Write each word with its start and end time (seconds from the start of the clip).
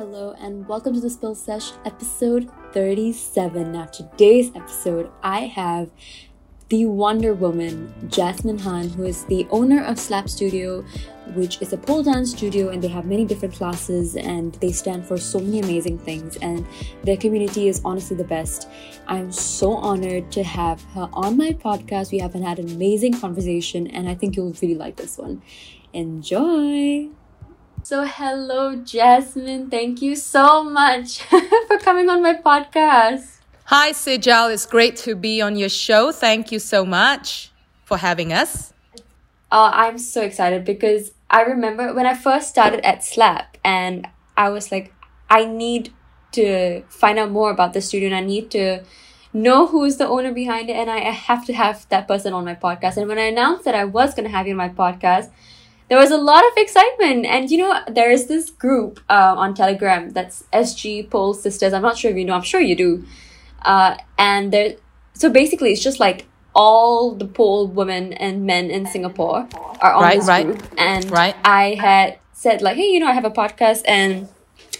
Hello 0.00 0.34
and 0.40 0.66
welcome 0.66 0.94
to 0.94 1.00
the 1.00 1.10
Spill 1.10 1.34
Sesh 1.34 1.72
episode 1.84 2.50
37. 2.72 3.70
Now, 3.70 3.84
today's 3.84 4.50
episode, 4.56 5.10
I 5.22 5.40
have 5.40 5.90
the 6.70 6.86
Wonder 6.86 7.34
Woman, 7.34 7.92
Jasmine 8.08 8.60
Han, 8.60 8.88
who 8.88 9.04
is 9.04 9.26
the 9.26 9.46
owner 9.50 9.84
of 9.84 9.98
Slap 9.98 10.30
Studio, 10.30 10.80
which 11.34 11.60
is 11.60 11.74
a 11.74 11.76
pole 11.76 12.02
dance 12.02 12.30
studio, 12.30 12.70
and 12.70 12.82
they 12.82 12.88
have 12.88 13.04
many 13.04 13.26
different 13.26 13.52
classes 13.52 14.16
and 14.16 14.54
they 14.54 14.72
stand 14.72 15.04
for 15.04 15.18
so 15.18 15.38
many 15.38 15.60
amazing 15.60 15.98
things. 15.98 16.38
And 16.38 16.66
their 17.04 17.18
community 17.18 17.68
is 17.68 17.82
honestly 17.84 18.16
the 18.16 18.24
best. 18.24 18.68
I'm 19.06 19.30
so 19.30 19.72
honored 19.74 20.32
to 20.32 20.42
have 20.42 20.82
her 20.94 21.10
on 21.12 21.36
my 21.36 21.50
podcast. 21.50 22.10
We 22.10 22.20
have 22.20 22.32
had 22.32 22.58
an 22.58 22.70
amazing 22.70 23.20
conversation, 23.20 23.86
and 23.88 24.08
I 24.08 24.14
think 24.14 24.34
you'll 24.34 24.56
really 24.62 24.76
like 24.76 24.96
this 24.96 25.18
one. 25.18 25.42
Enjoy! 25.92 27.10
So, 27.82 28.04
hello, 28.04 28.76
Jasmine. 28.76 29.70
Thank 29.70 30.02
you 30.02 30.14
so 30.14 30.62
much 30.62 31.22
for 31.66 31.78
coming 31.78 32.08
on 32.08 32.22
my 32.22 32.34
podcast. 32.34 33.38
Hi, 33.64 33.92
Sejal. 33.92 34.52
It's 34.52 34.66
great 34.66 34.96
to 34.98 35.14
be 35.16 35.40
on 35.40 35.56
your 35.56 35.68
show. 35.68 36.12
Thank 36.12 36.52
you 36.52 36.58
so 36.58 36.84
much 36.84 37.50
for 37.84 37.96
having 37.96 38.32
us. 38.32 38.72
Uh, 39.50 39.70
I'm 39.72 39.98
so 39.98 40.22
excited 40.22 40.64
because 40.64 41.12
I 41.30 41.42
remember 41.42 41.92
when 41.94 42.06
I 42.06 42.14
first 42.14 42.48
started 42.48 42.86
at 42.86 43.02
Slap 43.02 43.56
and 43.64 44.06
I 44.36 44.50
was 44.50 44.70
like, 44.70 44.92
I 45.28 45.44
need 45.44 45.92
to 46.32 46.82
find 46.88 47.18
out 47.18 47.30
more 47.30 47.50
about 47.50 47.72
the 47.72 47.80
studio 47.80 48.08
and 48.08 48.16
I 48.16 48.20
need 48.20 48.50
to 48.52 48.84
know 49.32 49.66
who's 49.66 49.96
the 49.96 50.06
owner 50.06 50.32
behind 50.32 50.68
it 50.70 50.74
and 50.74 50.90
I 50.90 50.98
have 50.98 51.46
to 51.46 51.52
have 51.54 51.88
that 51.88 52.06
person 52.06 52.32
on 52.32 52.44
my 52.44 52.54
podcast. 52.54 52.98
And 52.98 53.08
when 53.08 53.18
I 53.18 53.32
announced 53.32 53.64
that 53.64 53.74
I 53.74 53.84
was 53.84 54.14
going 54.14 54.28
to 54.28 54.30
have 54.30 54.46
you 54.46 54.52
on 54.52 54.58
my 54.58 54.68
podcast, 54.68 55.30
there 55.90 55.98
was 55.98 56.12
a 56.12 56.16
lot 56.16 56.44
of 56.46 56.52
excitement. 56.56 57.26
And 57.26 57.50
you 57.50 57.58
know, 57.58 57.80
there 57.88 58.10
is 58.10 58.26
this 58.26 58.48
group 58.48 59.00
uh, 59.10 59.34
on 59.36 59.54
Telegram 59.54 60.10
that's 60.10 60.44
SG 60.52 61.10
Pole 61.10 61.34
Sisters. 61.34 61.72
I'm 61.74 61.82
not 61.82 61.98
sure 61.98 62.10
if 62.10 62.16
you 62.16 62.24
know, 62.24 62.34
I'm 62.34 62.42
sure 62.42 62.60
you 62.60 62.76
do. 62.76 63.04
Uh, 63.62 63.96
and 64.16 64.52
there, 64.52 64.76
so 65.12 65.28
basically, 65.28 65.72
it's 65.72 65.82
just 65.82 66.00
like 66.00 66.26
all 66.54 67.14
the 67.14 67.26
pole 67.26 67.66
women 67.66 68.12
and 68.14 68.46
men 68.46 68.70
in 68.70 68.86
Singapore 68.86 69.48
are 69.80 69.92
on 69.92 70.02
Right, 70.02 70.18
this 70.18 70.28
right, 70.28 70.46
group. 70.46 70.62
And 70.78 71.10
right. 71.10 71.36
I 71.44 71.74
had 71.74 72.18
said 72.32 72.62
like, 72.62 72.76
hey, 72.76 72.86
you 72.86 73.00
know, 73.00 73.06
I 73.06 73.12
have 73.12 73.24
a 73.24 73.30
podcast 73.30 73.82
and 73.86 74.28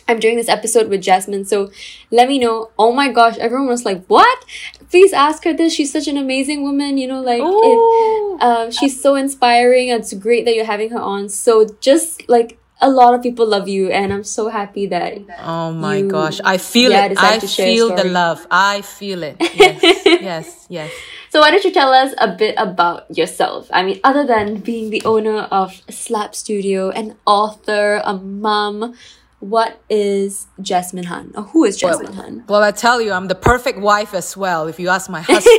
I'm 0.08 0.18
doing 0.18 0.36
this 0.36 0.48
episode 0.48 0.88
with 0.88 1.02
Jasmine. 1.02 1.44
So 1.44 1.70
let 2.10 2.28
me 2.28 2.38
know. 2.38 2.70
Oh 2.78 2.92
my 2.92 3.10
gosh, 3.12 3.36
everyone 3.38 3.68
was 3.68 3.84
like, 3.84 4.04
what? 4.06 4.44
Please 4.90 5.12
ask 5.12 5.44
her 5.44 5.52
this. 5.54 5.72
She's 5.72 5.92
such 5.92 6.08
an 6.08 6.16
amazing 6.16 6.62
woman. 6.62 6.98
You 6.98 7.06
know, 7.08 7.20
like 7.22 7.42
it, 7.42 8.42
um, 8.42 8.70
she's 8.70 9.00
so 9.00 9.14
inspiring. 9.14 9.88
It's 9.88 10.12
great 10.14 10.44
that 10.46 10.54
you're 10.54 10.64
having 10.64 10.90
her 10.90 10.98
on. 11.00 11.28
So 11.28 11.66
just 11.80 12.28
like 12.28 12.58
a 12.82 12.88
lot 12.90 13.14
of 13.14 13.22
people 13.22 13.46
love 13.46 13.68
you, 13.68 13.90
and 13.90 14.12
I'm 14.12 14.24
so 14.24 14.48
happy 14.48 14.86
that 14.86 15.18
Oh 15.44 15.70
my 15.72 15.96
you- 15.98 16.08
gosh. 16.10 16.40
I 16.44 16.56
feel 16.56 16.90
yeah, 16.92 17.06
it. 17.06 17.18
I 17.18 17.38
feel 17.38 17.94
the 17.94 18.04
love. 18.04 18.46
I 18.50 18.80
feel 18.82 19.22
it. 19.22 19.36
Yes, 19.54 19.82
yes, 20.06 20.66
yes. 20.68 20.90
So 21.30 21.38
why 21.40 21.50
don't 21.52 21.62
you 21.62 21.70
tell 21.70 21.92
us 21.92 22.12
a 22.18 22.34
bit 22.34 22.54
about 22.58 23.06
yourself? 23.16 23.68
I 23.72 23.84
mean, 23.84 24.00
other 24.02 24.26
than 24.26 24.56
being 24.58 24.90
the 24.90 25.02
owner 25.04 25.46
of 25.52 25.80
Slap 25.88 26.34
Studio, 26.34 26.90
an 26.90 27.14
author, 27.26 28.02
a 28.04 28.14
mom, 28.16 28.94
what 29.40 29.80
is 29.88 30.46
Jasmine 30.60 31.04
Han? 31.04 31.32
Or 31.34 31.44
who 31.44 31.64
is 31.64 31.76
Jasmine 31.76 32.12
Han? 32.12 32.44
Well, 32.48 32.62
I 32.62 32.70
tell 32.70 33.00
you, 33.00 33.12
I'm 33.12 33.28
the 33.28 33.34
perfect 33.34 33.80
wife 33.80 34.14
as 34.14 34.36
well, 34.36 34.68
if 34.68 34.78
you 34.78 34.88
ask 34.88 35.10
my 35.10 35.22
husband. 35.22 35.44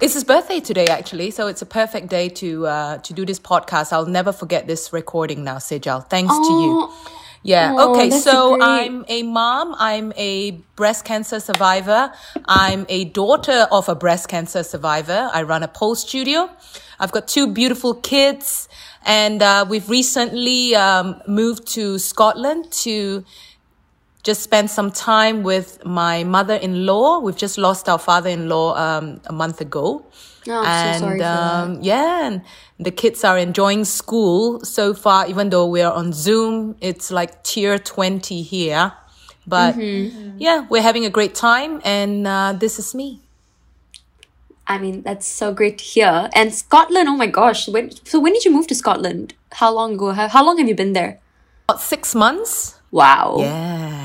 it's 0.00 0.14
his 0.14 0.24
birthday 0.24 0.60
today, 0.60 0.86
actually, 0.86 1.30
so 1.30 1.46
it's 1.46 1.62
a 1.62 1.66
perfect 1.66 2.08
day 2.08 2.28
to 2.30 2.66
uh, 2.66 2.98
to 2.98 3.12
do 3.12 3.26
this 3.26 3.38
podcast. 3.38 3.92
I'll 3.92 4.06
never 4.06 4.32
forget 4.32 4.66
this 4.66 4.92
recording 4.92 5.44
now, 5.44 5.56
Sejal. 5.56 6.08
Thanks 6.08 6.34
to 6.34 6.52
you. 6.52 6.90
Yeah. 7.42 7.72
Aw, 7.74 7.90
okay. 7.90 8.10
So 8.10 8.56
great. 8.56 8.62
I'm 8.62 9.04
a 9.08 9.22
mom. 9.22 9.74
I'm 9.78 10.12
a 10.16 10.52
breast 10.76 11.04
cancer 11.04 11.40
survivor. 11.40 12.12
I'm 12.46 12.86
a 12.88 13.04
daughter 13.04 13.66
of 13.70 13.88
a 13.88 13.94
breast 13.94 14.28
cancer 14.28 14.62
survivor. 14.62 15.30
I 15.32 15.42
run 15.42 15.62
a 15.62 15.68
pole 15.68 15.94
studio. 15.94 16.50
I've 16.98 17.12
got 17.12 17.28
two 17.28 17.52
beautiful 17.52 17.94
kids, 17.94 18.68
and 19.04 19.42
uh, 19.42 19.66
we've 19.68 19.88
recently 19.88 20.74
um, 20.74 21.20
moved 21.28 21.66
to 21.74 21.98
Scotland 21.98 22.72
to 22.84 23.24
just 24.22 24.42
spend 24.42 24.70
some 24.70 24.90
time 24.90 25.42
with 25.42 25.84
my 25.84 26.24
mother-in-law. 26.24 27.20
We've 27.20 27.36
just 27.36 27.58
lost 27.58 27.88
our 27.88 27.98
father-in-law 27.98 28.74
um, 28.76 29.20
a 29.26 29.32
month 29.32 29.60
ago. 29.60 30.04
Oh, 30.48 30.62
I'm 30.64 30.94
so 30.94 31.00
sorry 31.00 31.18
for 31.18 31.22
that. 31.24 31.64
um, 31.64 31.78
yeah, 31.82 32.26
and 32.26 32.42
the 32.78 32.90
kids 32.90 33.24
are 33.24 33.38
enjoying 33.38 33.84
school 33.84 34.60
so 34.64 34.94
far. 34.94 35.26
Even 35.28 35.50
though 35.50 35.66
we 35.66 35.82
are 35.82 35.92
on 35.92 36.12
Zoom, 36.12 36.76
it's 36.80 37.10
like 37.10 37.42
tier 37.42 37.78
twenty 37.78 38.42
here, 38.42 38.92
but 39.46 39.74
Mm-hmm. 39.74 40.36
yeah, 40.38 40.66
we're 40.68 40.82
having 40.82 41.04
a 41.04 41.10
great 41.10 41.34
time. 41.34 41.80
And 41.84 42.26
uh, 42.26 42.52
this 42.58 42.78
is 42.78 42.94
me. 42.94 43.20
I 44.68 44.78
mean, 44.78 45.02
that's 45.02 45.26
so 45.26 45.54
great 45.54 45.78
to 45.78 45.84
hear. 45.84 46.28
And 46.34 46.52
Scotland, 46.52 47.08
oh 47.08 47.16
my 47.16 47.28
gosh. 47.28 47.68
When, 47.68 47.90
so 48.04 48.18
when 48.18 48.32
did 48.32 48.44
you 48.44 48.50
move 48.50 48.66
to 48.66 48.74
Scotland? 48.74 49.34
How 49.52 49.72
long 49.72 49.94
ago? 49.94 50.10
How, 50.10 50.26
how 50.28 50.44
long 50.44 50.58
have 50.58 50.66
you 50.68 50.74
been 50.74 50.92
there? 50.92 51.20
About 51.68 51.80
six 51.80 52.14
months. 52.16 52.74
Wow. 52.90 53.36
Yeah. 53.38 53.95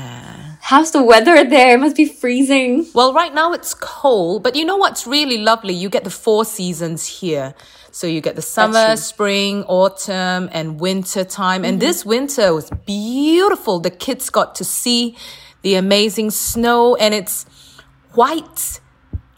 How's 0.64 0.92
the 0.92 1.02
weather 1.02 1.42
there? 1.42 1.74
It 1.74 1.80
must 1.80 1.96
be 1.96 2.04
freezing. 2.04 2.86
Well, 2.94 3.12
right 3.12 3.34
now 3.34 3.52
it's 3.52 3.74
cold, 3.74 4.44
but 4.44 4.54
you 4.54 4.64
know 4.64 4.76
what's 4.76 5.08
really 5.08 5.38
lovely? 5.38 5.74
You 5.74 5.88
get 5.88 6.04
the 6.04 6.10
four 6.10 6.44
seasons 6.44 7.04
here. 7.04 7.54
So 7.90 8.06
you 8.06 8.20
get 8.20 8.36
the 8.36 8.42
summer, 8.42 8.94
spring, 8.94 9.64
autumn, 9.64 10.48
and 10.52 10.78
winter 10.78 11.24
time. 11.24 11.64
And 11.64 11.80
mm-hmm. 11.80 11.86
this 11.88 12.06
winter 12.06 12.54
was 12.54 12.70
beautiful. 12.86 13.80
The 13.80 13.90
kids 13.90 14.30
got 14.30 14.54
to 14.54 14.64
see 14.64 15.16
the 15.62 15.74
amazing 15.74 16.30
snow 16.30 16.94
and 16.94 17.12
it's 17.12 17.42
white, 18.12 18.78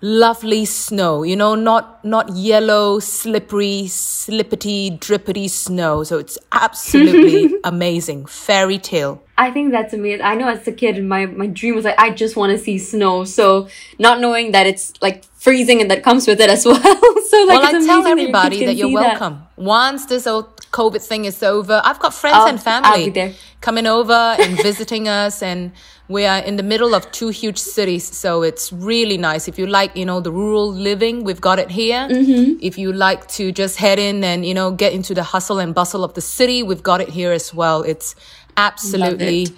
lovely 0.03 0.67
snow, 0.67 1.23
you 1.23 1.37
know, 1.37 1.55
not, 1.55 2.05
not 2.05 2.37
yellow, 2.37 2.99
slippery, 2.99 3.85
slippity, 3.87 4.99
drippity 4.99 5.49
snow. 5.49 6.05
So 6.05 6.19
it's 6.19 6.37
absolutely 6.53 7.57
amazing. 7.65 8.27
Fairy 8.27 8.79
tale. 8.79 9.24
I 9.37 9.51
think 9.51 9.73
that's 9.73 9.93
amazing. 9.93 10.23
I 10.23 10.35
know 10.35 10.49
as 10.49 10.67
a 10.69 10.73
kid, 10.73 11.05
my, 11.05 11.27
my 11.27 11.47
dream 11.49 11.75
was 11.75 11.85
like, 11.85 11.99
I 11.99 12.11
just 12.11 12.37
want 12.37 12.53
to 12.53 12.59
see 12.59 12.79
snow. 12.79 13.25
So 13.25 13.69
not 13.99 14.21
knowing 14.21 14.53
that 14.53 14.67
it's 14.67 14.93
like 15.03 15.25
freezing 15.25 15.81
and 15.81 15.91
that 15.91 16.05
comes 16.05 16.27
with 16.27 16.41
it 16.41 16.49
as 16.49 16.65
well. 16.71 16.81
so 16.81 17.45
like, 17.45 17.59
well, 17.63 17.67
I 17.67 17.85
tell 17.85 18.07
everybody 18.07 18.59
kids 18.59 18.71
that, 18.71 18.77
you're 18.77 18.93
welcome. 18.93 19.43
Once 19.57 20.07
this 20.07 20.27
old 20.27 20.57
COVID 20.71 21.03
thing 21.03 21.25
is 21.25 21.43
over, 21.43 21.81
I've 21.85 21.99
got 21.99 22.15
friends 22.15 22.37
I'll- 22.37 22.47
and 22.49 22.63
family 22.63 23.35
coming 23.61 23.87
over 23.87 24.13
and 24.13 24.57
visiting 24.63 25.09
us, 25.09 25.43
and 25.43 25.73
we 26.07 26.27
are 26.27 26.39
in 26.41 26.57
the 26.57 26.63
middle 26.63 26.95
of 26.95 27.11
two 27.13 27.29
huge 27.29 27.59
cities, 27.59 28.05
so 28.05 28.43
it's 28.43 28.71
really 28.73 29.17
nice. 29.17 29.49
If 29.49 29.59
you 29.59 29.67
like, 29.67 29.97
you 29.97 30.05
know, 30.05 30.21
the 30.21 30.31
rural 30.31 30.71
living, 30.71 31.25
we've 31.25 31.41
got 31.41 31.59
it 31.59 31.71
here. 31.71 32.07
Mm-hmm. 32.09 32.59
If 32.61 32.77
you 32.77 32.93
like 32.93 33.27
to 33.29 33.53
just 33.53 33.79
head 33.79 33.99
in 33.99 34.23
and 34.23 34.45
you 34.45 34.53
know 34.53 34.71
get 34.71 34.93
into 34.93 35.15
the 35.15 35.23
hustle 35.23 35.59
and 35.59 35.75
bustle 35.75 36.05
of 36.05 36.13
the 36.13 36.21
city, 36.21 36.63
we've 36.63 36.83
got 36.83 37.01
it 37.01 37.09
here 37.09 37.33
as 37.33 37.55
well. 37.55 37.83
It's 37.83 38.15
absolutely, 38.57 39.49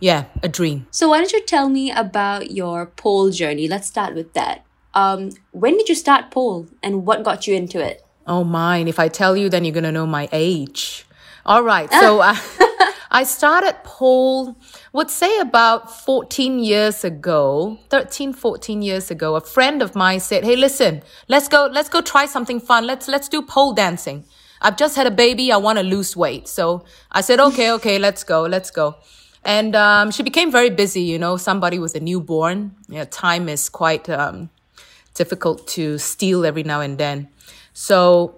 yeah, 0.00 0.24
a 0.42 0.48
dream. 0.48 0.86
So 0.90 1.08
why 1.08 1.18
don't 1.18 1.32
you 1.32 1.42
tell 1.44 1.68
me 1.68 1.90
about 1.90 2.50
your 2.50 2.86
pole 2.86 3.30
journey? 3.30 3.68
Let's 3.68 3.86
start 3.86 4.14
with 4.14 4.32
that. 4.34 4.64
Um, 4.94 5.32
when 5.52 5.76
did 5.76 5.88
you 5.88 5.94
start 5.94 6.30
pole 6.30 6.68
and 6.82 7.06
what 7.06 7.22
got 7.22 7.46
you 7.46 7.54
into 7.54 7.84
it? 7.84 8.02
Oh, 8.26 8.44
mine. 8.44 8.88
If 8.88 8.98
I 8.98 9.08
tell 9.08 9.36
you, 9.36 9.48
then 9.48 9.64
you're 9.64 9.74
going 9.74 9.84
to 9.84 9.92
know 9.92 10.06
my 10.06 10.28
age. 10.32 11.06
All 11.44 11.62
right. 11.62 11.90
So 11.92 12.20
I, 12.20 12.40
I 13.10 13.22
started 13.22 13.76
pole, 13.84 14.56
would 14.92 15.10
say 15.10 15.38
about 15.38 16.04
14 16.04 16.58
years 16.58 17.04
ago, 17.04 17.78
13, 17.90 18.32
14 18.32 18.82
years 18.82 19.10
ago. 19.10 19.36
A 19.36 19.40
friend 19.40 19.80
of 19.80 19.94
mine 19.94 20.20
said, 20.20 20.44
Hey, 20.44 20.56
listen, 20.56 21.02
let's 21.28 21.46
go, 21.46 21.68
let's 21.70 21.88
go 21.88 22.00
try 22.00 22.26
something 22.26 22.58
fun. 22.58 22.86
Let's, 22.86 23.06
let's 23.06 23.28
do 23.28 23.42
pole 23.42 23.74
dancing. 23.74 24.24
I've 24.60 24.76
just 24.76 24.96
had 24.96 25.06
a 25.06 25.10
baby. 25.10 25.52
I 25.52 25.56
want 25.56 25.78
to 25.78 25.84
lose 25.84 26.16
weight. 26.16 26.48
So 26.48 26.84
I 27.12 27.20
said, 27.20 27.40
okay, 27.40 27.70
okay, 27.72 27.98
let's 27.98 28.24
go, 28.24 28.42
let's 28.42 28.70
go. 28.70 28.96
And, 29.44 29.76
um, 29.76 30.10
she 30.10 30.22
became 30.22 30.50
very 30.50 30.70
busy. 30.70 31.02
You 31.02 31.18
know, 31.18 31.36
somebody 31.36 31.78
with 31.78 31.94
a 31.94 32.00
newborn. 32.00 32.74
Yeah, 32.88 33.04
time 33.04 33.48
is 33.48 33.68
quite, 33.68 34.08
um, 34.08 34.50
difficult 35.14 35.66
to 35.68 35.98
steal 35.98 36.44
every 36.44 36.62
now 36.62 36.80
and 36.80 36.98
then. 36.98 37.28
So 37.72 38.36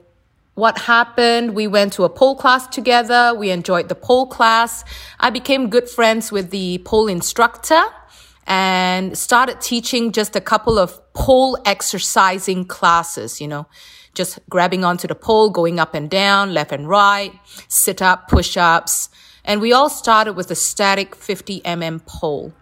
what 0.55 0.79
happened? 0.79 1.55
We 1.55 1.69
went 1.69 1.93
to 1.95 2.05
a 2.05 2.09
pole 2.09 2.35
class 2.35 2.67
together. 2.67 3.33
We 3.37 3.51
enjoyed 3.51 3.89
the 3.89 3.95
pole 3.95 4.27
class. 4.27 4.85
I 5.21 5.31
became 5.31 5.71
good 5.71 5.89
friends 5.89 6.33
with 6.33 6.51
the 6.51 6.79
pole 6.79 7.07
instructor 7.07 7.83
and 8.45 9.17
started 9.17 9.61
teaching 9.61 10.11
just 10.11 10.35
a 10.35 10.41
couple 10.41 10.79
of 10.79 11.01
pole 11.13 11.59
exercising 11.65 12.65
classes, 12.65 13.41
you 13.41 13.47
know, 13.47 13.67
just 14.19 14.39
grabbing 14.51 14.85
onto 14.85 15.07
the 15.09 15.15
pole, 15.15 15.49
going 15.49 15.79
up 15.79 15.95
and 15.95 16.11
down, 16.11 16.53
left 16.53 16.73
and 16.73 16.87
right, 16.89 17.33
sit 17.69 18.03
up, 18.03 18.29
push 18.29 18.57
ups. 18.57 19.09
And 19.45 19.61
we 19.63 19.73
all 19.73 19.89
started 19.89 20.35
with 20.35 20.51
a 20.51 20.55
static 20.55 21.15
50 21.15 21.63
mm 21.63 22.05
pole. 22.05 22.53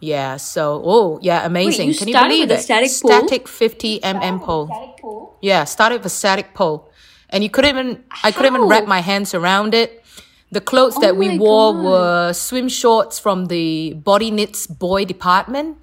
Yeah. 0.00 0.36
So, 0.36 0.82
oh, 0.84 1.18
yeah, 1.22 1.46
amazing. 1.46 1.88
you 1.88 1.94
Can 1.94 2.08
you 2.08 2.14
started 2.14 2.28
believe 2.28 2.48
with 2.50 2.58
a 2.58 2.60
it? 2.60 2.62
static 2.68 2.90
pole? 3.00 3.10
Static 3.28 3.48
50 3.48 4.00
mm 4.00 4.42
pole. 4.42 5.38
Yeah, 5.40 5.64
started 5.64 5.96
with 5.98 6.06
a 6.06 6.16
static 6.22 6.52
pole. 6.54 6.90
And 7.30 7.42
you 7.44 7.50
couldn't 7.50 7.70
even, 7.70 8.04
I 8.22 8.32
couldn't 8.32 8.54
even 8.54 8.68
wrap 8.68 8.86
my 8.86 9.00
hands 9.00 9.32
around 9.32 9.74
it. 9.74 10.04
The 10.52 10.60
clothes 10.60 10.94
Oh 10.96 11.00
that 11.00 11.16
we 11.16 11.38
wore 11.38 11.72
God. 11.72 11.84
were 11.84 12.32
swim 12.32 12.68
shorts 12.68 13.18
from 13.18 13.46
the 13.46 13.94
Bodynits 13.96 14.66
boy 14.68 15.04
department. 15.04 15.78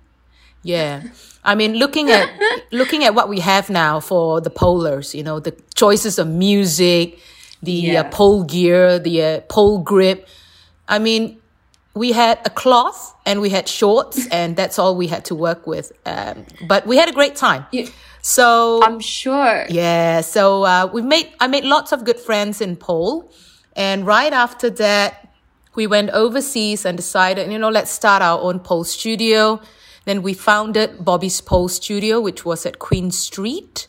Yeah. 0.64 1.04
I 1.44 1.56
mean, 1.56 1.74
looking 1.76 2.10
at 2.10 2.30
looking 2.72 3.04
at 3.04 3.14
what 3.16 3.28
we 3.30 3.40
have 3.42 3.70
now 3.70 4.00
for 4.00 4.42
the 4.42 4.50
polers, 4.50 5.14
you 5.14 5.24
know, 5.24 5.40
the 5.40 5.52
choices 5.76 6.18
of 6.20 6.28
music, 6.28 7.20
the 7.62 7.72
Yeah. 7.74 8.02
uh, 8.02 8.10
pole 8.10 8.44
gear, 8.44 8.98
the 9.00 9.22
uh, 9.24 9.40
pole 9.50 9.80
grip. 9.80 10.28
I 10.88 11.00
mean, 11.00 11.38
we 11.96 12.12
had 12.14 12.40
a 12.46 12.50
cloth 12.50 13.14
and 13.26 13.42
we 13.42 13.50
had 13.50 13.68
shorts, 13.68 14.28
and 14.32 14.56
that's 14.56 14.80
all 14.80 14.96
we 14.96 15.08
had 15.08 15.26
to 15.26 15.36
work 15.36 15.68
with. 15.68 15.92
Um, 16.06 16.46
but 16.68 16.86
we 16.88 16.98
had 16.98 17.10
a 17.10 17.14
great 17.14 17.36
time. 17.36 17.66
You- 17.72 17.90
So 18.26 18.80
I'm 18.82 19.02
sure. 19.02 19.66
yeah, 19.70 20.22
so 20.22 20.64
uh, 20.64 20.88
we 20.94 21.02
made 21.02 21.28
I 21.44 21.48
made 21.48 21.66
lots 21.66 21.92
of 21.92 22.06
good 22.06 22.18
friends 22.28 22.62
in 22.62 22.78
pole, 22.78 23.30
and 23.76 24.08
right 24.08 24.32
after 24.32 24.70
that, 24.80 25.12
we 25.76 25.88
went 25.88 26.10
overseas 26.12 26.86
and 26.86 26.96
decided, 26.96 27.52
you 27.52 27.60
know, 27.60 27.70
let's 27.70 27.92
start 27.92 28.22
our 28.22 28.40
own 28.40 28.60
pole 28.60 28.86
studio. 28.86 29.60
Then 30.06 30.22
we 30.22 30.34
founded 30.34 31.04
Bobby's 31.04 31.42
Pole 31.42 31.70
Studio, 31.70 32.20
which 32.20 32.44
was 32.46 32.66
at 32.66 32.80
Queen 32.80 33.12
Street. 33.12 33.88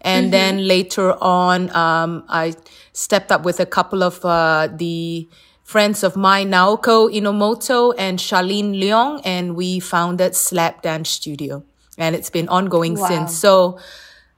And 0.00 0.32
then 0.32 0.68
later 0.68 1.14
on, 1.22 1.74
um, 1.74 2.24
I 2.28 2.54
stepped 2.92 3.32
up 3.32 3.44
with 3.44 3.58
a 3.58 3.64
couple 3.64 4.02
of 4.02 4.22
uh, 4.24 4.68
the 4.70 5.28
friends 5.62 6.04
of 6.04 6.14
mine, 6.14 6.50
Naoko 6.50 7.08
Inomoto 7.10 7.94
and 7.96 8.18
Charlene 8.18 8.78
Leong, 8.78 9.22
and 9.24 9.56
we 9.56 9.80
founded 9.80 10.34
Slap 10.34 10.82
Dance 10.82 11.08
Studio. 11.08 11.64
And 11.96 12.14
it's 12.14 12.28
been 12.28 12.48
ongoing 12.48 12.96
Wow. 12.98 13.08
since. 13.08 13.38
So 13.38 13.78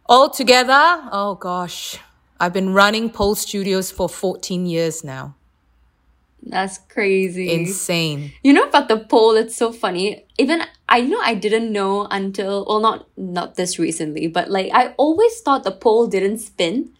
all 0.08 0.30
together, 0.30 1.08
oh 1.10 1.34
gosh, 1.34 1.98
I've 2.38 2.52
been 2.52 2.72
running 2.72 3.10
pole 3.10 3.34
studios 3.34 3.90
for 3.90 4.08
14 4.08 4.66
years 4.66 5.02
now. 5.02 5.34
That's 6.48 6.78
crazy. 6.78 7.52
Insane. 7.52 8.32
You 8.44 8.52
know 8.52 8.68
about 8.68 8.86
the 8.88 8.98
pole, 8.98 9.34
it's 9.34 9.56
so 9.56 9.72
funny. 9.72 10.24
Even 10.38 10.62
I 10.88 11.00
know 11.00 11.20
I 11.20 11.34
didn't 11.34 11.72
know 11.72 12.06
until 12.08 12.64
well 12.68 12.80
not 12.80 13.08
not 13.16 13.56
this 13.56 13.78
recently, 13.80 14.28
but 14.28 14.48
like 14.48 14.70
I 14.72 14.94
always 14.96 15.40
thought 15.40 15.64
the 15.64 15.72
pole 15.72 16.06
didn't 16.06 16.38
spin. 16.38 16.92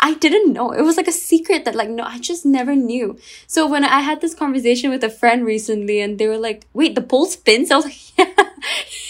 I 0.00 0.14
didn't 0.14 0.52
know. 0.52 0.70
It 0.72 0.82
was 0.82 0.96
like 0.96 1.08
a 1.08 1.12
secret 1.12 1.64
that 1.64 1.76
like 1.76 1.90
no, 1.90 2.02
I 2.02 2.18
just 2.18 2.44
never 2.44 2.74
knew. 2.74 3.16
So 3.46 3.68
when 3.68 3.84
I 3.84 4.00
had 4.00 4.20
this 4.20 4.34
conversation 4.34 4.90
with 4.90 5.04
a 5.04 5.10
friend 5.10 5.44
recently 5.44 6.00
and 6.00 6.18
they 6.18 6.26
were 6.26 6.38
like, 6.38 6.66
"Wait, 6.72 6.96
the 6.96 7.02
pole 7.02 7.26
spins?" 7.26 7.70
I 7.70 7.76
was 7.76 7.84
like, 7.84 7.96
"Yeah, 8.18 8.34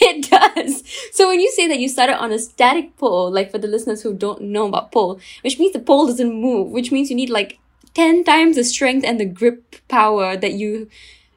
it 0.01 0.29
does." 0.31 0.85
So 1.13 1.29
when 1.29 1.41
you 1.41 1.51
say 1.53 1.67
that 1.69 1.79
you 1.79 1.89
started 1.89 2.19
on 2.19 2.31
a 2.33 2.39
static 2.39 2.97
pole, 2.99 3.31
like 3.31 3.51
for 3.51 3.59
the 3.59 3.69
listeners 3.69 4.03
who 4.03 4.13
don't 4.13 4.43
know 4.43 4.69
about 4.69 4.93
pole, 4.93 5.19
which 5.43 5.59
means 5.59 5.73
the 5.73 5.81
pole 5.81 6.07
doesn't 6.07 6.35
move, 6.35 6.69
which 6.73 6.93
means 6.93 7.09
you 7.09 7.17
need 7.17 7.31
like 7.31 7.59
10 7.99 8.23
times 8.23 8.55
the 8.55 8.63
strength 8.63 9.05
and 9.05 9.19
the 9.19 9.25
grip 9.25 9.75
power 9.89 10.37
that 10.37 10.53
you 10.53 10.89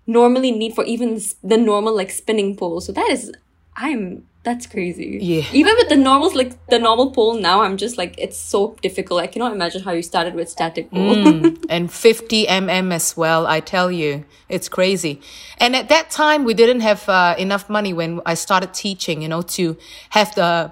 normally 0.06 0.52
need 0.52 0.76
for 0.76 0.86
even 0.86 1.20
the 1.44 1.58
normal 1.58 1.96
like 1.96 2.12
spinning 2.12 2.56
pole. 2.56 2.80
So 2.80 2.92
that 2.92 3.10
is, 3.10 3.34
I'm, 3.76 4.28
that's 4.44 4.68
crazy. 4.68 5.18
Yeah. 5.20 5.44
Even 5.54 5.74
with 5.76 5.90
the 5.90 5.96
normals, 5.96 6.36
like 6.36 6.64
the 6.68 6.78
normal 6.78 7.10
pole 7.10 7.34
now, 7.34 7.62
I'm 7.62 7.78
just 7.78 7.98
like, 7.98 8.14
it's 8.20 8.38
so 8.38 8.76
difficult. 8.84 9.22
I 9.22 9.26
cannot 9.26 9.54
imagine 9.54 9.82
how 9.82 9.92
you 9.92 10.04
started 10.04 10.36
with 10.36 10.50
static 10.50 10.92
pole. 10.92 11.16
Mm. 11.16 11.66
and 11.70 11.92
50 11.92 12.46
mm 12.46 12.94
as 12.94 13.18
well. 13.18 13.48
I 13.48 13.60
tell 13.60 13.92
you, 13.92 14.24
it's 14.48 14.70
crazy. 14.70 15.20
And 15.58 15.76
at 15.76 15.90
that 15.90 16.12
time, 16.12 16.44
we 16.44 16.54
didn't 16.54 16.82
have 16.82 17.10
uh, 17.10 17.34
enough 17.40 17.72
money 17.72 17.92
when 17.92 18.22
I 18.24 18.36
started 18.36 18.72
teaching, 18.76 19.24
you 19.24 19.30
know, 19.30 19.42
to 19.58 19.78
have 20.12 20.36
the. 20.36 20.72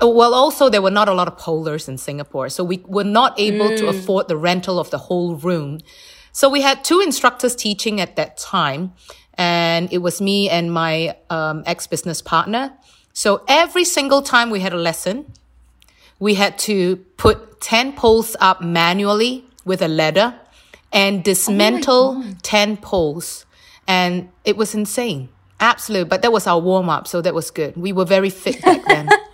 Well, 0.00 0.32
also 0.32 0.68
there 0.68 0.82
were 0.82 0.92
not 0.92 1.08
a 1.08 1.14
lot 1.14 1.26
of 1.26 1.36
polers 1.36 1.88
in 1.88 1.98
Singapore, 1.98 2.48
so 2.48 2.62
we 2.62 2.84
were 2.86 3.04
not 3.04 3.38
able 3.38 3.76
to 3.76 3.88
afford 3.88 4.28
the 4.28 4.36
rental 4.36 4.78
of 4.78 4.90
the 4.90 4.98
whole 4.98 5.34
room. 5.34 5.80
So 6.30 6.48
we 6.48 6.60
had 6.60 6.84
two 6.84 7.00
instructors 7.00 7.56
teaching 7.56 8.00
at 8.00 8.14
that 8.14 8.36
time, 8.36 8.92
and 9.34 9.92
it 9.92 9.98
was 9.98 10.20
me 10.20 10.48
and 10.48 10.72
my 10.72 11.16
um, 11.30 11.64
ex 11.66 11.88
business 11.88 12.22
partner. 12.22 12.74
So 13.12 13.42
every 13.48 13.84
single 13.84 14.22
time 14.22 14.50
we 14.50 14.60
had 14.60 14.72
a 14.72 14.76
lesson, 14.76 15.32
we 16.20 16.34
had 16.34 16.58
to 16.60 16.96
put 17.16 17.60
10 17.60 17.94
poles 17.94 18.36
up 18.40 18.60
manually 18.62 19.44
with 19.64 19.82
a 19.82 19.88
ladder 19.88 20.38
and 20.92 21.24
dismantle 21.24 22.24
10 22.42 22.76
poles. 22.76 23.46
And 23.88 24.28
it 24.44 24.56
was 24.56 24.74
insane. 24.74 25.28
Absolute. 25.60 26.08
But 26.08 26.22
that 26.22 26.32
was 26.32 26.46
our 26.46 26.60
warm 26.60 26.88
up. 26.88 27.08
So 27.08 27.20
that 27.20 27.34
was 27.34 27.50
good. 27.50 27.76
We 27.76 27.92
were 27.92 28.04
very 28.04 28.30
fit 28.30 28.62
back 28.62 28.84
then. 28.84 29.08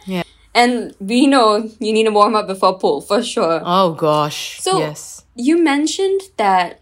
And 0.54 0.94
we 1.00 1.26
know 1.26 1.68
you 1.80 1.92
need 1.92 2.04
to 2.04 2.12
warm 2.12 2.36
up 2.36 2.46
before 2.46 2.78
pole 2.78 3.00
for 3.00 3.22
sure. 3.22 3.60
Oh 3.64 3.92
gosh. 3.92 4.60
So 4.60 4.78
yes. 4.78 5.24
you 5.34 5.62
mentioned 5.62 6.20
that 6.36 6.80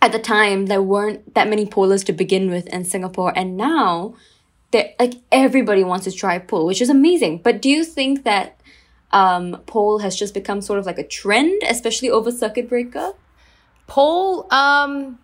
at 0.00 0.12
the 0.12 0.18
time 0.18 0.66
there 0.66 0.82
weren't 0.82 1.34
that 1.34 1.48
many 1.48 1.66
polers 1.66 2.04
to 2.06 2.12
begin 2.12 2.50
with 2.50 2.66
in 2.68 2.84
Singapore, 2.84 3.32
and 3.36 3.56
now 3.56 4.14
there 4.70 4.94
like 4.98 5.14
everybody 5.30 5.84
wants 5.84 6.04
to 6.04 6.12
try 6.12 6.38
pole, 6.38 6.66
which 6.66 6.80
is 6.80 6.88
amazing. 6.88 7.38
But 7.38 7.60
do 7.60 7.68
you 7.68 7.84
think 7.84 8.24
that 8.24 8.58
um, 9.12 9.62
pole 9.66 10.00
has 10.00 10.16
just 10.16 10.34
become 10.34 10.60
sort 10.60 10.78
of 10.78 10.86
like 10.86 10.98
a 10.98 11.06
trend, 11.06 11.62
especially 11.68 12.10
over 12.10 12.30
circuit 12.32 12.68
breaker? 12.68 13.12
Pole, 13.86 14.46
um, 14.50 15.18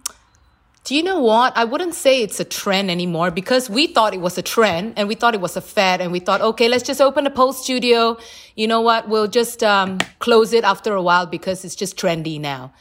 do 0.84 0.94
you 0.94 1.02
know 1.02 1.20
what? 1.20 1.56
I 1.56 1.64
wouldn't 1.64 1.94
say 1.94 2.22
it's 2.22 2.40
a 2.40 2.44
trend 2.44 2.90
anymore 2.90 3.30
because 3.30 3.68
we 3.68 3.86
thought 3.86 4.14
it 4.14 4.20
was 4.20 4.38
a 4.38 4.42
trend 4.42 4.94
and 4.96 5.08
we 5.08 5.14
thought 5.14 5.34
it 5.34 5.40
was 5.40 5.56
a 5.56 5.60
fad 5.60 6.00
and 6.00 6.10
we 6.10 6.20
thought, 6.20 6.40
okay, 6.40 6.68
let's 6.68 6.82
just 6.82 7.00
open 7.00 7.26
a 7.26 7.30
pole 7.30 7.52
studio. 7.52 8.16
You 8.56 8.66
know 8.66 8.80
what? 8.80 9.08
We'll 9.08 9.28
just 9.28 9.62
um, 9.62 9.98
close 10.20 10.52
it 10.52 10.64
after 10.64 10.94
a 10.94 11.02
while 11.02 11.26
because 11.26 11.64
it's 11.64 11.74
just 11.74 11.96
trendy 11.96 12.40
now. 12.40 12.72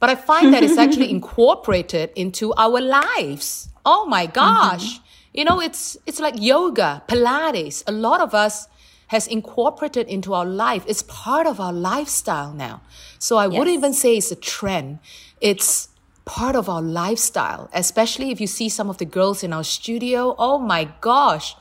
But 0.00 0.10
I 0.10 0.14
find 0.14 0.52
that 0.54 0.62
it's 0.62 0.78
actually 0.78 1.10
incorporated 1.18 2.10
into 2.16 2.52
our 2.54 2.80
lives. 2.80 3.68
Oh 3.84 4.06
my 4.06 4.26
gosh. 4.26 5.00
You 5.34 5.44
know, 5.44 5.60
it's, 5.60 5.96
it's 6.06 6.20
like 6.20 6.34
yoga, 6.38 7.02
Pilates. 7.06 7.84
A 7.86 7.92
lot 7.92 8.20
of 8.20 8.34
us 8.34 8.66
has 9.08 9.26
incorporated 9.26 10.08
into 10.08 10.32
our 10.32 10.46
life. 10.46 10.84
It's 10.88 11.02
part 11.02 11.46
of 11.46 11.60
our 11.60 11.72
lifestyle 11.72 12.54
now. 12.54 12.80
So 13.18 13.36
I 13.36 13.46
wouldn't 13.46 13.68
even 13.68 13.92
say 13.92 14.16
it's 14.16 14.32
a 14.32 14.36
trend. 14.36 15.00
It's 15.40 15.88
part 16.24 16.56
of 16.56 16.68
our 16.68 16.82
lifestyle, 16.82 17.68
especially 17.72 18.30
if 18.30 18.40
you 18.40 18.46
see 18.46 18.68
some 18.68 18.88
of 18.88 18.98
the 18.98 19.04
girls 19.04 19.42
in 19.42 19.52
our 19.52 19.64
studio. 19.64 20.34
Oh 20.38 20.58
my 20.58 20.92
gosh. 21.00 21.56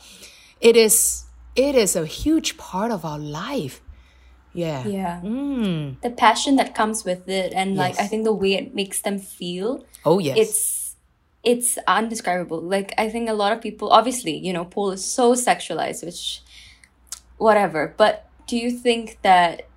It 0.60 0.76
is, 0.76 1.26
it 1.56 1.76
is 1.76 1.96
a 1.96 2.06
huge 2.06 2.58
part 2.58 2.92
of 2.92 3.04
our 3.04 3.20
life. 3.20 3.82
Yeah. 4.54 4.86
Yeah. 4.86 5.22
Mm. 5.24 6.02
The 6.02 6.10
passion 6.12 6.58
that 6.58 6.76
comes 6.76 7.06
with 7.06 7.30
it, 7.30 7.54
and 7.54 7.76
like 7.78 8.00
I 8.00 8.08
think 8.08 8.26
the 8.26 8.34
way 8.34 8.54
it 8.54 8.76
makes 8.76 9.02
them 9.02 9.18
feel, 9.18 9.86
Oh 10.06 10.20
yes. 10.20 10.38
it's 10.38 10.96
it's 11.44 11.78
undescribable. 11.88 12.62
Like 12.62 12.94
I 12.98 13.10
think 13.10 13.30
a 13.30 13.34
lot 13.34 13.54
of 13.54 13.62
people, 13.62 13.90
obviously, 13.90 14.38
you 14.38 14.52
know, 14.52 14.66
pole 14.66 14.92
is 14.92 15.06
so 15.06 15.34
sexualized, 15.34 16.04
which 16.06 16.42
whatever. 17.38 17.94
But 17.98 18.28
do 18.46 18.58
you 18.58 18.72
think 18.72 19.20
that 19.22 19.68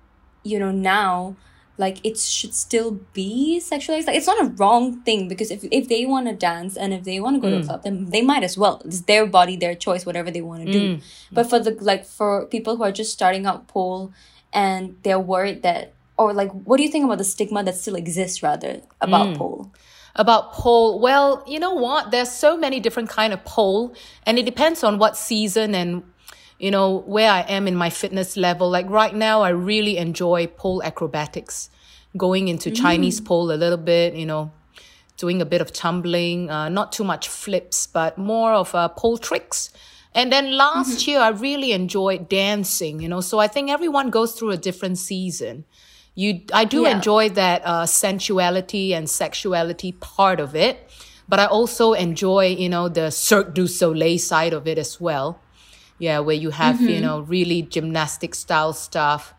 you 0.43 0.59
know 0.59 0.71
now? 0.71 1.37
Like 1.77 2.05
it 2.05 2.17
should 2.17 2.53
still 2.53 2.99
be 3.13 3.61
sexualized. 3.61 4.07
Like 4.07 4.15
it's 4.15 4.27
not 4.27 4.41
a 4.41 4.49
wrong 4.51 5.01
thing 5.01 5.27
because 5.27 5.51
if 5.51 5.63
if 5.71 5.89
they 5.89 6.05
want 6.05 6.27
to 6.27 6.33
dance 6.33 6.77
and 6.77 6.93
if 6.93 7.03
they 7.03 7.19
want 7.19 7.35
to 7.35 7.41
go 7.41 7.49
to 7.49 7.57
a 7.57 7.61
mm. 7.61 7.67
club, 7.67 7.83
then 7.83 8.05
they 8.05 8.21
might 8.21 8.43
as 8.43 8.57
well. 8.57 8.81
It's 8.85 9.01
their 9.01 9.25
body, 9.25 9.57
their 9.57 9.75
choice, 9.75 10.05
whatever 10.05 10.31
they 10.31 10.41
want 10.41 10.65
to 10.65 10.71
do. 10.71 10.95
Mm. 10.95 11.03
But 11.31 11.49
for 11.49 11.59
the 11.59 11.71
like 11.81 12.05
for 12.05 12.45
people 12.45 12.77
who 12.77 12.83
are 12.83 12.93
just 12.93 13.11
starting 13.11 13.45
out 13.45 13.67
pole 13.67 14.13
and 14.53 14.95
they're 15.03 15.19
worried 15.19 15.63
that 15.63 15.93
or 16.17 16.33
like 16.33 16.51
what 16.51 16.77
do 16.77 16.83
you 16.83 16.89
think 16.89 17.03
about 17.03 17.17
the 17.17 17.25
stigma 17.25 17.63
that 17.63 17.75
still 17.75 17.95
exists 17.95 18.41
rather 18.41 18.81
about 19.01 19.27
mm. 19.27 19.37
pole? 19.37 19.71
about 20.15 20.53
pole 20.53 20.99
well 20.99 21.43
you 21.45 21.59
know 21.59 21.73
what 21.73 22.11
there's 22.11 22.31
so 22.31 22.55
many 22.57 22.79
different 22.79 23.09
kind 23.09 23.33
of 23.33 23.43
pole 23.43 23.93
and 24.25 24.39
it 24.39 24.45
depends 24.45 24.83
on 24.83 24.97
what 24.97 25.17
season 25.17 25.75
and 25.75 26.03
you 26.59 26.71
know 26.71 26.99
where 27.05 27.29
i 27.31 27.41
am 27.41 27.67
in 27.67 27.75
my 27.75 27.89
fitness 27.89 28.37
level. 28.37 28.69
Like 28.69 28.89
right 28.89 29.13
now 29.15 29.41
i 29.41 29.49
really 29.49 29.97
enjoy 29.97 30.47
pole 30.47 30.81
acrobatics 30.83 31.69
going 32.17 32.47
into 32.47 32.71
chinese 32.71 33.19
pole 33.19 33.51
a 33.51 33.59
little 33.63 33.77
bit 33.77 34.13
you 34.15 34.25
know 34.25 34.51
doing 35.17 35.41
a 35.41 35.45
bit 35.45 35.61
of 35.61 35.71
tumbling 35.73 36.49
uh, 36.49 36.69
not 36.69 36.91
too 36.91 37.03
much 37.03 37.27
flips 37.27 37.87
but 37.87 38.17
more 38.17 38.51
of 38.53 38.73
uh, 38.75 38.87
pole 38.89 39.17
tricks. 39.17 39.69
And 40.13 40.31
then 40.31 40.55
last 40.57 41.07
year 41.07 41.19
i 41.19 41.29
really 41.29 41.71
enjoyed 41.73 42.29
dancing 42.29 43.01
you 43.01 43.09
know 43.09 43.19
so 43.21 43.39
i 43.39 43.47
think 43.47 43.69
everyone 43.69 44.09
goes 44.09 44.31
through 44.33 44.51
a 44.51 44.57
different 44.57 44.97
season. 44.97 45.65
You 46.15 46.41
i 46.53 46.63
do 46.63 46.83
Yeah. 46.83 46.95
enjoy 46.95 47.29
that 47.29 47.61
uh, 47.65 47.85
sensuality 47.85 48.93
and 48.93 49.09
sexuality 49.09 49.91
part 49.91 50.39
of 50.39 50.55
it 50.55 50.89
but 51.27 51.39
i 51.39 51.45
also 51.45 51.91
enjoy 51.93 52.45
you 52.63 52.69
know 52.69 52.87
the 52.87 53.09
cirque 53.11 53.53
du 53.53 53.67
soleil 53.67 54.17
side 54.19 54.53
of 54.53 54.67
it 54.67 54.77
as 54.77 55.01
well 55.01 55.39
yeah 55.97 56.19
where 56.19 56.35
you 56.35 56.49
have 56.51 56.81
you 56.81 56.89
mm-hmm. 56.89 57.01
know 57.01 57.21
really 57.21 57.61
gymnastic 57.61 58.35
style 58.35 58.73
stuff. 58.73 59.33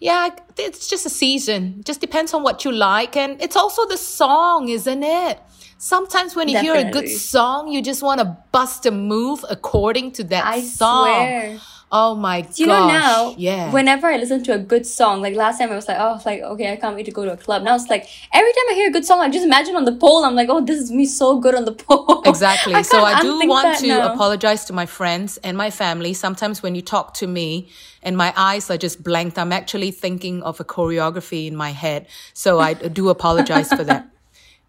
Yeah 0.00 0.30
it's 0.58 0.88
just 0.88 1.06
a 1.06 1.10
season. 1.10 1.82
Just 1.84 2.00
depends 2.00 2.34
on 2.34 2.42
what 2.42 2.64
you 2.64 2.72
like. 2.72 3.16
And 3.16 3.40
it's 3.40 3.56
also 3.56 3.86
the 3.86 3.96
song 3.96 4.68
isn't 4.68 5.02
it? 5.02 5.40
Sometimes 5.78 6.34
when 6.36 6.48
you 6.48 6.58
hear 6.58 6.74
a 6.74 6.90
good 6.90 7.08
song 7.08 7.68
you 7.68 7.82
just 7.82 8.02
want 8.02 8.20
to 8.20 8.36
bust 8.52 8.86
a 8.86 8.90
move 8.90 9.44
according 9.48 10.12
to 10.12 10.24
that 10.24 10.44
I 10.44 10.60
song. 10.60 11.06
swear. 11.06 11.60
Oh 11.96 12.16
my 12.16 12.40
gosh. 12.40 12.58
You 12.58 12.66
know 12.66 12.88
now, 12.88 13.34
yeah. 13.38 13.70
whenever 13.70 14.08
I 14.08 14.16
listen 14.16 14.42
to 14.44 14.52
a 14.52 14.58
good 14.58 14.84
song, 14.84 15.22
like 15.22 15.36
last 15.36 15.58
time 15.58 15.70
I 15.70 15.76
was 15.76 15.86
like, 15.86 15.98
oh, 16.00 16.20
like 16.26 16.40
okay, 16.42 16.72
I 16.72 16.74
can't 16.74 16.96
wait 16.96 17.06
to 17.06 17.12
go 17.12 17.24
to 17.24 17.32
a 17.32 17.36
club. 17.36 17.62
Now 17.62 17.76
it's 17.76 17.88
like 17.88 18.08
every 18.32 18.52
time 18.52 18.64
I 18.70 18.74
hear 18.74 18.88
a 18.88 18.90
good 18.90 19.04
song, 19.04 19.20
I 19.20 19.28
just 19.28 19.44
imagine 19.44 19.76
on 19.76 19.84
the 19.84 19.92
pole. 19.92 20.24
I'm 20.24 20.34
like, 20.34 20.48
oh, 20.48 20.60
this 20.60 20.80
is 20.80 20.90
me 20.90 21.06
so 21.06 21.38
good 21.38 21.54
on 21.54 21.64
the 21.66 21.72
pole. 21.86 22.22
Exactly. 22.26 22.74
I 22.74 22.82
so 22.82 23.04
I 23.04 23.20
do 23.20 23.46
want 23.46 23.78
to 23.78 23.86
now. 23.86 24.12
apologize 24.12 24.64
to 24.64 24.72
my 24.72 24.86
friends 24.86 25.36
and 25.44 25.56
my 25.56 25.70
family. 25.70 26.14
Sometimes 26.14 26.64
when 26.64 26.74
you 26.74 26.82
talk 26.82 27.14
to 27.14 27.28
me 27.28 27.68
and 28.02 28.16
my 28.16 28.34
eyes 28.36 28.72
are 28.72 28.76
just 28.76 29.04
blanked, 29.04 29.38
I'm 29.38 29.52
actually 29.52 29.92
thinking 29.92 30.42
of 30.42 30.58
a 30.58 30.64
choreography 30.64 31.46
in 31.46 31.54
my 31.54 31.70
head. 31.70 32.08
So 32.32 32.58
I 32.58 32.74
do 32.74 33.08
apologize 33.08 33.68
for 33.68 33.84
that. 33.84 34.08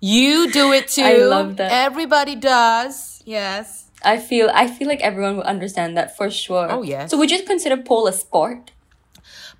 You 0.02 0.52
do 0.52 0.72
it 0.74 0.90
too. 0.90 1.02
I 1.02 1.18
love 1.18 1.58
that. 1.58 1.72
Everybody 1.72 2.36
does. 2.36 3.24
Yes. 3.26 3.85
I 4.04 4.18
feel 4.18 4.50
I 4.54 4.68
feel 4.68 4.88
like 4.88 5.02
everyone 5.02 5.38
will 5.38 5.44
understand 5.44 5.98
that 5.98 6.16
for 6.16 6.30
sure. 6.30 6.72
Oh, 6.72 6.84
yes. 6.84 7.12
So 7.12 7.18
would 7.18 7.32
you 7.32 7.44
consider 7.44 7.78
pole 7.78 8.08
a 8.08 8.14
sport? 8.14 8.72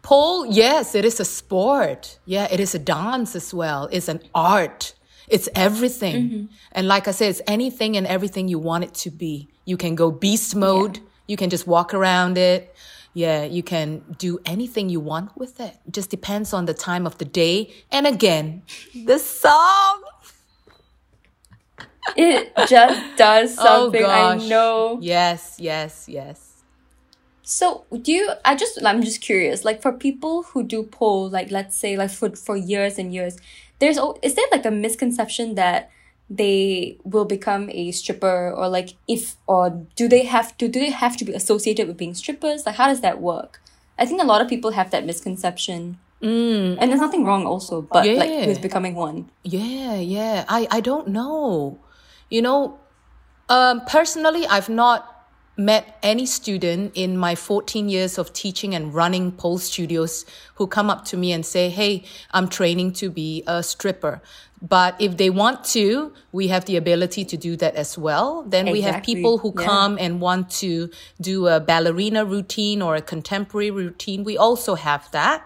Pole, 0.02 0.46
yes, 0.46 0.94
it 0.94 1.04
is 1.04 1.20
a 1.20 1.26
sport. 1.26 2.20
Yeah, 2.26 2.48
it 2.52 2.60
is 2.60 2.76
a 2.76 2.80
dance 2.80 3.36
as 3.36 3.54
well. 3.54 3.90
It's 3.92 4.08
an 4.08 4.22
art. 4.36 4.94
It's 5.28 5.50
everything. 5.56 6.30
Mm-hmm. 6.30 6.46
And 6.74 6.88
like 6.88 7.08
I 7.08 7.12
said, 7.12 7.30
it's 7.30 7.42
anything 7.48 7.98
and 7.98 8.06
everything 8.06 8.48
you 8.48 8.60
want 8.60 8.84
it 8.84 8.94
to 8.96 9.10
be. 9.10 9.48
You 9.66 9.78
can 9.78 9.96
go 9.96 10.12
beast 10.12 10.56
mode. 10.56 11.00
You 11.28 11.38
can 11.38 11.50
just 11.50 11.66
walk 11.66 11.94
around 11.96 12.38
it. 12.38 12.76
Yeah, 13.16 13.46
you 13.46 13.64
can 13.64 14.04
do 14.20 14.40
anything 14.46 14.90
you 14.90 15.00
want 15.00 15.36
with 15.36 15.60
it. 15.60 15.76
It 15.88 15.94
just 15.94 16.12
depends 16.12 16.54
on 16.54 16.66
the 16.66 16.74
time 16.76 17.08
of 17.08 17.18
the 17.18 17.26
day. 17.26 17.74
And 17.92 18.06
again, 18.06 18.62
the 18.94 19.18
song. 19.18 20.04
It 22.16 22.54
just 22.68 23.18
does 23.18 23.56
Oh 23.60 23.64
something. 23.66 24.02
gosh. 24.02 24.44
I 24.44 24.48
know. 24.48 25.00
Yes, 25.02 25.56
yes, 25.60 26.06
yes. 26.08 26.52
So 27.44 27.86
do 28.02 28.12
you 28.12 28.30
I 28.44 28.56
just 28.56 28.84
I'm 28.84 29.02
just 29.04 29.22
curious, 29.22 29.64
like 29.66 29.82
for 29.82 29.92
people 29.92 30.44
who 30.44 30.64
do 30.64 30.84
pole, 30.84 31.30
like 31.30 31.52
let's 31.52 31.76
say 31.76 31.96
like 31.98 32.10
for 32.12 32.30
for 32.36 32.58
years 32.58 32.98
and 32.98 33.14
years, 33.14 33.38
there's 33.80 33.98
is 34.22 34.34
there 34.36 34.46
like 34.52 34.66
a 34.66 34.72
misconception 34.72 35.56
that 35.56 35.92
they 36.28 36.98
will 37.04 37.26
become 37.26 37.70
a 37.72 37.92
stripper 37.92 38.50
or 38.52 38.68
like 38.68 38.96
if 39.08 39.36
or 39.46 39.86
do 39.96 40.08
they 40.08 40.24
have 40.26 40.58
to 40.58 40.68
do 40.68 40.80
they 40.80 40.90
have 40.90 41.16
to 41.18 41.26
be 41.26 41.34
associated 41.34 41.88
with 41.88 41.98
being 41.98 42.16
strippers? 42.16 42.66
Like 42.66 42.76
how 42.76 42.88
does 42.88 43.02
that 43.02 43.22
work? 43.22 43.62
I 44.00 44.06
think 44.08 44.22
a 44.22 44.26
lot 44.26 44.42
of 44.42 44.48
people 44.48 44.72
have 44.72 44.90
that 44.92 45.06
misconception. 45.06 46.00
Mm. 46.24 46.78
And 46.80 46.90
there's 46.90 47.00
nothing 47.02 47.26
wrong 47.26 47.46
also, 47.46 47.82
but 47.84 48.08
like 48.08 48.30
Yeah. 48.30 48.48
with 48.48 48.62
becoming 48.62 48.96
one. 48.96 49.30
Yeah, 49.44 49.96
yeah. 49.96 50.46
I, 50.50 50.68
I 50.72 50.80
don't 50.80 51.10
know. 51.10 51.78
You 52.30 52.42
know, 52.42 52.80
um, 53.50 53.82
personally, 53.88 54.46
I've 54.48 54.70
not 54.70 55.12
met 55.58 55.98
any 56.04 56.26
student 56.26 56.92
in 56.96 57.18
my 57.18 57.34
14 57.34 57.88
years 57.88 58.18
of 58.18 58.34
teaching 58.34 58.76
and 58.76 58.94
running 58.94 59.32
pole 59.32 59.58
studios 59.58 60.26
who 60.56 60.68
come 60.68 60.90
up 60.90 61.06
to 61.06 61.18
me 61.18 61.32
and 61.32 61.46
say, 61.46 61.70
Hey, 61.70 62.04
I'm 62.32 62.50
training 62.50 62.94
to 62.94 63.10
be 63.10 63.44
a 63.48 63.64
stripper. 63.64 64.22
But 64.62 64.96
if 65.00 65.18
they 65.18 65.30
want 65.30 65.64
to, 65.76 66.12
we 66.32 66.48
have 66.48 66.66
the 66.66 66.76
ability 66.76 67.24
to 67.26 67.38
do 67.38 67.56
that 67.58 67.76
as 67.76 67.98
well. 67.98 68.44
Then 68.48 68.72
we 68.72 68.82
have 68.82 69.04
people 69.04 69.38
who 69.38 69.54
Yeah. 69.58 69.66
come 69.66 69.98
and 70.00 70.20
want 70.20 70.50
to 70.62 70.90
do 71.22 71.48
a 71.48 71.60
ballerina 71.60 72.26
routine 72.26 72.82
or 72.82 72.96
a 72.96 73.02
contemporary 73.02 73.70
routine. 73.72 74.24
We 74.24 74.38
also 74.38 74.76
have 74.76 75.10
that. 75.12 75.44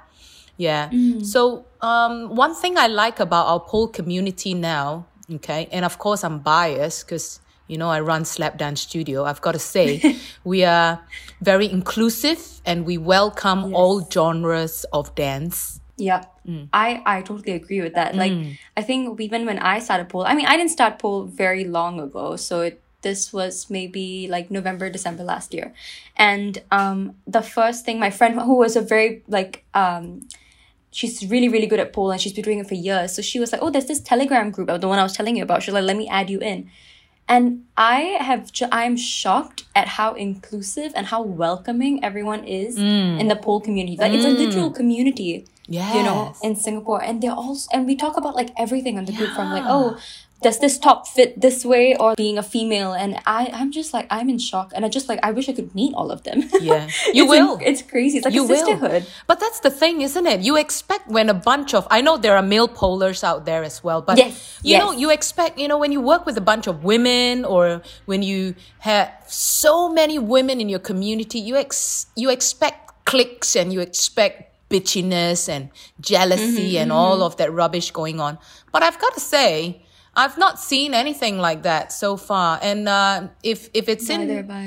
Yeah. 0.58 0.90
So, 1.22 1.66
um, 1.82 2.36
one 2.36 2.54
thing 2.56 2.78
I 2.78 2.88
like 2.88 3.20
about 3.20 3.48
our 3.48 3.60
pole 3.60 3.88
community 3.88 4.54
now, 4.54 5.06
okay, 5.36 5.68
and 5.72 5.86
of 5.86 6.00
course 6.00 6.24
I'm 6.24 6.40
biased 6.40 7.06
because, 7.06 7.40
you 7.68 7.78
know, 7.78 7.90
I 7.90 8.00
run 8.00 8.26
Slap 8.26 8.58
Dance 8.58 8.82
Studio. 8.82 9.26
I've 9.26 9.42
got 9.42 9.54
to 9.54 9.60
say, 9.60 10.18
we 10.44 10.64
are 10.64 11.00
very 11.42 11.70
inclusive 11.70 12.62
and 12.66 12.86
we 12.86 12.98
welcome 12.98 13.74
all 13.74 14.08
genres 14.10 14.86
of 14.92 15.14
dance. 15.16 15.80
Yeah, 15.98 16.24
I 16.74 17.02
I 17.06 17.22
totally 17.22 17.54
agree 17.54 17.82
with 17.82 17.94
that. 17.96 18.16
Like, 18.16 18.32
I 18.78 18.82
think 18.82 19.20
even 19.20 19.46
when 19.46 19.60
I 19.60 19.80
started 19.80 20.08
pole, 20.10 20.24
I 20.24 20.34
mean, 20.34 20.46
I 20.46 20.56
didn't 20.56 20.72
start 20.72 20.98
pole 21.00 21.26
very 21.26 21.66
long 21.66 22.00
ago, 22.00 22.38
so 22.38 22.62
it 22.62 22.82
this 23.02 23.32
was 23.32 23.70
maybe 23.70 24.28
like 24.28 24.52
November, 24.52 24.90
December 24.90 25.24
last 25.24 25.54
year, 25.54 25.74
and 26.16 26.62
um, 26.72 27.16
the 27.28 27.42
first 27.42 27.86
thing 27.86 28.00
my 28.00 28.10
friend 28.10 28.40
who 28.40 28.56
was 28.56 28.76
a 28.76 28.82
very 28.82 29.24
like 29.28 29.66
um. 29.74 30.28
She's 30.92 31.26
really, 31.30 31.50
really 31.50 31.68
good 31.68 31.80
at 31.80 31.94
pole 31.94 32.12
and 32.12 32.20
she's 32.20 32.34
been 32.34 32.44
doing 32.44 32.60
it 32.60 32.68
for 32.68 32.74
years. 32.74 33.14
So 33.14 33.22
she 33.22 33.40
was 33.40 33.52
like, 33.52 33.62
Oh, 33.62 33.70
there's 33.70 33.86
this 33.86 34.00
Telegram 34.00 34.52
group, 34.52 34.68
the 34.82 34.88
one 34.88 35.00
I 35.00 35.04
was 35.04 35.14
telling 35.14 35.38
you 35.38 35.44
about. 35.44 35.64
She's 35.64 35.74
like, 35.74 35.84
Let 35.84 35.98
me 35.98 36.08
add 36.08 36.30
you 36.30 36.40
in. 36.40 36.70
And 37.28 37.66
I 37.78 38.18
have, 38.20 38.52
ju- 38.52 38.68
I'm 38.72 38.98
shocked 38.98 39.66
at 39.76 39.88
how 39.88 40.16
inclusive 40.16 40.92
and 40.96 41.06
how 41.06 41.22
welcoming 41.22 42.04
everyone 42.04 42.44
is 42.44 42.76
mm. 42.76 43.20
in 43.20 43.28
the 43.28 43.36
pole 43.36 43.62
community. 43.62 43.98
Like, 43.98 44.14
it's 44.14 44.26
a 44.26 44.30
mm. 44.30 44.38
literal 44.38 44.72
community 44.72 45.46
you 45.96 46.04
know, 46.04 46.34
in 46.42 46.56
Singapore. 46.56 47.04
And 47.04 47.22
they're 47.22 47.32
all, 47.32 47.56
and 47.72 47.86
we 47.86 47.96
talk 47.96 48.18
about 48.18 48.36
like 48.36 48.50
everything 48.58 48.98
on 48.98 49.06
the 49.06 49.14
group 49.14 49.30
from 49.36 49.52
like, 49.52 49.64
oh, 49.66 50.00
does 50.42 50.60
this 50.60 50.78
top 50.80 51.08
fit 51.08 51.40
this 51.42 51.66
way 51.66 51.96
or 51.98 52.16
being 52.16 52.38
a 52.38 52.44
female? 52.44 52.94
And 52.94 53.20
I, 53.26 53.50
I'm 53.54 53.72
just 53.72 53.94
like, 53.94 54.08
I'm 54.10 54.30
in 54.30 54.40
shock. 54.40 54.72
And 54.76 54.86
I 54.86 54.90
just 54.90 55.10
like, 55.10 55.20
I 55.22 55.32
wish 55.32 55.50
I 55.50 55.54
could 55.54 55.76
meet 55.76 55.94
all 55.94 56.12
of 56.12 56.24
them. 56.24 56.44
Yeah. 56.62 56.88
You 57.14 57.24
It's 57.24 57.30
will. 57.32 57.60
it's 57.62 57.82
crazy. 57.82 58.18
It's 58.18 58.26
like 58.26 58.34
you 58.34 58.46
a 58.46 58.48
sisterhood. 58.48 59.04
will. 59.04 59.10
But 59.28 59.40
that's 59.40 59.60
the 59.60 59.70
thing, 59.72 60.02
isn't 60.02 60.26
it? 60.26 60.40
You 60.42 60.56
expect 60.58 61.08
when 61.08 61.30
a 61.30 61.34
bunch 61.34 61.74
of 61.74 61.88
I 61.92 62.02
know 62.02 62.18
there 62.18 62.36
are 62.38 62.42
male 62.42 62.68
polers 62.70 63.24
out 63.24 63.46
there 63.46 63.64
as 63.64 63.84
well, 63.84 64.02
but 64.02 64.18
Yes, 64.18 64.60
you 64.64 64.78
know, 64.78 64.92
you 64.92 65.10
expect, 65.12 65.58
you 65.60 65.68
know, 65.68 65.78
when 65.78 65.92
you 65.92 66.02
work 66.02 66.26
with 66.26 66.38
a 66.38 66.42
bunch 66.52 66.68
of 66.68 66.84
women 66.84 67.44
or 67.46 67.82
when 68.06 68.22
you 68.24 68.56
have 68.80 69.12
so 69.28 69.90
many 69.90 70.18
women 70.20 70.62
in 70.62 70.70
your 70.70 70.80
community, 70.80 71.40
you 71.40 71.56
ex 71.58 72.08
you 72.16 72.30
expect 72.30 73.06
cliques 73.06 73.56
and 73.56 73.74
you 73.74 73.80
expect 73.82 74.46
bitchiness 74.70 75.50
and 75.50 75.70
jealousy 76.00 76.74
Mm-hmm, 76.74 76.82
and 76.82 76.92
all 76.92 77.24
of 77.24 77.38
that 77.38 77.52
rubbish 77.52 77.92
going 77.92 78.20
on. 78.20 78.38
But 78.72 78.84
I've 78.84 79.00
got 79.00 79.14
to 79.16 79.20
say, 79.20 79.82
I've 80.20 80.38
not 80.38 80.60
seen 80.60 80.94
anything 80.94 81.38
like 81.38 81.64
that 81.64 81.94
so 81.94 82.18
far. 82.18 82.60
And 82.62 82.90
uh, 82.90 83.30
if 83.42 83.70
if 83.74 83.88
it's 83.88 84.10
in 84.10 84.28
Neither 84.28 84.36
have 84.44 84.52
I. 84.52 84.66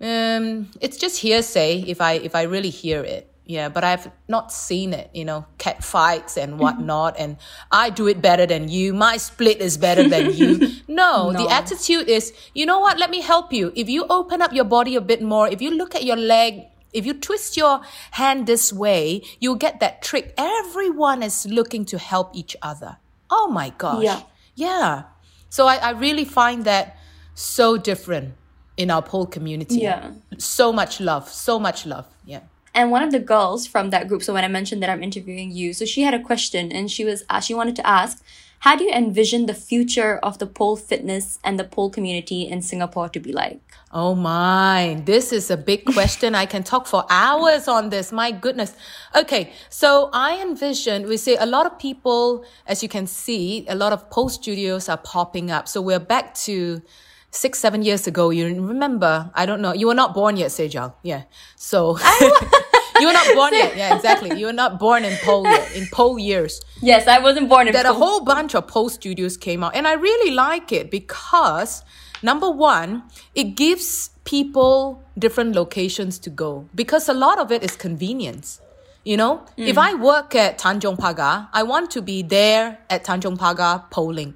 um, 0.00 0.70
it's 0.80 0.96
just 0.96 1.20
hearsay 1.20 1.84
if 1.86 2.00
I 2.00 2.12
if 2.14 2.34
I 2.34 2.42
really 2.42 2.70
hear 2.70 3.02
it. 3.04 3.24
Yeah, 3.46 3.70
but 3.70 3.82
I've 3.82 4.10
not 4.28 4.52
seen 4.52 4.92
it, 4.92 5.08
you 5.14 5.24
know, 5.24 5.46
cat 5.56 5.82
fights 5.82 6.36
and 6.36 6.58
whatnot, 6.62 7.14
and 7.18 7.38
I 7.70 7.88
do 7.90 8.08
it 8.08 8.20
better 8.20 8.44
than 8.44 8.68
you. 8.68 8.92
My 8.92 9.16
split 9.16 9.60
is 9.60 9.78
better 9.78 10.06
than 10.08 10.34
you. 10.34 10.68
No, 11.00 11.32
the 11.32 11.48
attitude 11.48 12.08
is, 12.08 12.32
you 12.54 12.66
know 12.66 12.80
what? 12.80 12.98
Let 12.98 13.08
me 13.08 13.20
help 13.20 13.52
you. 13.52 13.72
If 13.76 13.88
you 13.88 14.04
open 14.10 14.42
up 14.42 14.52
your 14.52 14.64
body 14.64 14.96
a 14.96 15.00
bit 15.00 15.22
more, 15.22 15.46
if 15.48 15.62
you 15.62 15.70
look 15.70 15.94
at 15.94 16.02
your 16.02 16.16
leg, 16.16 16.64
if 16.92 17.06
you 17.06 17.14
twist 17.14 17.56
your 17.56 17.80
hand 18.10 18.46
this 18.46 18.72
way, 18.72 19.22
you'll 19.38 19.62
get 19.66 19.78
that 19.80 20.02
trick. 20.02 20.34
Everyone 20.36 21.22
is 21.22 21.46
looking 21.46 21.84
to 21.86 21.98
help 21.98 22.34
each 22.34 22.56
other. 22.60 22.96
Oh 23.30 23.46
my 23.48 23.70
gosh. 23.78 24.04
Yeah. 24.04 24.22
Yeah. 24.58 25.04
So 25.50 25.66
I, 25.66 25.76
I 25.76 25.90
really 25.90 26.24
find 26.24 26.64
that 26.64 26.96
so 27.34 27.76
different 27.78 28.34
in 28.76 28.90
our 28.90 29.02
pole 29.02 29.26
community. 29.26 29.76
Yeah. 29.76 30.10
So 30.38 30.72
much 30.72 31.00
love. 31.00 31.28
So 31.28 31.58
much 31.58 31.86
love. 31.86 32.06
Yeah. 32.24 32.40
And 32.74 32.90
one 32.90 33.02
of 33.02 33.12
the 33.12 33.20
girls 33.20 33.66
from 33.66 33.90
that 33.90 34.08
group, 34.08 34.22
so 34.22 34.32
when 34.34 34.44
I 34.44 34.48
mentioned 34.48 34.82
that 34.82 34.90
I'm 34.90 35.02
interviewing 35.02 35.50
you, 35.52 35.72
so 35.72 35.84
she 35.84 36.02
had 36.02 36.14
a 36.14 36.22
question 36.22 36.72
and 36.72 36.90
she 36.90 37.04
was 37.04 37.24
uh, 37.30 37.40
she 37.40 37.54
wanted 37.54 37.76
to 37.76 37.86
ask, 37.86 38.22
how 38.60 38.76
do 38.76 38.84
you 38.84 38.90
envision 38.90 39.46
the 39.46 39.54
future 39.54 40.18
of 40.18 40.38
the 40.38 40.46
pole 40.46 40.76
fitness 40.76 41.38
and 41.44 41.58
the 41.58 41.64
pole 41.64 41.90
community 41.90 42.42
in 42.48 42.62
Singapore 42.62 43.08
to 43.10 43.20
be 43.20 43.32
like? 43.32 43.60
Oh 43.92 44.14
my, 44.14 45.00
this 45.04 45.32
is 45.32 45.50
a 45.50 45.56
big 45.56 45.84
question. 45.86 46.34
I 46.34 46.44
can 46.44 46.62
talk 46.62 46.86
for 46.86 47.04
hours 47.08 47.68
on 47.68 47.88
this. 47.90 48.12
My 48.12 48.30
goodness. 48.30 48.74
Okay. 49.14 49.52
So 49.70 50.10
I 50.12 50.42
envision, 50.42 51.08
we 51.08 51.16
say 51.16 51.36
a 51.36 51.46
lot 51.46 51.66
of 51.66 51.78
people, 51.78 52.44
as 52.66 52.82
you 52.82 52.88
can 52.88 53.06
see, 53.06 53.64
a 53.68 53.74
lot 53.74 53.92
of 53.92 54.10
pole 54.10 54.28
studios 54.28 54.88
are 54.88 54.98
popping 54.98 55.50
up. 55.50 55.68
So 55.68 55.80
we're 55.80 56.00
back 56.00 56.34
to 56.46 56.82
six, 57.30 57.58
seven 57.58 57.82
years 57.82 58.06
ago. 58.06 58.30
You 58.30 58.46
remember, 58.46 59.30
I 59.34 59.46
don't 59.46 59.62
know, 59.62 59.72
you 59.72 59.86
were 59.86 59.94
not 59.94 60.14
born 60.14 60.36
yet, 60.36 60.50
Sejal. 60.50 60.94
Yeah. 61.02 61.22
So 61.56 61.98
you 63.00 63.06
were 63.06 63.12
not 63.12 63.34
born 63.34 63.54
yet. 63.54 63.76
Yeah, 63.76 63.94
exactly. 63.94 64.38
You 64.38 64.46
were 64.46 64.52
not 64.52 64.78
born 64.78 65.04
in 65.04 65.16
pole 65.22 65.44
yet, 65.44 65.74
in 65.74 65.86
pole 65.92 66.18
years. 66.18 66.60
Yes, 66.82 67.06
I 67.06 67.18
wasn't 67.18 67.48
born 67.48 67.68
in 67.68 67.72
that 67.74 67.86
a 67.86 67.92
whole 67.92 68.20
bunch 68.24 68.54
of 68.54 68.66
pole 68.66 68.88
studios 68.88 69.36
came 69.36 69.62
out. 69.64 69.74
And 69.74 69.86
I 69.86 69.94
really 69.94 70.32
like 70.32 70.72
it 70.72 70.90
because 70.90 71.84
number 72.22 72.50
one, 72.50 73.04
it 73.34 73.56
gives 73.56 74.10
people 74.24 75.02
different 75.18 75.54
locations 75.54 76.18
to 76.20 76.30
go 76.30 76.68
because 76.74 77.08
a 77.08 77.14
lot 77.14 77.38
of 77.38 77.50
it 77.50 77.62
is 77.62 77.76
convenience. 77.76 78.60
You 79.04 79.16
know, 79.16 79.46
if 79.56 79.76
mm. 79.76 79.82
I 79.82 79.94
work 79.94 80.34
at 80.34 80.58
Tanjong 80.58 80.98
Pagar, 80.98 81.48
I 81.52 81.62
want 81.62 81.90
to 81.92 82.02
be 82.02 82.22
there 82.22 82.78
at 82.90 83.04
Tanjong 83.04 83.38
Pagar 83.38 83.90
poling. 83.90 84.34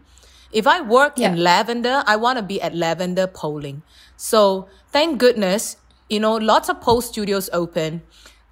If 0.53 0.67
I 0.67 0.81
work 0.81 1.19
in 1.19 1.37
Lavender, 1.37 2.03
I 2.07 2.17
want 2.17 2.39
to 2.39 2.43
be 2.43 2.61
at 2.61 2.75
Lavender 2.75 3.27
poling. 3.27 3.83
So 4.17 4.69
thank 4.91 5.19
goodness, 5.19 5.77
you 6.09 6.21
know, 6.21 6.37
lots 6.37 6.69
of 6.69 6.81
pole 6.81 7.01
studios 7.01 7.51
open. 7.53 8.03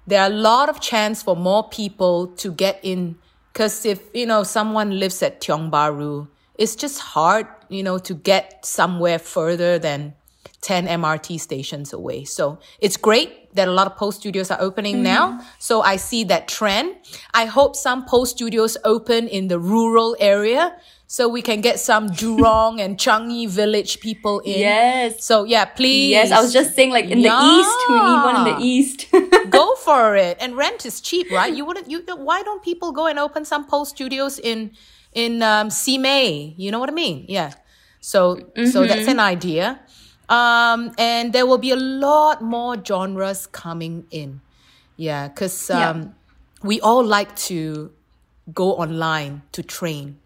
There 0.07 0.21
are 0.21 0.27
a 0.27 0.33
lot 0.33 0.69
of 0.69 0.79
chance 0.79 1.23
for 1.23 1.35
more 1.35 1.67
people 1.69 2.27
to 2.27 2.51
get 2.51 2.79
in. 2.83 3.17
Cause 3.53 3.85
if, 3.85 4.01
you 4.13 4.25
know, 4.25 4.43
someone 4.43 4.99
lives 4.99 5.21
at 5.21 5.41
Tiong 5.41 5.69
Bahru, 5.69 6.27
it's 6.57 6.75
just 6.75 6.99
hard, 6.99 7.47
you 7.69 7.83
know, 7.83 7.97
to 7.99 8.13
get 8.13 8.65
somewhere 8.65 9.19
further 9.19 9.77
than 9.77 10.13
10 10.61 10.87
MRT 10.87 11.39
stations 11.39 11.91
away. 11.91 12.23
So 12.23 12.59
it's 12.79 12.97
great 12.97 13.53
that 13.55 13.67
a 13.67 13.71
lot 13.71 13.87
of 13.87 13.97
post 13.97 14.19
studios 14.19 14.51
are 14.51 14.61
opening 14.61 14.95
mm-hmm. 14.95 15.03
now. 15.03 15.41
So 15.59 15.81
I 15.81 15.95
see 15.95 16.23
that 16.25 16.47
trend. 16.47 16.95
I 17.33 17.45
hope 17.45 17.75
some 17.75 18.05
post 18.05 18.35
studios 18.37 18.77
open 18.83 19.27
in 19.27 19.47
the 19.47 19.59
rural 19.59 20.15
area 20.19 20.77
so 21.11 21.27
we 21.27 21.41
can 21.41 21.59
get 21.59 21.77
some 21.77 22.07
Jurong 22.11 22.79
and 22.79 22.97
Changi 22.97 23.45
village 23.45 23.99
people 23.99 24.39
in. 24.39 24.61
Yes. 24.61 25.25
So 25.25 25.43
yeah, 25.43 25.65
please. 25.65 26.11
Yes, 26.11 26.31
I 26.31 26.39
was 26.39 26.53
just 26.53 26.73
saying 26.73 26.91
like 26.91 27.03
in 27.03 27.19
yeah. 27.19 27.35
the 27.35 27.45
east, 27.51 27.77
we 27.89 27.95
need 27.95 28.23
one 28.23 28.35
in 28.37 28.55
the 28.55 28.63
east. 28.63 29.07
go 29.49 29.75
for 29.75 30.15
it. 30.15 30.37
And 30.39 30.55
rent 30.55 30.85
is 30.85 31.01
cheap, 31.01 31.29
right? 31.29 31.53
You 31.53 31.65
wouldn't 31.65 31.91
you 31.91 32.01
why 32.15 32.43
don't 32.43 32.63
people 32.63 32.93
go 32.93 33.07
and 33.07 33.19
open 33.19 33.43
some 33.43 33.67
post 33.67 33.91
studios 33.91 34.39
in 34.39 34.71
in 35.11 35.43
um 35.43 35.67
Simei? 35.67 36.53
You 36.55 36.71
know 36.71 36.79
what 36.79 36.89
I 36.89 36.93
mean? 36.93 37.25
Yeah. 37.27 37.51
So 37.99 38.37
mm-hmm. 38.37 38.67
so 38.67 38.87
that's 38.87 39.09
an 39.09 39.19
idea. 39.19 39.81
Um 40.29 40.93
and 40.97 41.33
there 41.33 41.45
will 41.45 41.59
be 41.59 41.71
a 41.71 41.81
lot 42.07 42.41
more 42.41 42.81
genres 42.81 43.47
coming 43.47 44.05
in. 44.11 44.39
Yeah, 44.95 45.27
cuz 45.27 45.69
um 45.71 45.77
yeah. 45.77 46.07
we 46.63 46.79
all 46.79 47.03
like 47.03 47.35
to 47.51 47.91
go 48.53 48.75
online 48.75 49.41
to 49.51 49.61
train 49.61 50.21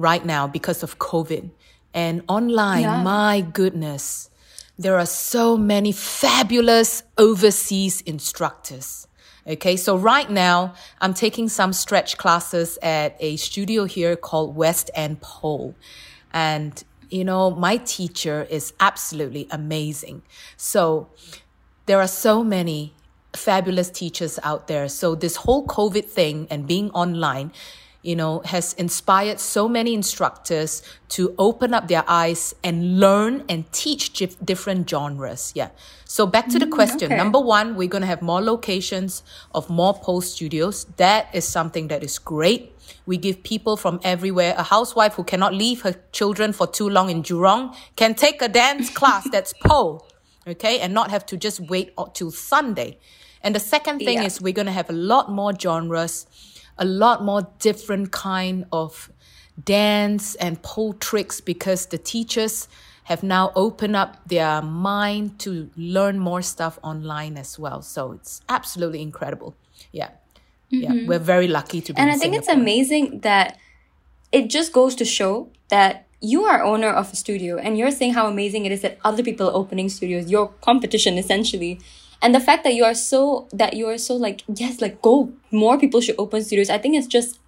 right 0.00 0.24
now 0.24 0.46
because 0.46 0.82
of 0.82 0.98
COVID. 0.98 1.50
And 1.92 2.22
online, 2.28 2.82
yeah. 2.82 3.02
my 3.02 3.40
goodness, 3.40 4.30
there 4.78 4.98
are 4.98 5.06
so 5.06 5.56
many 5.56 5.92
fabulous 5.92 7.02
overseas 7.18 8.00
instructors. 8.02 9.06
Okay, 9.46 9.76
so 9.76 9.96
right 9.96 10.30
now 10.30 10.74
I'm 11.00 11.14
taking 11.14 11.48
some 11.48 11.72
stretch 11.72 12.16
classes 12.18 12.78
at 12.82 13.16
a 13.20 13.36
studio 13.36 13.84
here 13.84 14.14
called 14.16 14.54
West 14.54 14.90
End 14.94 15.20
Pole. 15.20 15.74
And, 16.32 16.82
you 17.08 17.24
know, 17.24 17.50
my 17.50 17.78
teacher 17.78 18.46
is 18.50 18.72
absolutely 18.78 19.48
amazing. 19.50 20.22
So 20.56 21.08
there 21.86 22.00
are 22.00 22.08
so 22.08 22.44
many 22.44 22.94
fabulous 23.34 23.90
teachers 23.90 24.38
out 24.42 24.68
there. 24.68 24.88
So 24.88 25.14
this 25.14 25.36
whole 25.36 25.66
COVID 25.66 26.04
thing 26.04 26.46
and 26.50 26.66
being 26.66 26.90
online 26.90 27.52
you 28.02 28.16
know, 28.16 28.40
has 28.46 28.72
inspired 28.74 29.38
so 29.38 29.68
many 29.68 29.92
instructors 29.92 30.82
to 31.10 31.34
open 31.38 31.74
up 31.74 31.88
their 31.88 32.04
eyes 32.08 32.54
and 32.64 32.98
learn 32.98 33.44
and 33.48 33.70
teach 33.72 34.12
different 34.44 34.88
genres. 34.88 35.52
Yeah. 35.54 35.68
So 36.04 36.26
back 36.26 36.48
to 36.48 36.58
the 36.58 36.66
mm, 36.66 36.72
question. 36.72 37.06
Okay. 37.12 37.16
Number 37.16 37.38
one, 37.38 37.76
we're 37.76 37.88
going 37.88 38.00
to 38.00 38.06
have 38.06 38.22
more 38.22 38.40
locations 38.40 39.22
of 39.54 39.68
more 39.68 39.92
post 39.94 40.34
studios. 40.34 40.84
That 40.96 41.28
is 41.34 41.46
something 41.46 41.88
that 41.88 42.02
is 42.02 42.18
great. 42.18 42.74
We 43.04 43.18
give 43.18 43.42
people 43.42 43.76
from 43.76 44.00
everywhere. 44.02 44.54
A 44.56 44.62
housewife 44.62 45.14
who 45.14 45.24
cannot 45.24 45.52
leave 45.52 45.82
her 45.82 45.94
children 46.12 46.52
for 46.52 46.66
too 46.66 46.88
long 46.88 47.10
in 47.10 47.22
Jurong 47.22 47.76
can 47.96 48.14
take 48.14 48.40
a 48.40 48.48
dance 48.48 48.88
class 48.98 49.28
that's 49.30 49.52
pole. 49.64 50.06
Okay. 50.46 50.80
And 50.80 50.94
not 50.94 51.10
have 51.10 51.26
to 51.26 51.36
just 51.36 51.60
wait 51.60 51.92
till 52.14 52.30
Sunday. 52.30 52.98
And 53.42 53.54
the 53.54 53.60
second 53.60 54.00
thing 54.00 54.18
yeah. 54.18 54.24
is 54.24 54.40
we're 54.40 54.52
going 54.52 54.66
to 54.66 54.72
have 54.72 54.90
a 54.90 54.94
lot 54.94 55.30
more 55.30 55.54
genres 55.54 56.26
a 56.80 56.84
lot 56.84 57.22
more 57.22 57.46
different 57.58 58.10
kind 58.10 58.64
of 58.72 59.12
dance 59.62 60.34
and 60.36 60.60
pole 60.62 60.94
tricks 60.94 61.40
because 61.40 61.86
the 61.86 61.98
teachers 61.98 62.66
have 63.04 63.22
now 63.22 63.52
opened 63.54 63.96
up 63.96 64.16
their 64.26 64.62
mind 64.62 65.38
to 65.40 65.70
learn 65.76 66.18
more 66.18 66.42
stuff 66.42 66.78
online 66.82 67.36
as 67.36 67.58
well. 67.58 67.82
So 67.82 68.12
it's 68.12 68.40
absolutely 68.48 69.02
incredible. 69.02 69.54
Yeah. 69.92 70.10
Mm-hmm. 70.72 70.82
Yeah. 70.82 71.06
We're 71.06 71.18
very 71.18 71.48
lucky 71.48 71.80
to 71.82 71.92
be 71.92 72.00
And 72.00 72.10
I 72.10 72.14
think 72.14 72.34
Singapore. 72.34 72.40
it's 72.40 72.48
amazing 72.48 73.20
that 73.20 73.58
it 74.32 74.48
just 74.48 74.72
goes 74.72 74.94
to 74.96 75.04
show 75.04 75.50
that 75.68 76.06
you 76.20 76.44
are 76.44 76.62
owner 76.62 76.88
of 76.88 77.12
a 77.12 77.16
studio 77.16 77.56
and 77.56 77.76
you're 77.78 77.90
saying 77.90 78.14
how 78.14 78.26
amazing 78.26 78.64
it 78.66 78.72
is 78.72 78.82
that 78.82 78.98
other 79.04 79.22
people 79.22 79.48
are 79.48 79.54
opening 79.54 79.88
studios, 79.88 80.30
your 80.30 80.48
competition 80.60 81.18
essentially 81.18 81.80
and 82.22 82.34
the 82.34 82.40
fact 82.40 82.64
that 82.64 82.74
you 82.74 82.84
are 82.84 82.94
so 82.94 83.48
that 83.52 83.74
you 83.74 83.88
are 83.88 83.98
so 83.98 84.14
like 84.14 84.42
yes 84.54 84.80
like 84.80 85.00
go 85.02 85.32
more 85.50 85.78
people 85.78 86.00
should 86.00 86.16
open 86.18 86.42
studios. 86.44 86.70
I 86.70 86.78
think 86.78 86.96
it's 86.96 87.06
just 87.06 87.40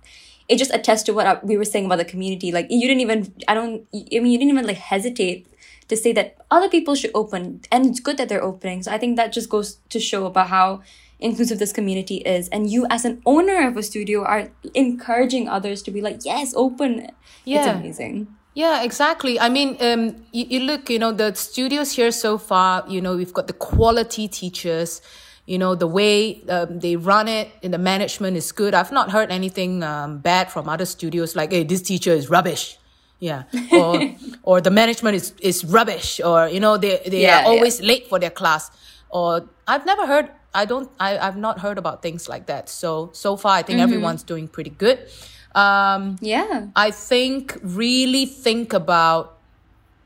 it 0.49 0.57
just 0.57 0.73
attests 0.73 1.05
to 1.05 1.13
what 1.13 1.27
uh, 1.27 1.41
we 1.43 1.57
were 1.57 1.65
saying 1.65 1.87
about 1.87 1.99
the 1.99 2.05
community. 2.05 2.53
Like 2.53 2.67
you 2.71 2.87
didn't 2.87 3.01
even 3.01 3.35
i 3.49 3.55
don't 3.55 3.87
i 3.95 4.19
mean 4.19 4.33
you 4.33 4.39
didn't 4.39 4.51
even 4.51 4.67
like 4.67 4.79
hesitate 4.79 5.47
to 5.89 5.97
say 5.97 6.13
that 6.13 6.39
other 6.51 6.69
people 6.69 6.95
should 6.95 7.11
open. 7.15 7.61
And 7.71 7.87
it's 7.87 8.01
good 8.01 8.17
that 8.17 8.29
they're 8.29 8.43
opening. 8.43 8.83
So 8.83 8.93
i 8.93 8.99
think 8.99 9.17
that 9.17 9.33
just 9.33 9.49
goes 9.49 9.79
to 9.91 10.01
show 10.01 10.27
about 10.27 10.49
how 10.49 10.83
inclusive 11.21 11.59
this 11.59 11.73
community 11.73 12.17
is. 12.17 12.49
And 12.49 12.71
you 12.71 12.87
as 12.91 13.05
an 13.05 13.23
owner 13.27 13.67
of 13.69 13.77
a 13.77 13.83
studio 13.83 14.25
are 14.25 14.51
encouraging 14.75 15.49
others 15.49 15.83
to 15.83 15.91
be 15.91 16.01
like 16.01 16.25
yes 16.25 16.55
open 16.57 17.11
yeah 17.45 17.59
it's 17.59 17.69
amazing 17.69 18.29
yeah, 18.55 18.83
exactly. 18.83 19.41
I 19.41 19.49
mean, 19.49 19.77
um, 19.81 20.25
you, 20.33 20.45
you 20.49 20.61
look, 20.61 20.91
you 20.91 20.99
know, 20.99 21.13
the 21.13 21.35
studios 21.35 21.93
here 21.93 22.11
so 22.11 22.37
far, 22.37 22.85
you 22.87 23.01
know, 23.01 23.17
we've 23.17 23.33
got 23.33 23.47
the 23.47 23.55
quality 23.55 24.29
teachers, 24.29 25.01
you 25.47 25.57
know, 25.57 25.75
the 25.75 25.87
way 25.87 26.43
um, 26.49 26.81
they 26.81 26.97
run 26.97 27.29
it 27.29 27.51
and 27.63 27.73
the 27.73 27.79
management 27.79 28.37
is 28.37 28.53
good. 28.53 28.75
I've 28.75 28.93
not 28.93 29.11
heard 29.11 29.31
anything 29.31 29.83
um, 29.83 30.19
bad 30.19 30.53
from 30.53 30.69
other 30.69 30.85
studios 30.85 31.35
like, 31.35 31.51
hey, 31.51 31.65
this 31.65 31.81
teacher 31.81 32.13
is 32.13 32.29
rubbish. 32.29 32.79
Yeah. 33.19 33.45
Or, 33.73 34.15
or 34.43 34.61
the 34.61 34.71
management 34.71 35.17
is, 35.17 35.33
is 35.41 35.65
rubbish 35.65 36.21
or, 36.21 36.49
you 36.49 36.61
know, 36.61 36.77
they, 36.77 37.01
they 37.07 37.23
yeah, 37.23 37.43
are 37.43 37.47
always 37.47 37.81
yeah. 37.81 37.87
late 37.87 38.09
for 38.09 38.19
their 38.19 38.31
class. 38.31 38.71
Or 39.09 39.49
I've 39.67 39.87
never 39.87 40.07
heard, 40.07 40.31
I 40.53 40.67
don't, 40.67 40.91
I, 41.01 41.17
I've 41.17 41.39
not 41.39 41.61
heard 41.61 41.79
about 41.79 42.03
things 42.03 42.29
like 42.29 42.47
that. 42.47 42.69
So, 42.69 43.11
so 43.15 43.37
far, 43.37 43.53
I 43.53 43.63
think 43.63 43.79
mm-hmm. 43.79 43.85
everyone's 43.85 44.25
doing 44.25 44.47
pretty 44.47 44.71
good. 44.71 45.09
Um, 45.55 46.17
yeah. 46.21 46.69
I 46.75 46.91
think 46.91 47.59
really 47.63 48.27
think 48.27 48.73
about 48.73 49.39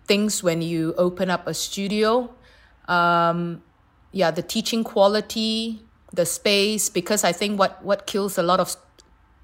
things 0.07 0.43
when 0.43 0.63
you 0.63 0.95
open 0.97 1.31
up 1.31 1.47
a 1.47 1.55
studio. 1.55 2.31
Um, 2.89 3.63
yeah, 4.13 4.31
the 4.31 4.43
teaching 4.43 4.85
quality, 4.85 5.83
the 6.13 6.27
space, 6.27 6.89
because 6.89 7.25
I 7.25 7.33
think 7.33 7.59
what, 7.59 7.85
what 7.85 8.07
kills 8.07 8.39
a 8.39 8.43
lot 8.43 8.61
of 8.61 8.77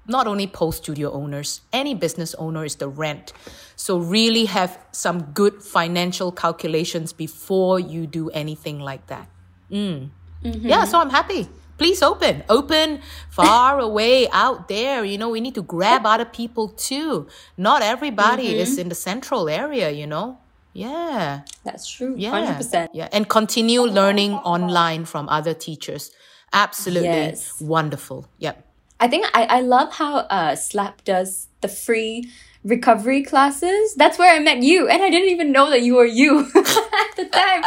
not 0.07 0.27
only 0.27 0.47
post 0.47 0.83
studio 0.83 1.11
owners, 1.11 1.61
any 1.71 1.95
business 1.95 2.35
owner 2.35 2.65
is 2.65 2.75
the 2.75 2.89
rent. 2.89 3.31
So 3.75 3.97
really 3.97 4.45
have 4.45 4.77
some 4.91 5.31
good 5.33 5.63
financial 5.63 6.31
calculations 6.31 7.13
before 7.13 7.79
you 7.79 8.07
do 8.07 8.29
anything 8.31 8.79
like 8.79 9.07
that. 9.07 9.29
Mm. 9.71 10.09
Mm-hmm. 10.43 10.67
Yeah, 10.67 10.83
so 10.83 10.99
I'm 10.99 11.09
happy 11.09 11.47
please 11.77 12.01
open. 12.01 12.43
Open 12.49 13.01
far 13.29 13.79
away 13.89 14.29
out 14.31 14.67
there. 14.67 15.03
You 15.03 15.17
know 15.17 15.29
we 15.29 15.41
need 15.41 15.55
to 15.55 15.63
grab 15.63 16.05
other 16.05 16.25
people 16.25 16.69
too. 16.69 17.27
Not 17.57 17.81
everybody 17.81 18.47
mm-hmm. 18.49 18.59
is 18.59 18.77
in 18.77 18.89
the 18.89 18.95
central 18.95 19.49
area 19.49 19.89
you 19.91 20.07
know? 20.07 20.37
Yeah. 20.73 21.41
That's 21.63 21.87
true. 21.89 22.15
Yeah. 22.17 22.31
100% 22.31 22.89
yeah. 22.93 23.07
And 23.11 23.29
continue 23.29 23.81
learning 23.81 24.33
online 24.33 25.05
from 25.05 25.29
other 25.29 25.53
teachers. 25.53 26.11
Absolutely 26.51 27.09
yes. 27.09 27.61
wonderful. 27.61 28.27
Yep. 28.39 28.67
I 28.99 29.07
think 29.07 29.25
i, 29.33 29.43
I 29.43 29.61
love 29.61 29.93
how 29.93 30.17
uh, 30.17 30.55
slap 30.55 31.03
does 31.03 31.49
the 31.63 31.67
free 31.67 32.29
recovery 32.63 33.23
classes. 33.23 33.95
That's 33.95 34.17
where 34.17 34.33
I 34.33 34.39
met 34.39 34.63
you, 34.63 34.87
and 34.87 35.01
I 35.01 35.09
didn't 35.09 35.29
even 35.29 35.51
know 35.51 35.69
that 35.69 35.81
you 35.81 35.95
were 35.95 36.05
you 36.05 36.39
at 36.55 37.15
the 37.15 37.25
time. 37.25 37.61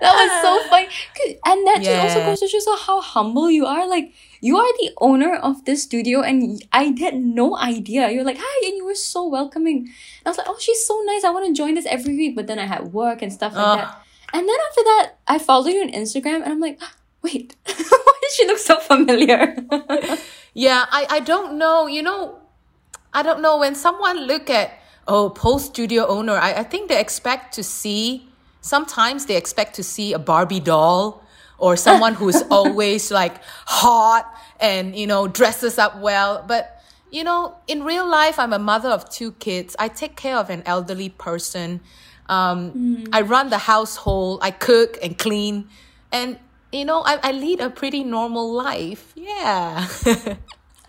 That 0.00 0.14
was 0.14 0.32
so 0.42 0.68
funny, 0.70 0.88
and 1.46 1.66
that 1.66 1.80
yeah. 1.82 2.02
just 2.02 2.16
also 2.16 2.26
goes 2.26 2.40
to 2.40 2.48
show 2.48 2.76
how 2.76 3.00
humble 3.00 3.50
you 3.50 3.66
are. 3.66 3.86
Like 3.88 4.12
you 4.40 4.58
are 4.58 4.72
the 4.78 4.90
owner 5.00 5.34
of 5.34 5.64
this 5.64 5.82
studio, 5.82 6.20
and 6.20 6.62
I 6.72 6.94
had 6.98 7.14
no 7.14 7.56
idea. 7.56 8.10
You're 8.10 8.24
like, 8.24 8.38
hi, 8.38 8.68
and 8.68 8.76
you 8.76 8.84
were 8.84 8.94
so 8.94 9.26
welcoming. 9.26 9.78
And 9.78 10.26
I 10.26 10.30
was 10.30 10.38
like, 10.38 10.48
oh, 10.48 10.58
she's 10.58 10.84
so 10.86 11.00
nice. 11.06 11.24
I 11.24 11.30
want 11.30 11.46
to 11.46 11.54
join 11.54 11.74
this 11.74 11.86
every 11.86 12.16
week. 12.16 12.36
But 12.36 12.46
then 12.46 12.58
I 12.58 12.66
had 12.66 12.92
work 12.92 13.22
and 13.22 13.32
stuff 13.32 13.54
like 13.54 13.78
that. 13.78 13.98
And 14.34 14.48
then 14.48 14.56
after 14.70 14.82
that, 14.82 15.12
I 15.28 15.38
followed 15.38 15.68
you 15.68 15.82
on 15.82 15.90
Instagram, 15.90 16.42
and 16.42 16.52
I'm 16.52 16.60
like, 16.60 16.78
ah, 16.80 16.94
wait, 17.22 17.56
why 17.64 18.18
does 18.22 18.34
she 18.34 18.46
look 18.46 18.58
so 18.58 18.78
familiar? 18.80 19.56
yeah, 20.54 20.84
I 20.90 21.06
I 21.08 21.20
don't 21.20 21.58
know. 21.58 21.86
You 21.86 22.02
know 22.02 22.41
I 23.14 23.22
don't 23.22 23.42
know 23.42 23.58
when 23.58 23.74
someone 23.74 24.26
look 24.26 24.48
at 24.50 24.78
oh 25.06 25.30
post 25.30 25.66
studio 25.66 26.06
owner, 26.06 26.34
I, 26.34 26.54
I 26.54 26.62
think 26.62 26.88
they 26.88 27.00
expect 27.00 27.54
to 27.54 27.62
see 27.62 28.28
sometimes 28.60 29.26
they 29.26 29.36
expect 29.36 29.74
to 29.74 29.82
see 29.82 30.12
a 30.12 30.18
Barbie 30.18 30.60
doll 30.60 31.22
or 31.58 31.76
someone 31.76 32.14
who's 32.14 32.42
always 32.50 33.10
like 33.10 33.42
hot 33.66 34.32
and 34.60 34.96
you 34.96 35.06
know 35.06 35.28
dresses 35.28 35.78
up 35.78 35.98
well. 35.98 36.44
But 36.46 36.82
you 37.10 37.24
know, 37.24 37.56
in 37.68 37.82
real 37.84 38.08
life, 38.08 38.38
I'm 38.38 38.54
a 38.54 38.58
mother 38.58 38.88
of 38.88 39.10
two 39.10 39.32
kids. 39.32 39.76
I 39.78 39.88
take 39.88 40.16
care 40.16 40.36
of 40.36 40.48
an 40.48 40.62
elderly 40.64 41.10
person. 41.10 41.80
Um, 42.26 42.72
mm. 42.72 43.08
I 43.12 43.20
run 43.20 43.50
the 43.50 43.58
household. 43.58 44.40
I 44.42 44.50
cook 44.50 44.96
and 45.02 45.18
clean, 45.18 45.68
and 46.10 46.38
you 46.72 46.86
know, 46.86 47.02
I, 47.02 47.18
I 47.22 47.32
lead 47.32 47.60
a 47.60 47.68
pretty 47.68 48.02
normal 48.02 48.50
life. 48.50 49.12
Yeah. 49.14 49.86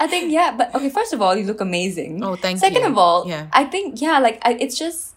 I 0.04 0.08
think 0.08 0.32
yeah, 0.32 0.52
but 0.58 0.74
okay. 0.76 0.90
First 0.90 1.14
of 1.14 1.22
all, 1.22 1.36
you 1.36 1.46
look 1.46 1.62
amazing. 1.62 2.24
Oh, 2.24 2.36
thank 2.36 2.60
Second 2.60 2.76
you. 2.76 2.80
Second 2.82 2.92
of 2.92 2.98
all, 2.98 3.28
yeah. 3.28 3.48
I 3.52 3.64
think 3.66 4.02
yeah, 4.02 4.20
like 4.20 4.40
I, 4.44 4.54
it's 4.60 4.78
just 4.78 5.16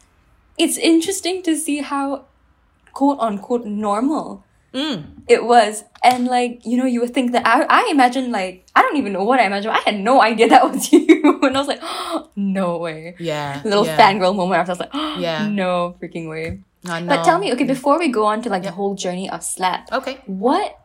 it's 0.57 0.77
interesting 0.79 1.43
to 1.43 1.57
see 1.57 1.79
how 1.83 2.25
quote 2.93 3.19
unquote 3.21 3.65
normal 3.67 4.45
It 5.27 5.43
was. 5.45 5.85
And 6.05 6.27
like, 6.27 6.65
you 6.65 6.77
know, 6.77 6.85
you 6.85 7.01
would 7.01 7.15
think 7.15 7.33
that 7.33 7.47
I, 7.47 7.65
I 7.65 7.89
imagine 7.91 8.31
like, 8.31 8.65
I 8.77 8.83
don't 8.83 8.97
even 8.97 9.13
know 9.13 9.25
what 9.25 9.41
I 9.41 9.47
imagined. 9.47 9.73
I 9.75 9.81
had 9.81 9.99
no 9.99 10.21
idea 10.23 10.49
that 10.49 10.63
was 10.71 10.93
you. 10.93 11.41
and 11.43 11.57
I 11.57 11.61
was 11.61 11.67
like, 11.69 11.83
no 12.37 12.77
way. 12.79 13.17
Yeah. 13.19 13.61
Little 13.65 13.87
yeah. 13.87 13.97
fangirl 13.99 14.37
moment. 14.37 14.61
I 14.61 14.69
was 14.69 14.79
like, 14.79 14.93
Yeah. 15.19 15.49
no 15.49 15.97
freaking 16.01 16.29
way. 16.29 16.61
But 16.85 17.25
tell 17.25 17.39
me, 17.41 17.53
okay, 17.55 17.65
before 17.65 17.99
we 17.99 18.09
go 18.09 18.27
on 18.27 18.43
to 18.43 18.49
like 18.49 18.63
the 18.63 18.71
whole 18.71 18.95
journey 18.95 19.29
of 19.29 19.43
slap, 19.43 19.91
Okay. 19.91 20.21
what, 20.27 20.79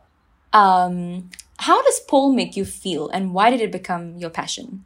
um, 0.52 1.30
how 1.58 1.82
does 1.82 2.00
pole 2.00 2.32
make 2.32 2.56
you 2.56 2.64
feel 2.64 3.08
and 3.10 3.34
why 3.34 3.50
did 3.50 3.60
it 3.60 3.72
become 3.72 4.16
your 4.16 4.30
passion? 4.30 4.84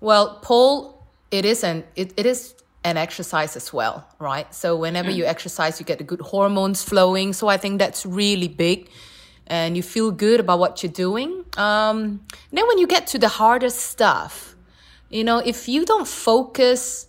Well, 0.00 0.38
pole, 0.42 1.06
it 1.30 1.44
is 1.44 1.62
an 1.64 1.84
it, 1.96 2.12
it 2.16 2.26
is 2.26 2.54
an 2.84 2.96
exercise 2.96 3.56
as 3.56 3.72
well, 3.72 4.06
right? 4.18 4.52
So 4.54 4.76
whenever 4.76 5.10
you 5.10 5.24
exercise, 5.26 5.78
you 5.78 5.84
get 5.84 5.98
the 5.98 6.04
good 6.04 6.20
hormones 6.20 6.82
flowing. 6.82 7.32
So 7.32 7.48
I 7.48 7.56
think 7.56 7.78
that's 7.78 8.06
really 8.06 8.48
big, 8.48 8.88
and 9.46 9.76
you 9.76 9.82
feel 9.82 10.10
good 10.10 10.40
about 10.40 10.58
what 10.58 10.82
you're 10.82 10.92
doing. 10.92 11.44
Um, 11.56 12.24
then 12.52 12.66
when 12.66 12.78
you 12.78 12.86
get 12.86 13.06
to 13.08 13.18
the 13.18 13.28
harder 13.28 13.70
stuff, 13.70 14.56
you 15.10 15.24
know, 15.24 15.38
if 15.38 15.68
you 15.68 15.84
don't 15.84 16.08
focus 16.08 17.06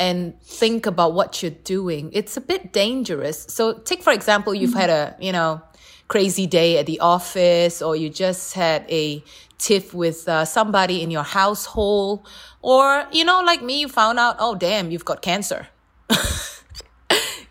and 0.00 0.40
think 0.42 0.86
about 0.86 1.14
what 1.14 1.42
you're 1.42 1.52
doing, 1.62 2.10
it's 2.12 2.36
a 2.36 2.40
bit 2.40 2.72
dangerous. 2.72 3.46
So 3.48 3.74
take 3.74 4.02
for 4.02 4.12
example, 4.12 4.54
you've 4.54 4.74
had 4.74 4.90
a 4.90 5.16
you 5.20 5.30
know 5.30 5.62
crazy 6.08 6.46
day 6.46 6.78
at 6.78 6.86
the 6.86 7.00
office, 7.00 7.82
or 7.82 7.96
you 7.96 8.10
just 8.10 8.54
had 8.54 8.84
a 8.90 9.22
tiff 9.58 9.94
with 9.94 10.28
uh, 10.28 10.44
somebody 10.44 11.02
in 11.02 11.10
your 11.10 11.22
household, 11.24 12.26
or 12.62 13.06
you 13.12 13.24
know, 13.24 13.42
like 13.42 13.62
me, 13.62 13.80
you 13.80 13.88
found 13.88 14.18
out, 14.18 14.36
oh 14.38 14.54
damn, 14.54 14.90
you've 14.90 15.04
got 15.04 15.22
cancer. 15.22 15.68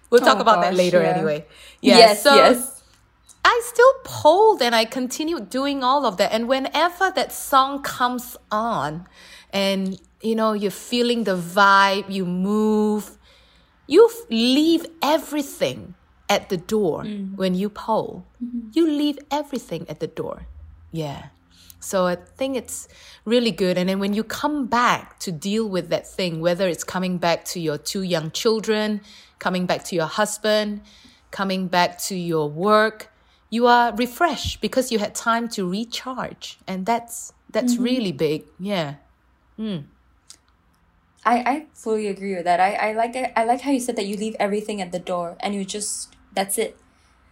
we'll 0.09 0.21
talk 0.21 0.37
Oh, 0.37 0.41
about 0.41 0.61
that 0.61 0.73
later 0.75 1.01
yeah. 1.01 1.09
anyway. 1.09 1.45
Yeah, 1.81 1.97
yes, 1.97 2.23
so 2.23 2.35
yes. 2.35 2.83
I 3.45 3.61
still 3.65 3.93
poled 4.05 4.61
and 4.61 4.73
I 4.75 4.85
continued 4.85 5.49
doing 5.49 5.83
all 5.83 6.05
of 6.05 6.17
that. 6.17 6.31
And 6.31 6.47
whenever 6.47 7.11
that 7.11 7.31
song 7.33 7.81
comes 7.83 8.37
on 8.51 9.07
and 9.51 9.99
you 10.21 10.35
know, 10.35 10.53
you're 10.53 10.71
feeling 10.71 11.25
the 11.25 11.35
vibe, 11.35 12.09
you 12.09 12.25
move, 12.25 13.17
you 13.87 14.09
leave 14.29 14.85
everything 15.01 15.95
at 16.33 16.49
the 16.49 16.57
door 16.57 17.03
mm. 17.03 17.35
when 17.35 17.53
you 17.55 17.69
pole. 17.69 18.25
Mm-hmm. 18.43 18.69
You 18.73 18.89
leave 18.89 19.19
everything 19.29 19.85
at 19.87 19.99
the 19.99 20.07
door. 20.07 20.47
Yeah. 20.91 21.27
So 21.79 22.07
I 22.07 22.15
think 22.15 22.55
it's 22.55 22.87
really 23.25 23.51
good. 23.51 23.77
And 23.77 23.89
then 23.89 23.99
when 23.99 24.13
you 24.13 24.23
come 24.23 24.67
back 24.67 25.19
to 25.19 25.31
deal 25.31 25.67
with 25.67 25.89
that 25.89 26.07
thing, 26.07 26.39
whether 26.39 26.67
it's 26.67 26.83
coming 26.83 27.17
back 27.17 27.43
to 27.51 27.59
your 27.59 27.77
two 27.77 28.03
young 28.03 28.31
children, 28.31 29.01
coming 29.39 29.65
back 29.65 29.83
to 29.85 29.95
your 29.95 30.07
husband, 30.07 30.81
coming 31.31 31.67
back 31.67 31.99
to 32.07 32.15
your 32.15 32.49
work, 32.49 33.11
you 33.49 33.67
are 33.67 33.93
refreshed 33.95 34.61
because 34.61 34.91
you 34.91 34.99
had 34.99 35.13
time 35.13 35.47
to 35.49 35.69
recharge. 35.69 36.57
And 36.65 36.85
that's 36.85 37.33
that's 37.51 37.73
mm-hmm. 37.75 37.83
really 37.83 38.11
big. 38.11 38.45
Yeah. 38.59 38.95
Hmm. 39.57 39.79
I, 41.25 41.35
I 41.39 41.65
fully 41.73 42.07
agree 42.07 42.35
with 42.35 42.45
that. 42.45 42.59
I, 42.59 42.73
I 42.73 42.93
like 42.93 43.15
it. 43.15 43.31
I 43.35 43.43
like 43.45 43.61
how 43.61 43.71
you 43.71 43.79
said 43.79 43.95
that 43.95 44.05
you 44.05 44.17
leave 44.17 44.35
everything 44.39 44.81
at 44.81 44.91
the 44.91 44.99
door 44.99 45.37
and 45.39 45.53
you 45.55 45.63
just 45.63 46.12
that's 46.33 46.57
it. 46.57 46.77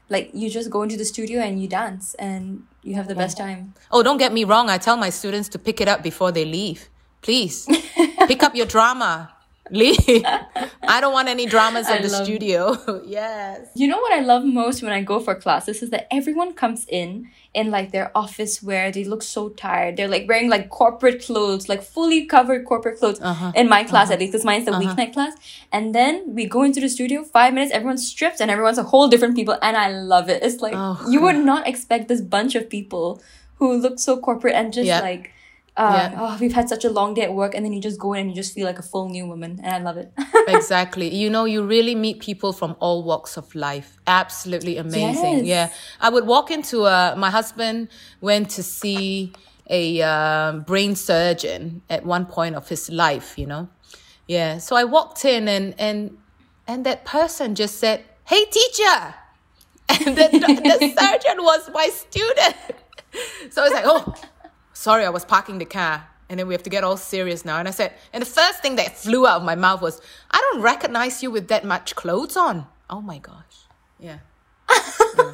Like 0.09 0.31
you 0.33 0.49
just 0.49 0.69
go 0.69 0.83
into 0.83 0.97
the 0.97 1.05
studio 1.05 1.41
and 1.41 1.61
you 1.61 1.67
dance 1.67 2.15
and 2.15 2.63
you 2.83 2.95
have 2.95 3.07
the 3.07 3.15
best 3.15 3.37
time. 3.37 3.73
Oh, 3.91 4.03
don't 4.03 4.17
get 4.17 4.33
me 4.33 4.43
wrong. 4.43 4.69
I 4.69 4.77
tell 4.77 4.97
my 4.97 5.09
students 5.09 5.47
to 5.49 5.59
pick 5.59 5.79
it 5.79 5.87
up 5.87 6.03
before 6.03 6.31
they 6.31 6.43
leave. 6.45 6.89
Please 7.21 7.67
pick 8.27 8.43
up 8.43 8.55
your 8.55 8.65
drama. 8.65 9.33
Leave. 9.71 10.25
I 10.25 10.99
don't 10.99 11.13
want 11.13 11.29
any 11.29 11.45
dramas 11.45 11.89
in 11.89 12.01
the 12.01 12.09
love- 12.09 12.25
studio. 12.25 13.01
yes. 13.05 13.67
You 13.73 13.87
know 13.87 13.97
what 13.97 14.13
I 14.13 14.19
love 14.19 14.43
most 14.43 14.83
when 14.83 14.91
I 14.91 15.01
go 15.01 15.19
for 15.19 15.33
classes 15.35 15.81
is 15.81 15.89
that 15.91 16.07
everyone 16.11 16.53
comes 16.53 16.85
in 16.89 17.29
in 17.53 17.71
like 17.71 17.91
their 17.91 18.11
office 18.15 18.61
wear. 18.61 18.91
They 18.91 19.03
look 19.05 19.23
so 19.23 19.49
tired. 19.49 19.95
They're 19.97 20.07
like 20.09 20.27
wearing 20.27 20.49
like 20.49 20.69
corporate 20.69 21.23
clothes, 21.25 21.69
like 21.69 21.81
fully 21.83 22.25
covered 22.25 22.65
corporate 22.65 22.99
clothes. 22.99 23.19
Uh-huh. 23.21 23.51
In 23.55 23.69
my 23.69 23.83
class, 23.83 24.11
at 24.11 24.19
least, 24.19 24.33
because 24.33 24.45
mine's 24.45 24.65
the 24.65 24.71
weeknight 24.71 25.13
class. 25.13 25.33
And 25.71 25.95
then 25.95 26.35
we 26.35 26.45
go 26.45 26.63
into 26.63 26.81
the 26.81 26.89
studio. 26.89 27.23
Five 27.23 27.53
minutes, 27.53 27.71
everyone's 27.71 28.07
stripped, 28.07 28.41
and 28.41 28.51
everyone's 28.51 28.77
a 28.77 28.83
whole 28.83 29.07
different 29.07 29.35
people. 29.35 29.57
And 29.61 29.77
I 29.77 29.89
love 29.91 30.29
it. 30.29 30.43
It's 30.43 30.61
like 30.61 30.73
Oh, 30.75 30.99
you 31.09 31.21
would 31.21 31.37
not 31.37 31.67
expect 31.67 32.07
this 32.09 32.19
bunch 32.21 32.55
of 32.55 32.69
people 32.69 33.21
who 33.55 33.73
look 33.77 33.99
so 33.99 34.17
corporate 34.19 34.53
and 34.55 34.73
just 34.73 34.87
Yeah. 34.87 34.99
like. 35.01 35.31
Uh, 35.77 35.91
Yeah. 35.93 36.15
Oh, 36.17 36.37
we've 36.39 36.53
had 36.53 36.67
such 36.69 36.83
a 36.85 36.89
long 36.89 37.13
day 37.13 37.21
at 37.23 37.33
work, 37.33 37.55
and 37.55 37.65
then 37.65 37.73
you 37.73 37.81
just 37.81 37.99
go 37.99 38.13
in 38.13 38.21
and 38.21 38.29
you 38.29 38.35
just 38.35 38.53
feel 38.53 38.65
like 38.65 38.77
a 38.79 38.83
full 38.83 39.09
new 39.09 39.25
woman, 39.25 39.59
and 39.63 39.73
I 39.73 39.79
love 39.79 39.97
it. 39.97 40.11
exactly. 40.47 41.13
You 41.13 41.29
know, 41.29 41.45
you 41.45 41.63
really 41.63 41.95
meet 41.95 42.19
people 42.19 42.51
from 42.53 42.75
all 42.79 43.03
walks 43.03 43.37
of 43.37 43.53
life. 43.55 43.97
Absolutely 44.05 44.77
amazing. 44.77 45.37
Yes. 45.39 45.45
Yeah. 45.45 45.69
I 46.01 46.09
would 46.09 46.27
walk 46.27 46.51
into 46.51 46.85
a, 46.85 47.15
my 47.17 47.29
husband 47.29 47.87
went 48.19 48.49
to 48.51 48.63
see 48.63 49.31
a 49.69 50.01
um, 50.01 50.61
brain 50.63 50.95
surgeon 50.95 51.81
at 51.89 52.05
one 52.05 52.25
point 52.25 52.55
of 52.55 52.67
his 52.67 52.89
life, 52.89 53.37
you 53.37 53.45
know. 53.47 53.69
Yeah. 54.27 54.57
So 54.57 54.75
I 54.75 54.83
walked 54.83 55.23
in 55.23 55.47
and, 55.47 55.73
and, 55.79 56.17
and 56.67 56.85
that 56.85 57.05
person 57.05 57.55
just 57.55 57.77
said, 57.79 58.03
Hey, 58.25 58.43
teacher. 58.45 59.15
And 59.89 60.15
the, 60.17 60.27
the 60.31 60.93
surgeon 60.99 61.43
was 61.43 61.69
my 61.73 61.87
student. 61.89 62.55
So 63.49 63.61
I 63.61 63.65
was 63.65 63.73
like, 63.73 63.85
Oh, 63.85 64.13
sorry, 64.81 65.05
I 65.05 65.09
was 65.09 65.25
parking 65.25 65.59
the 65.59 65.65
car. 65.65 66.07
And 66.27 66.39
then 66.39 66.47
we 66.47 66.53
have 66.53 66.63
to 66.63 66.69
get 66.69 66.83
all 66.83 66.97
serious 66.97 67.43
now. 67.43 67.59
And 67.59 67.67
I 67.67 67.71
said, 67.71 67.93
and 68.13 68.21
the 68.21 68.25
first 68.39 68.61
thing 68.61 68.77
that 68.77 68.97
flew 68.97 69.27
out 69.27 69.41
of 69.41 69.43
my 69.43 69.55
mouth 69.55 69.81
was, 69.81 70.01
I 70.31 70.39
don't 70.39 70.61
recognize 70.61 71.21
you 71.21 71.29
with 71.29 71.49
that 71.49 71.65
much 71.65 71.93
clothes 71.95 72.37
on. 72.37 72.65
Oh 72.89 73.01
my 73.01 73.19
gosh. 73.19 73.57
Yeah. 73.99 74.19
Yeah. 74.69 75.33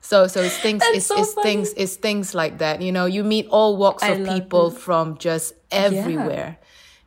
so 0.00 0.26
so 0.26 0.40
it's 0.42 0.58
things 0.58 0.80
That's 0.80 0.96
it's, 0.96 1.06
so 1.06 1.20
it's 1.20 1.34
things 1.34 1.72
it's 1.76 1.94
things 1.94 2.34
like 2.34 2.58
that. 2.58 2.82
You 2.82 2.90
know, 2.90 3.06
you 3.06 3.22
meet 3.22 3.46
all 3.48 3.76
walks 3.76 4.02
I 4.02 4.08
of 4.08 4.28
people 4.28 4.70
from 4.70 5.16
just 5.18 5.54
everywhere. 5.70 6.58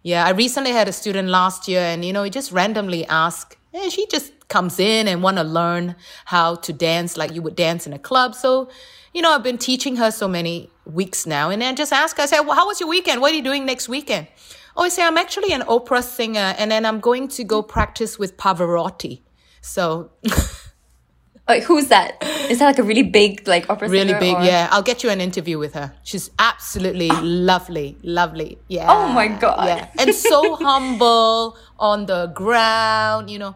Yeah, 0.02 0.26
I 0.26 0.30
recently 0.32 0.72
had 0.72 0.88
a 0.88 0.94
student 0.94 1.28
last 1.28 1.68
year 1.68 1.82
and 1.82 2.06
you 2.06 2.14
know, 2.14 2.24
he 2.24 2.30
just 2.30 2.54
randomly 2.54 3.06
asked, 3.08 3.58
and 3.74 3.92
she 3.92 4.08
just 4.08 4.32
comes 4.48 4.80
in 4.80 5.08
and 5.08 5.22
want 5.22 5.38
to 5.38 5.44
learn 5.44 5.96
how 6.26 6.56
to 6.56 6.74
dance 6.74 7.18
like 7.18 7.34
you 7.34 7.42
would 7.42 7.56
dance 7.56 7.86
in 7.88 7.94
a 7.94 8.00
club. 8.00 8.34
So, 8.36 8.70
you 9.14 9.22
know, 9.22 9.32
I've 9.32 9.44
been 9.44 9.58
teaching 9.58 9.98
her 9.98 10.10
so 10.12 10.28
many 10.28 10.70
weeks 10.86 11.26
now 11.26 11.50
and 11.50 11.62
then 11.62 11.76
just 11.76 11.92
ask 11.92 12.18
her, 12.18 12.24
I 12.24 12.26
say, 12.28 12.40
well, 12.40 12.56
how 12.56 12.68
was 12.68 12.80
your 12.80 12.90
weekend? 12.90 13.22
What 13.22 13.34
are 13.34 13.36
you 13.36 13.44
doing 13.44 13.66
next 13.66 13.90
weekend? 13.90 14.28
Oh, 14.76 14.84
I 14.84 14.90
say, 14.90 15.04
I'm 15.04 15.18
actually 15.18 15.52
an 15.54 15.64
opera 15.68 16.02
singer 16.02 16.56
and 16.58 16.72
then 16.72 16.86
I'm 16.86 17.00
going 17.00 17.28
to 17.30 17.44
go 17.44 17.62
practice 17.62 18.18
with 18.20 18.38
Pavarotti. 18.38 19.22
So 19.62 20.12
Like, 21.48 21.64
who's 21.64 21.88
that? 21.88 22.18
Is 22.50 22.60
that 22.60 22.66
like 22.66 22.78
a 22.78 22.84
really 22.84 23.04
big 23.04 23.48
like 23.48 23.70
opera 23.70 23.88
really 23.88 24.08
singer 24.10 24.20
big. 24.20 24.36
or- 24.36 24.44
Yeah. 24.44 24.68
I'll 24.70 24.82
get 24.84 25.02
you 25.02 25.10
an 25.10 25.22
interview 25.22 25.58
with 25.58 25.76
her. 25.76 25.94
She's 26.04 26.30
absolutely 26.38 27.08
lovely. 27.22 27.98
Lovely. 28.04 28.58
Yeah. 28.68 28.88
Oh 28.90 29.08
my 29.08 29.30
God. 29.30 29.66
Yeah. 29.66 29.90
And 29.98 30.14
so 30.14 30.56
humble 30.62 31.58
on 31.80 32.06
the 32.06 32.28
ground, 32.36 33.30
you 33.30 33.40
know. 33.40 33.56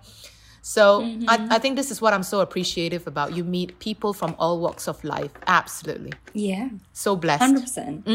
So 0.62 1.02
Mm-hmm. 1.02 1.30
I, 1.30 1.56
I 1.56 1.60
think 1.60 1.76
this 1.76 1.90
is 1.92 2.02
what 2.02 2.14
I'm 2.14 2.24
so 2.24 2.40
appreciative 2.42 3.08
about. 3.08 3.36
You 3.36 3.44
meet 3.44 3.80
people 3.80 4.14
from 4.14 4.36
all 4.38 4.60
walks 4.60 4.88
of 4.88 5.04
life. 5.04 5.32
Absolutely. 5.48 6.14
Yeah, 6.34 6.70
So 6.94 7.16
blessed. 7.16 7.42
hundred 7.42 7.62
percent. 7.62 8.06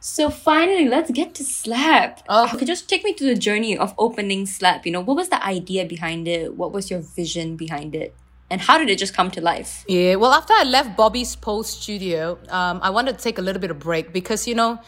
So 0.00 0.28
finally, 0.28 0.86
let's 0.88 1.10
get 1.10 1.34
to 1.36 1.44
Slap. 1.44 2.20
Oh. 2.28 2.50
Okay, 2.54 2.66
just 2.66 2.88
take 2.90 3.04
me 3.04 3.14
to 3.14 3.24
the 3.24 3.34
journey 3.34 3.78
of 3.78 3.94
opening 3.96 4.44
Slap. 4.46 4.84
You 4.84 4.92
know, 4.92 5.00
what 5.00 5.16
was 5.16 5.30
the 5.30 5.42
idea 5.44 5.86
behind 5.86 6.28
it? 6.28 6.54
What 6.56 6.72
was 6.72 6.90
your 6.90 7.00
vision 7.00 7.56
behind 7.56 7.94
it? 7.94 8.14
And 8.50 8.60
how 8.60 8.76
did 8.76 8.90
it 8.90 8.98
just 8.98 9.14
come 9.14 9.30
to 9.30 9.40
life? 9.40 9.84
Yeah, 9.88 10.16
well, 10.16 10.32
after 10.32 10.52
I 10.52 10.64
left 10.64 10.94
Bobby's 10.96 11.34
Post 11.34 11.82
studio, 11.82 12.38
um, 12.50 12.80
I 12.82 12.90
wanted 12.90 13.16
to 13.16 13.24
take 13.24 13.38
a 13.38 13.42
little 13.42 13.60
bit 13.60 13.70
of 13.70 13.78
break 13.78 14.12
because, 14.12 14.46
you 14.46 14.54
know, 14.54 14.78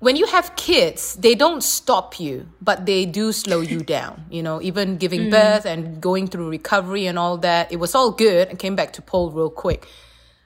when 0.00 0.16
you 0.16 0.26
have 0.26 0.54
kids, 0.56 1.16
they 1.16 1.34
don't 1.34 1.62
stop 1.62 2.20
you, 2.20 2.48
but 2.60 2.84
they 2.86 3.06
do 3.06 3.32
slow 3.32 3.60
you 3.60 3.80
down. 3.96 4.24
You 4.30 4.42
know, 4.42 4.60
even 4.62 4.96
giving 4.98 5.30
birth 5.30 5.64
and 5.66 6.00
going 6.00 6.26
through 6.28 6.50
recovery 6.50 7.06
and 7.06 7.18
all 7.18 7.38
that. 7.38 7.72
It 7.72 7.76
was 7.76 7.94
all 7.94 8.10
good. 8.10 8.48
I 8.50 8.54
came 8.54 8.76
back 8.76 8.92
to 8.94 9.02
pole 9.02 9.30
real 9.30 9.50
quick. 9.50 9.86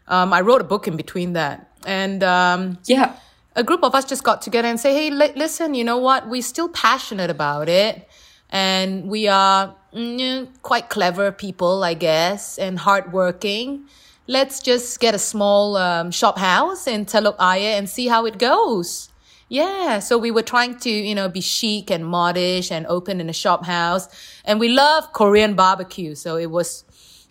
Um, 0.08 0.32
I 0.32 0.40
wrote 0.40 0.60
a 0.60 0.64
book 0.64 0.86
in 0.88 0.96
between 0.96 1.34
that. 1.34 1.70
And 1.86 2.22
um, 2.22 2.78
Yeah. 2.86 3.14
a 3.56 3.62
group 3.62 3.82
of 3.82 3.94
us 3.94 4.04
just 4.04 4.22
got 4.24 4.42
together 4.42 4.68
and 4.68 4.78
say, 4.78 4.94
hey, 4.94 5.10
li- 5.10 5.32
listen, 5.36 5.74
you 5.74 5.84
know 5.84 5.98
what? 5.98 6.28
We're 6.28 6.42
still 6.42 6.68
passionate 6.68 7.30
about 7.30 7.68
it. 7.68 8.08
And 8.50 9.08
we 9.08 9.28
are 9.28 9.76
mm, 9.94 10.48
quite 10.62 10.88
clever 10.88 11.30
people, 11.30 11.84
I 11.84 11.94
guess, 11.94 12.58
and 12.58 12.78
hardworking. 12.78 13.84
Let's 14.26 14.60
just 14.60 14.98
get 15.00 15.14
a 15.14 15.18
small 15.18 15.76
um, 15.76 16.10
shop 16.10 16.38
house 16.38 16.86
in 16.86 17.04
Telok 17.06 17.36
Ayer 17.38 17.76
and 17.78 17.88
see 17.88 18.06
how 18.08 18.26
it 18.26 18.38
goes. 18.38 19.09
Yeah, 19.52 19.98
so 19.98 20.16
we 20.16 20.30
were 20.30 20.44
trying 20.44 20.78
to, 20.78 20.90
you 20.90 21.12
know, 21.12 21.28
be 21.28 21.40
chic 21.40 21.90
and 21.90 22.04
modish 22.04 22.70
and 22.70 22.86
open 22.86 23.20
in 23.20 23.28
a 23.28 23.32
shop 23.32 23.66
house. 23.66 24.08
And 24.44 24.60
we 24.60 24.68
love 24.68 25.12
Korean 25.12 25.54
barbecue, 25.54 26.14
so 26.14 26.36
it 26.36 26.52
was 26.52 26.84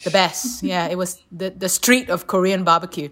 the 0.04 0.12
best. 0.12 0.62
yeah, 0.72 0.88
it 0.88 0.98
was 0.98 1.24
the, 1.32 1.50
the 1.50 1.70
street 1.70 2.10
of 2.10 2.28
Korean 2.28 2.66
barbecue. 2.66 3.08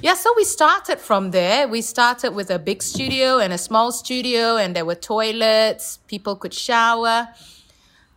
Yeah, 0.00 0.14
so 0.14 0.32
we 0.34 0.44
started 0.44 0.98
from 0.98 1.32
there. 1.32 1.68
We 1.68 1.82
started 1.82 2.34
with 2.34 2.50
a 2.50 2.58
big 2.58 2.82
studio 2.82 3.38
and 3.38 3.52
a 3.52 3.58
small 3.58 3.92
studio, 3.92 4.56
and 4.56 4.74
there 4.74 4.86
were 4.86 4.94
toilets. 4.94 5.98
People 6.06 6.34
could 6.34 6.54
shower, 6.54 7.28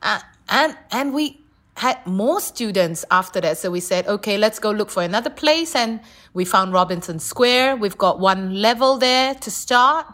uh, 0.02 0.22
and 0.48 0.78
and 0.92 1.14
we 1.14 1.45
had 1.76 2.06
more 2.08 2.40
students 2.40 3.04
after 3.12 3.42
that. 3.42 3.58
So 3.58 3.70
we 3.70 3.82
said, 3.82 4.08
okay, 4.08 4.38
let's 4.38 4.60
go 4.60 4.72
look 4.72 4.90
for 4.90 5.04
another 5.04 5.30
place. 5.30 5.76
And 5.76 6.00
we 6.34 6.46
found 6.46 6.74
Robinson 6.74 7.20
Square. 7.20 7.76
We've 7.78 7.98
got 7.98 8.20
one 8.20 8.62
level 8.62 8.98
there 8.98 9.36
to 9.36 9.52
start. 9.52 10.06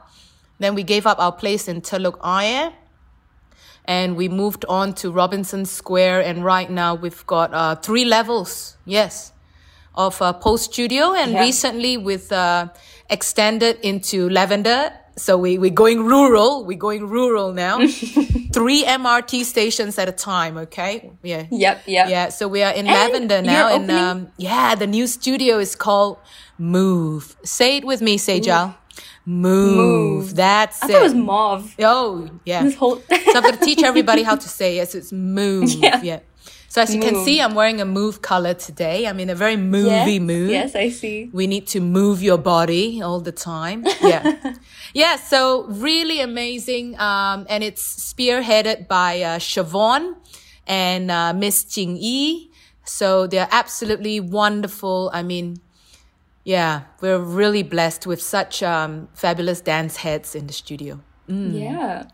Then 0.59 0.75
we 0.75 0.83
gave 0.83 1.05
up 1.05 1.19
our 1.19 1.31
place 1.31 1.67
in 1.67 1.81
Telok 1.81 2.17
Ayer 2.23 2.73
and 3.85 4.15
we 4.15 4.29
moved 4.29 4.65
on 4.69 4.93
to 4.95 5.11
Robinson 5.11 5.65
Square. 5.65 6.21
And 6.21 6.43
right 6.43 6.69
now 6.69 6.95
we've 6.95 7.25
got 7.27 7.53
uh, 7.53 7.75
three 7.75 8.05
levels, 8.05 8.77
yes, 8.85 9.31
of 9.95 10.21
uh, 10.21 10.33
Pole 10.33 10.57
Studio. 10.57 11.13
And 11.13 11.33
Yeah. 11.33 11.41
recently 11.41 11.97
with 11.97 12.31
uh, 12.31 12.69
extended 13.09 13.77
into 13.81 14.29
Lavender. 14.29 14.93
So 15.17 15.37
we, 15.37 15.57
we're 15.57 15.69
going 15.71 16.05
rural. 16.05 16.63
We're 16.63 16.77
going 16.77 17.07
rural 17.09 17.51
now. 17.53 17.79
three 18.53 18.83
MRT 18.83 19.43
stations 19.45 19.97
at 19.99 20.07
a 20.09 20.11
time, 20.11 20.57
okay? 20.57 21.11
Yeah. 21.23 21.45
Yep, 21.51 21.83
yep. 21.87 22.09
Yeah, 22.09 22.29
so 22.29 22.47
we 22.47 22.63
are 22.63 22.71
in 22.73 22.87
And 22.87 22.95
Lavender 22.95 23.41
now. 23.41 23.67
And 23.73 23.83
opening- 23.83 24.03
um, 24.03 24.31
yeah, 24.37 24.75
the 24.75 24.87
new 24.87 25.07
studio 25.07 25.59
is 25.59 25.75
called 25.75 26.17
Move. 26.57 27.35
Say 27.43 27.77
it 27.77 27.85
with 27.85 28.01
me, 28.01 28.17
Sejal. 28.17 28.75
Move. 29.25 29.75
Move. 29.77 30.35
That's 30.35 30.81
I 30.81 30.87
it. 30.87 30.91
thought 30.91 30.99
it 31.01 31.03
was 31.03 31.13
mauve. 31.13 31.75
Oh, 31.79 32.29
yeah. 32.45 32.69
Whole 32.71 32.95
so 32.97 33.35
I'm 33.35 33.43
going 33.43 33.57
to 33.57 33.63
teach 33.63 33.83
everybody 33.91 34.23
how 34.23 34.35
to 34.35 34.49
say 34.49 34.79
it. 34.79 34.89
So 34.89 34.97
it's 34.97 35.11
move. 35.11 35.69
Yeah. 35.71 36.01
Yeah. 36.01 36.19
So 36.71 36.81
as 36.81 36.95
you 36.95 37.01
can 37.01 37.25
see, 37.25 37.41
I'm 37.41 37.53
wearing 37.53 37.81
a 37.81 37.85
move 37.85 38.21
color 38.21 38.53
today. 38.53 39.05
I'm 39.05 39.19
in 39.19 39.29
a 39.29 39.35
very 39.35 39.57
movie 39.57 39.89
yes, 39.89 40.21
mood. 40.21 40.51
Yes, 40.51 40.73
I 40.73 40.87
see. 40.87 41.29
We 41.33 41.45
need 41.45 41.67
to 41.75 41.81
move 41.81 42.23
your 42.23 42.37
body 42.37 43.01
all 43.01 43.19
the 43.19 43.33
time. 43.33 43.83
Yeah. 44.01 44.53
yeah. 44.93 45.17
So 45.17 45.65
really 45.65 46.21
amazing. 46.21 46.97
Um, 46.97 47.45
and 47.49 47.61
it's 47.61 47.83
spearheaded 48.13 48.87
by, 48.87 49.21
uh, 49.21 49.39
Siobhan 49.39 50.15
and, 50.65 51.11
uh, 51.11 51.33
Miss 51.33 51.65
Jing 51.65 51.97
Yi. 51.97 52.49
So 52.85 53.27
they're 53.27 53.49
absolutely 53.51 54.21
wonderful. 54.21 55.11
I 55.13 55.23
mean, 55.23 55.57
yeah, 56.45 56.83
we're 57.01 57.19
really 57.19 57.63
blessed 57.63 58.07
with 58.07 58.21
such, 58.21 58.63
um, 58.63 59.09
fabulous 59.13 59.59
dance 59.59 59.97
heads 59.97 60.35
in 60.35 60.47
the 60.47 60.53
studio. 60.53 61.01
Yeah. 61.27 62.05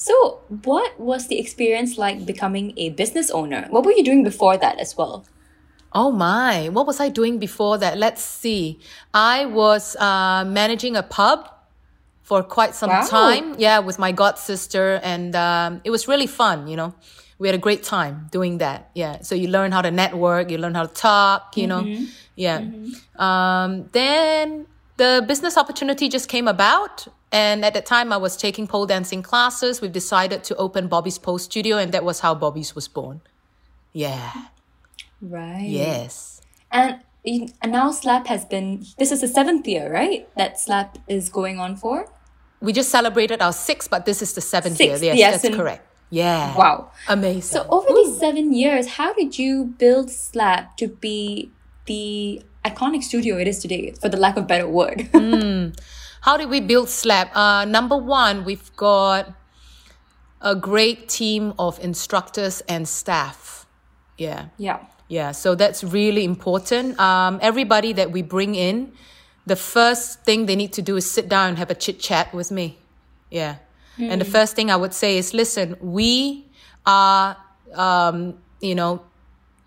So, 0.00 0.40
what 0.64 0.98
was 0.98 1.26
the 1.28 1.38
experience 1.38 1.98
like 1.98 2.24
becoming 2.24 2.72
a 2.78 2.88
business 2.88 3.30
owner? 3.30 3.66
What 3.68 3.84
were 3.84 3.92
you 3.92 4.02
doing 4.02 4.24
before 4.24 4.56
that 4.56 4.78
as 4.78 4.96
well? 4.96 5.26
Oh 5.92 6.10
my, 6.10 6.70
what 6.70 6.86
was 6.86 7.00
I 7.00 7.10
doing 7.10 7.38
before 7.38 7.76
that? 7.76 7.98
Let's 7.98 8.22
see. 8.24 8.80
I 9.12 9.44
was 9.44 9.96
uh, 9.96 10.46
managing 10.46 10.96
a 10.96 11.02
pub 11.02 11.50
for 12.22 12.42
quite 12.42 12.74
some 12.74 12.88
Wow. 12.88 13.06
time. 13.08 13.56
Yeah, 13.58 13.80
with 13.80 13.98
my 13.98 14.10
god 14.10 14.38
sister, 14.38 15.00
and 15.02 15.36
um, 15.36 15.82
it 15.84 15.90
was 15.90 16.08
really 16.08 16.26
fun. 16.26 16.66
You 16.66 16.76
know, 16.76 16.94
we 17.38 17.48
had 17.48 17.54
a 17.54 17.60
great 17.60 17.82
time 17.82 18.28
doing 18.32 18.56
that. 18.56 18.88
Yeah, 18.94 19.20
so 19.20 19.34
you 19.34 19.48
learn 19.48 19.70
how 19.70 19.82
to 19.82 19.90
network, 19.90 20.50
you 20.50 20.56
learn 20.56 20.74
how 20.74 20.86
to 20.86 20.94
talk. 20.94 21.58
You 21.58 21.66
know, 21.66 21.84
yeah. 22.36 22.64
Um, 23.16 23.90
then 23.92 24.64
the 24.96 25.22
business 25.28 25.58
opportunity 25.58 26.08
just 26.08 26.26
came 26.30 26.48
about. 26.48 27.06
And 27.32 27.64
at 27.64 27.74
that 27.74 27.86
time, 27.86 28.12
I 28.12 28.16
was 28.16 28.36
taking 28.36 28.66
pole 28.66 28.86
dancing 28.86 29.22
classes. 29.22 29.80
We've 29.80 29.92
decided 29.92 30.42
to 30.44 30.56
open 30.56 30.88
Bobby's 30.88 31.18
Pole 31.18 31.38
Studio, 31.38 31.76
and 31.78 31.92
that 31.92 32.04
was 32.04 32.20
how 32.20 32.34
Bobby's 32.34 32.74
was 32.74 32.88
born. 32.88 33.20
Yeah. 33.92 34.46
Right. 35.20 35.66
Yes. 35.66 36.40
And, 36.72 37.00
and 37.24 37.72
now 37.72 37.92
Slap 37.92 38.26
has 38.26 38.44
been, 38.44 38.84
this 38.98 39.12
is 39.12 39.20
the 39.20 39.28
seventh 39.28 39.66
year, 39.68 39.92
right? 39.92 40.28
That 40.36 40.58
Slap 40.58 40.98
is 41.08 41.28
going 41.28 41.60
on 41.60 41.76
for? 41.76 42.06
We 42.60 42.72
just 42.72 42.90
celebrated 42.90 43.40
our 43.40 43.52
sixth, 43.52 43.90
but 43.90 44.06
this 44.06 44.22
is 44.22 44.34
the 44.34 44.40
seventh 44.40 44.80
year. 44.80 44.90
Sixth, 44.90 45.04
Yes, 45.04 45.16
yes, 45.16 45.42
that's 45.42 45.54
correct. 45.54 45.86
Yeah. 46.10 46.56
Wow. 46.56 46.90
Amazing. 47.08 47.42
So, 47.42 47.66
over 47.68 47.86
these 47.94 48.18
seven 48.18 48.52
years, 48.52 48.88
how 48.88 49.14
did 49.14 49.38
you 49.38 49.66
build 49.78 50.10
Slap 50.10 50.76
to 50.78 50.88
be 50.88 51.52
the 51.86 52.42
iconic 52.64 53.04
studio 53.04 53.38
it 53.38 53.46
is 53.46 53.60
today, 53.60 53.92
for 53.92 54.08
the 54.08 54.16
lack 54.16 54.36
of 54.36 54.46
better 54.46 54.68
word? 54.68 55.08
Hmm. 55.14 55.68
How 56.20 56.36
did 56.36 56.50
we 56.50 56.60
build 56.60 56.88
Slap? 56.88 57.34
Uh, 57.34 57.64
number 57.64 57.96
one, 57.96 58.44
we've 58.44 58.74
got 58.76 59.32
a 60.40 60.54
great 60.54 61.08
team 61.08 61.54
of 61.58 61.78
instructors 61.80 62.60
and 62.62 62.88
staff. 62.88 63.66
Yeah. 64.18 64.46
yeah. 64.58 64.80
Yeah, 65.08 65.32
so 65.32 65.56
that's 65.56 65.82
really 65.82 66.24
important. 66.24 66.98
Um, 67.00 67.40
everybody 67.42 67.92
that 67.94 68.12
we 68.12 68.22
bring 68.22 68.54
in, 68.54 68.92
the 69.44 69.56
first 69.56 70.22
thing 70.22 70.46
they 70.46 70.54
need 70.54 70.72
to 70.74 70.82
do 70.82 70.96
is 70.96 71.10
sit 71.10 71.28
down 71.28 71.48
and 71.48 71.58
have 71.58 71.68
a 71.68 71.74
chit 71.74 71.98
chat 71.98 72.32
with 72.32 72.52
me. 72.52 72.78
Yeah. 73.30 73.56
And 73.98 74.20
the 74.20 74.24
first 74.24 74.56
thing 74.56 74.70
I 74.70 74.76
would 74.76 74.94
say 74.94 75.18
is 75.18 75.34
listen, 75.34 75.76
we 75.80 76.46
are, 76.86 77.36
um, 77.74 78.38
you 78.60 78.74
know, 78.74 79.02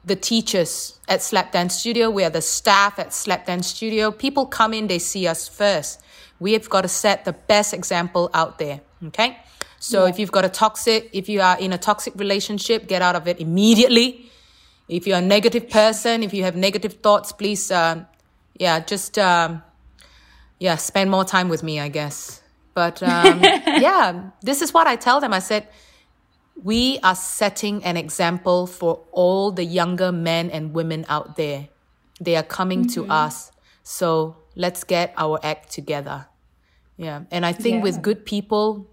the 0.05 0.15
teachers 0.15 0.99
at 1.07 1.21
Slap 1.21 1.51
Dance 1.51 1.75
Studio. 1.75 2.09
We 2.09 2.23
are 2.23 2.29
the 2.29 2.41
staff 2.41 2.97
at 2.97 3.13
Slap 3.13 3.45
Dance 3.45 3.67
Studio. 3.67 4.11
People 4.11 4.45
come 4.45 4.73
in, 4.73 4.87
they 4.87 4.99
see 4.99 5.27
us 5.27 5.47
first. 5.47 6.01
We 6.43 6.51
have 6.53 6.69
got 6.69 6.81
to 6.81 6.89
set 6.89 7.23
the 7.23 7.31
best 7.31 7.73
example 7.73 8.29
out 8.33 8.59
there. 8.59 8.81
Okay. 9.07 9.37
So 9.79 10.05
if 10.05 10.19
you've 10.19 10.31
got 10.37 10.43
a 10.43 10.49
toxic, 10.49 11.09
if 11.13 11.29
you 11.29 11.39
are 11.39 11.57
in 11.57 11.71
a 11.71 11.77
toxic 11.77 12.13
relationship, 12.15 12.85
get 12.85 13.01
out 13.01 13.15
of 13.15 13.29
it 13.29 13.39
immediately. 13.39 14.29
If 14.89 15.07
you're 15.07 15.19
a 15.19 15.29
negative 15.35 15.69
person, 15.69 16.21
if 16.21 16.33
you 16.33 16.43
have 16.43 16.57
negative 16.57 16.95
thoughts, 17.05 17.31
please, 17.31 17.71
um, 17.71 18.07
yeah, 18.59 18.81
just, 18.81 19.17
um, 19.17 19.63
yeah, 20.59 20.75
spend 20.75 21.09
more 21.09 21.23
time 21.23 21.47
with 21.47 21.63
me, 21.63 21.79
I 21.79 21.87
guess. 21.87 22.41
But 22.73 23.01
um, 23.01 23.41
yeah, 23.87 24.31
this 24.41 24.61
is 24.61 24.73
what 24.73 24.85
I 24.85 24.97
tell 24.97 25.21
them. 25.21 25.31
I 25.31 25.39
said, 25.39 25.69
we 26.61 26.99
are 27.03 27.15
setting 27.15 27.85
an 27.85 27.95
example 27.95 28.67
for 28.67 29.05
all 29.13 29.51
the 29.51 29.63
younger 29.63 30.11
men 30.11 30.49
and 30.49 30.73
women 30.73 31.05
out 31.07 31.37
there. 31.37 31.69
They 32.19 32.35
are 32.35 32.43
coming 32.43 32.85
to 32.89 33.05
us. 33.07 33.53
So 33.83 34.35
let's 34.55 34.83
get 34.83 35.13
our 35.17 35.39
act 35.41 35.71
together. 35.71 36.27
Yeah. 37.03 37.21
And 37.31 37.45
I 37.45 37.51
think 37.53 37.75
Yeah. 37.77 37.81
with 37.83 38.01
good 38.01 38.25
people, 38.25 38.87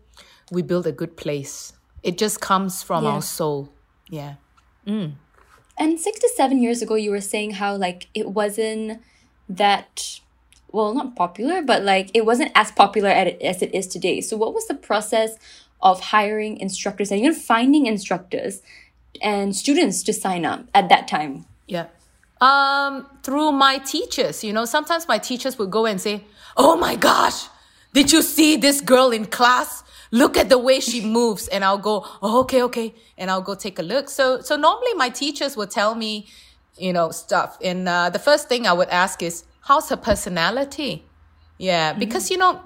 we 0.50 0.62
build 0.62 0.86
a 0.86 0.92
good 0.92 1.16
place. 1.16 1.72
It 2.02 2.18
just 2.18 2.40
comes 2.40 2.82
from 2.82 3.04
Yeah. 3.04 3.10
our 3.10 3.22
soul. 3.22 3.68
Yeah. 4.08 4.34
And 4.86 5.98
six 6.00 6.18
to 6.20 6.28
seven 6.36 6.60
years 6.62 6.82
ago, 6.82 6.94
you 6.96 7.10
were 7.10 7.20
saying 7.20 7.52
how 7.52 7.76
like 7.76 8.08
it 8.14 8.30
wasn't 8.30 9.00
that 9.48 10.20
well, 10.72 10.94
not 10.94 11.16
popular, 11.16 11.62
but 11.62 11.82
like 11.82 12.10
it 12.14 12.24
wasn't 12.24 12.52
as 12.54 12.70
popular 12.70 13.08
as 13.10 13.60
it 13.62 13.74
is 13.74 13.86
today. 13.88 14.20
So, 14.20 14.36
what 14.36 14.54
was 14.54 14.66
the 14.68 14.74
process 14.74 15.36
of 15.82 16.00
hiring 16.00 16.58
instructors 16.58 17.10
and 17.10 17.20
even 17.20 17.34
finding 17.34 17.86
instructors 17.86 18.62
and 19.20 19.56
students 19.56 20.02
to 20.04 20.12
sign 20.12 20.44
up 20.44 20.66
at 20.74 20.88
that 20.88 21.08
time? 21.08 21.44
Yeah. 21.66 21.86
Um, 22.40 23.06
through 23.24 23.52
my 23.52 23.78
teachers, 23.78 24.44
you 24.44 24.52
know, 24.52 24.64
sometimes 24.64 25.08
my 25.08 25.18
teachers 25.18 25.58
would 25.58 25.70
go 25.70 25.86
and 25.86 26.00
say, 26.00 26.24
Oh 26.56 26.76
my 26.76 26.94
gosh, 26.96 27.48
did 27.92 28.12
you 28.12 28.22
see 28.22 28.56
this 28.56 28.80
girl 28.80 29.10
in 29.10 29.26
class? 29.26 29.82
Look 30.12 30.36
at 30.36 30.48
the 30.48 30.58
way 30.58 30.80
she 30.80 31.04
moves. 31.04 31.48
And 31.48 31.64
I'll 31.64 31.78
go, 31.78 32.06
oh, 32.22 32.40
okay, 32.40 32.62
okay. 32.62 32.94
And 33.16 33.30
I'll 33.30 33.42
go 33.42 33.54
take 33.54 33.78
a 33.78 33.82
look. 33.82 34.08
So, 34.08 34.40
so 34.40 34.56
normally 34.56 34.94
my 34.94 35.08
teachers 35.08 35.56
would 35.56 35.70
tell 35.70 35.94
me, 35.94 36.26
you 36.76 36.92
know, 36.92 37.10
stuff. 37.10 37.58
And, 37.62 37.88
uh, 37.88 38.10
the 38.10 38.18
first 38.18 38.48
thing 38.48 38.66
I 38.66 38.72
would 38.72 38.88
ask 38.88 39.22
is, 39.22 39.44
how's 39.62 39.88
her 39.90 39.96
personality? 39.96 41.04
Yeah. 41.58 41.92
Because, 41.92 42.30
you 42.30 42.38
know, 42.38 42.60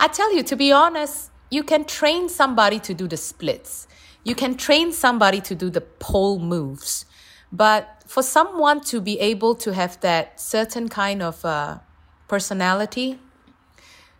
I 0.00 0.08
tell 0.08 0.34
you, 0.34 0.42
to 0.44 0.56
be 0.56 0.72
honest, 0.72 1.30
you 1.50 1.62
can 1.62 1.84
train 1.84 2.28
somebody 2.28 2.80
to 2.80 2.94
do 2.94 3.06
the 3.06 3.16
splits. 3.16 3.86
You 4.24 4.34
can 4.34 4.56
train 4.56 4.92
somebody 4.92 5.40
to 5.42 5.54
do 5.54 5.70
the 5.70 5.80
pole 5.80 6.38
moves. 6.38 7.06
But 7.52 8.02
for 8.06 8.22
someone 8.22 8.80
to 8.84 9.00
be 9.00 9.20
able 9.20 9.54
to 9.56 9.72
have 9.72 10.00
that 10.00 10.40
certain 10.40 10.88
kind 10.88 11.22
of 11.22 11.44
uh, 11.44 11.78
personality, 12.26 13.18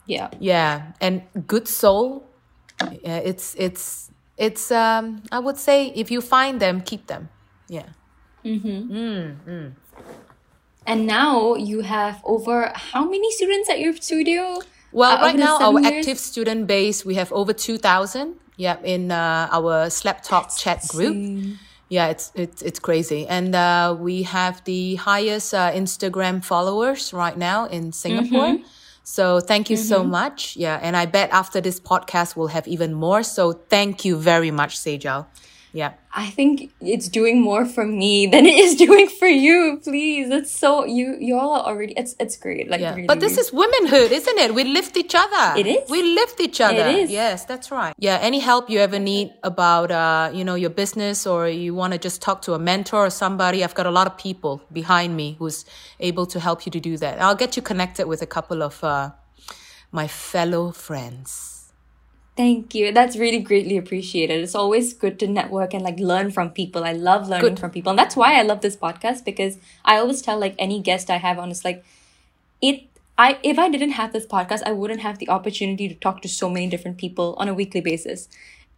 Yeah. 0.06 0.28
yeah, 0.38 0.92
and 1.00 1.22
good 1.46 1.66
soul, 1.68 2.26
yeah, 3.02 3.18
it's 3.18 3.54
it's 3.58 4.10
it's 4.36 4.70
um 4.70 5.22
I 5.32 5.38
would 5.38 5.56
say 5.56 5.88
if 5.94 6.10
you 6.10 6.20
find 6.20 6.60
them, 6.60 6.80
keep 6.82 7.06
them. 7.06 7.28
Yeah. 7.68 7.86
And 10.86 11.06
now 11.06 11.54
you 11.54 11.80
have 11.80 12.20
over 12.24 12.70
how 12.74 13.04
many 13.08 13.30
students 13.32 13.70
at 13.70 13.80
your 13.80 13.94
studio? 13.96 14.60
Well, 14.92 15.16
Uh, 15.16 15.22
right 15.22 15.36
now 15.36 15.58
our 15.58 15.80
years? 15.80 15.92
active 16.06 16.18
student 16.18 16.66
base 16.66 17.04
we 17.04 17.14
have 17.14 17.32
over 17.32 17.52
two 17.52 17.78
thousand. 17.78 18.34
Yeah, 18.56 18.76
in 18.84 19.10
uh, 19.10 19.48
our 19.50 19.90
Slap 19.90 20.22
Talk 20.22 20.54
chat 20.56 20.86
group. 20.88 21.16
Yeah, 21.88 22.08
it's 22.08 22.30
it's 22.34 22.62
it's 22.62 22.78
crazy, 22.78 23.26
and 23.26 23.54
uh, 23.54 23.96
we 23.98 24.22
have 24.24 24.62
the 24.64 24.94
highest 24.96 25.54
uh, 25.54 25.72
Instagram 25.72 26.44
followers 26.44 27.12
right 27.12 27.36
now 27.36 27.66
in 27.66 27.92
Singapore. 27.92 28.58
So 29.04 29.38
thank 29.38 29.68
you 29.68 29.76
so 29.76 30.00
mm-hmm. 30.00 30.10
much. 30.10 30.56
Yeah, 30.56 30.80
and 30.82 30.96
I 30.96 31.06
bet 31.06 31.30
after 31.30 31.60
this 31.60 31.78
podcast 31.78 32.36
we'll 32.36 32.48
have 32.48 32.66
even 32.66 32.94
more. 32.94 33.22
So 33.22 33.52
thank 33.52 34.04
you 34.04 34.16
very 34.16 34.50
much, 34.50 34.78
Sejal. 34.78 35.26
Yeah. 35.74 35.94
I 36.14 36.30
think 36.30 36.70
it's 36.80 37.08
doing 37.08 37.42
more 37.42 37.64
for 37.66 37.84
me 37.84 38.26
than 38.32 38.46
it 38.46 38.54
is 38.64 38.76
doing 38.76 39.08
for 39.08 39.26
you. 39.26 39.80
Please, 39.82 40.30
it's 40.30 40.52
so 40.62 40.84
you 40.87 41.16
you 41.18 41.37
all 41.37 41.52
are 41.58 41.64
already. 41.70 41.94
It's 42.02 42.14
it's 42.20 42.37
great. 42.44 42.70
Like, 42.70 42.80
Yeah. 42.80 42.94
really. 42.94 43.08
But 43.10 43.18
this 43.18 43.37
is 43.42 43.52
womanhood, 43.52 44.12
isn't 44.12 44.38
it? 44.44 44.54
We 44.54 44.62
lift 44.62 44.96
each 44.96 45.14
other. 45.16 45.58
It 45.60 45.66
is. 45.66 45.90
We 45.90 46.00
lift 46.20 46.38
each 46.40 46.60
other. 46.60 46.87
is. 47.02 47.10
Yes, 47.10 47.44
that's 47.44 47.72
right. 47.72 47.92
Yeah. 47.98 48.18
Any 48.22 48.38
help 48.38 48.70
you 48.70 48.78
ever 48.78 49.00
need 49.00 49.32
about, 49.42 49.90
uh, 49.90 50.30
you 50.32 50.44
know, 50.44 50.54
your 50.54 50.70
business 50.82 51.26
or 51.26 51.48
you 51.48 51.74
want 51.74 51.92
to 51.92 51.98
just 51.98 52.22
talk 52.22 52.42
to 52.42 52.54
a 52.54 52.58
mentor 52.58 53.06
or 53.06 53.10
somebody, 53.10 53.64
I've 53.64 53.74
got 53.74 53.87
a 53.87 53.94
lot 53.98 54.06
of 54.06 54.16
people 54.16 54.62
behind 54.72 55.16
me 55.16 55.34
who's 55.40 55.64
able 55.98 56.26
to 56.26 56.38
help 56.38 56.64
you 56.66 56.70
to 56.72 56.80
do 56.80 56.96
that. 56.98 57.20
I'll 57.20 57.34
get 57.44 57.56
you 57.56 57.62
connected 57.62 58.06
with 58.06 58.22
a 58.22 58.30
couple 58.37 58.62
of, 58.62 58.82
uh, 58.84 59.10
my 59.90 60.06
fellow 60.06 60.70
friends. 60.70 61.53
Thank 62.37 62.75
you. 62.75 62.90
That's 62.90 63.16
really 63.16 63.38
greatly 63.38 63.77
appreciated. 63.77 64.42
It's 64.42 64.57
always 64.57 64.92
good 64.92 65.20
to 65.20 65.29
network 65.29 65.73
and 65.73 65.85
like 65.85 66.01
learn 66.01 66.33
from 66.33 66.51
people. 66.51 66.83
I 66.83 66.92
love 66.92 67.29
learning 67.29 67.51
Good. 67.51 67.61
from 67.61 67.70
people. 67.70 67.90
And 67.90 67.99
that's 67.99 68.16
why 68.16 68.38
I 68.38 68.42
love 68.42 68.61
this 68.61 68.77
podcast 68.77 69.25
because 69.25 69.59
I 69.85 69.99
always 69.99 70.20
tell 70.20 70.38
like 70.38 70.57
any 70.59 70.81
guest 70.81 71.11
I 71.11 71.18
have 71.18 71.38
on 71.38 71.51
it's 71.51 71.64
like 71.64 71.85
it 72.61 72.88
I 73.16 73.38
if 73.44 73.57
I 73.57 73.68
didn't 73.68 73.92
have 73.92 74.12
this 74.12 74.27
podcast, 74.27 74.62
I 74.66 74.73
wouldn't 74.73 75.01
have 75.01 75.18
the 75.18 75.29
opportunity 75.29 75.88
to 75.88 75.94
talk 75.94 76.23
to 76.23 76.29
so 76.29 76.51
many 76.51 76.68
different 76.68 76.99
people 76.99 77.37
on 77.38 77.49
a 77.49 77.55
weekly 77.55 77.81
basis 77.81 78.29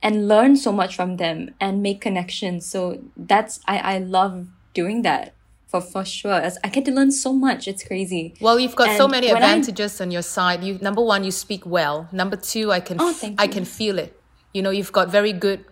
and 0.02 0.28
learn 0.28 0.56
so 0.56 0.70
much 0.70 0.94
from 0.94 1.16
them 1.16 1.54
and 1.58 1.82
make 1.82 2.02
connections. 2.02 2.66
So 2.66 3.02
that's 3.16 3.60
I, 3.66 3.78
I 3.78 3.98
love 3.98 4.48
doing 4.74 5.00
that 5.02 5.32
for 5.80 5.90
for 5.92 6.04
sure. 6.04 6.32
As 6.34 6.58
I 6.64 6.68
get 6.68 6.84
to 6.86 6.92
learn 6.92 7.10
so 7.10 7.32
much. 7.32 7.66
It's 7.68 7.82
crazy. 7.84 8.34
Well, 8.40 8.58
you've 8.58 8.76
got 8.76 8.96
so 8.96 9.04
And 9.04 9.12
many 9.12 9.26
when 9.32 9.36
I- 9.42 9.46
advantages 9.46 10.00
on 10.00 10.10
your 10.10 10.22
side. 10.22 10.62
You 10.64 10.78
number 10.80 11.02
one, 11.02 11.24
you 11.24 11.30
speak 11.30 11.64
well. 11.66 12.08
Number 12.12 12.36
two, 12.36 12.72
I 12.72 12.80
can 12.80 12.96
Oh, 13.00 13.14
I 13.38 13.44
you. 13.44 13.48
can 13.50 13.64
feel 13.64 13.98
it. 13.98 14.18
You 14.52 14.62
know, 14.62 14.70
you've 14.70 14.92
got 14.92 15.08
very 15.10 15.32
good 15.32 15.64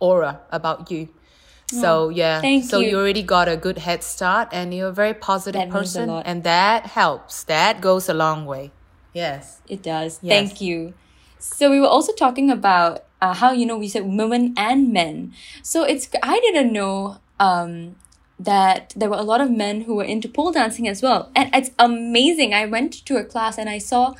aura 0.00 0.40
about 0.50 0.90
you. 0.90 1.08
So 1.66 2.10
yeah, 2.10 2.36
Oh, 2.38 2.40
thank 2.42 2.64
so 2.68 2.80
you. 2.80 2.90
you 2.90 2.98
already 2.98 3.22
got 3.22 3.48
a 3.48 3.56
good 3.56 3.78
head 3.78 4.02
start, 4.04 4.48
and 4.52 4.74
you're 4.74 4.88
a 4.88 4.92
very 4.92 5.14
positive 5.14 5.60
That 5.60 5.70
person, 5.70 6.10
and 6.10 6.44
that 6.44 6.86
helps. 6.86 7.44
That 7.44 7.80
goes 7.80 8.08
a 8.10 8.14
long 8.14 8.44
way. 8.44 8.72
Yes. 9.14 9.60
It 9.68 9.82
does. 9.82 10.18
Yes. 10.20 10.32
Thank 10.36 10.60
you. 10.60 10.92
So 11.38 11.70
we 11.70 11.80
were 11.80 11.88
also 11.88 12.12
talking 12.12 12.50
about 12.50 13.04
uh, 13.22 13.32
how 13.34 13.52
you 13.52 13.64
know 13.64 13.78
we 13.78 13.88
said 13.88 14.04
women 14.04 14.52
and 14.56 14.92
men. 14.92 15.32
So 15.62 15.82
it's 15.84 16.08
I 16.22 16.40
didn't 16.40 16.72
know 16.74 17.16
um, 17.40 17.96
that 18.44 18.92
there 18.96 19.08
were 19.10 19.16
a 19.16 19.22
lot 19.32 19.40
of 19.40 19.50
men 19.50 19.82
who 19.82 19.94
were 19.96 20.04
into 20.04 20.28
pole 20.28 20.52
dancing 20.52 20.88
as 20.88 21.02
well, 21.02 21.30
and 21.36 21.50
it's 21.54 21.70
amazing. 21.78 22.54
I 22.54 22.66
went 22.66 22.92
to 23.06 23.16
a 23.16 23.24
class 23.24 23.58
and 23.58 23.68
I 23.68 23.78
saw, 23.78 24.14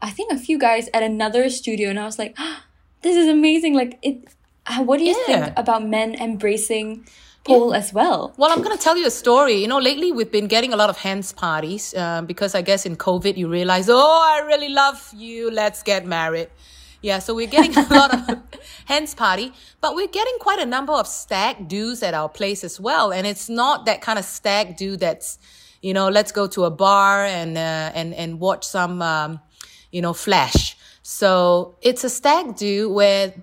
I 0.00 0.10
think 0.10 0.32
a 0.32 0.38
few 0.38 0.58
guys 0.58 0.88
at 0.94 1.02
another 1.02 1.48
studio, 1.50 1.90
and 1.90 1.98
I 1.98 2.04
was 2.04 2.18
like, 2.18 2.36
this 3.02 3.16
is 3.16 3.28
amazing. 3.28 3.74
Like 3.74 3.98
it. 4.02 4.16
Uh, 4.64 4.82
what 4.84 4.98
do 4.98 5.04
you 5.04 5.16
Yeah. 5.26 5.26
think 5.46 5.58
about 5.58 5.84
men 5.84 6.14
embracing 6.14 7.04
pole 7.44 7.74
as 7.74 7.92
well? 7.92 8.32
Well, 8.36 8.52
I'm 8.52 8.62
going 8.62 8.76
to 8.76 8.82
tell 8.82 8.96
you 8.96 9.06
a 9.08 9.10
story. 9.10 9.54
You 9.54 9.66
know, 9.66 9.78
lately 9.80 10.12
we've 10.12 10.30
been 10.30 10.46
getting 10.46 10.72
a 10.72 10.76
lot 10.76 10.88
of 10.88 10.98
hands 10.98 11.32
parties 11.32 11.92
uh, 11.94 12.22
because 12.22 12.54
I 12.54 12.62
guess 12.62 12.86
in 12.86 12.94
COVID 12.96 13.36
you 13.36 13.48
realize, 13.48 13.88
oh, 13.88 14.20
I 14.34 14.46
really 14.46 14.68
love 14.68 15.10
you. 15.16 15.50
Let's 15.50 15.82
get 15.82 16.06
married. 16.06 16.48
Yeah, 17.02 17.18
so 17.18 17.34
we're 17.34 17.48
getting 17.48 17.76
a 17.84 17.86
lot 17.90 18.14
of 18.14 18.38
hens 18.86 19.14
party, 19.14 19.52
but 19.80 19.94
we're 19.94 20.06
getting 20.08 20.34
quite 20.40 20.60
a 20.60 20.66
number 20.66 20.92
of 20.92 21.06
stag 21.06 21.68
do's 21.68 22.02
at 22.02 22.14
our 22.14 22.28
place 22.28 22.64
as 22.64 22.80
well. 22.80 23.12
And 23.12 23.26
it's 23.26 23.48
not 23.48 23.86
that 23.86 24.00
kind 24.00 24.18
of 24.18 24.24
stag 24.24 24.76
do 24.76 24.96
that's, 24.96 25.38
you 25.82 25.92
know, 25.92 26.08
let's 26.08 26.32
go 26.32 26.46
to 26.48 26.64
a 26.64 26.70
bar 26.70 27.24
and 27.24 27.58
uh, 27.58 27.90
and 27.94 28.14
and 28.14 28.38
watch 28.40 28.64
some, 28.64 29.02
um, 29.02 29.40
you 29.90 30.00
know, 30.00 30.12
flash. 30.14 30.76
So 31.02 31.74
it's 31.82 32.04
a 32.04 32.08
stag 32.08 32.54
do 32.56 32.88
where 32.88 33.34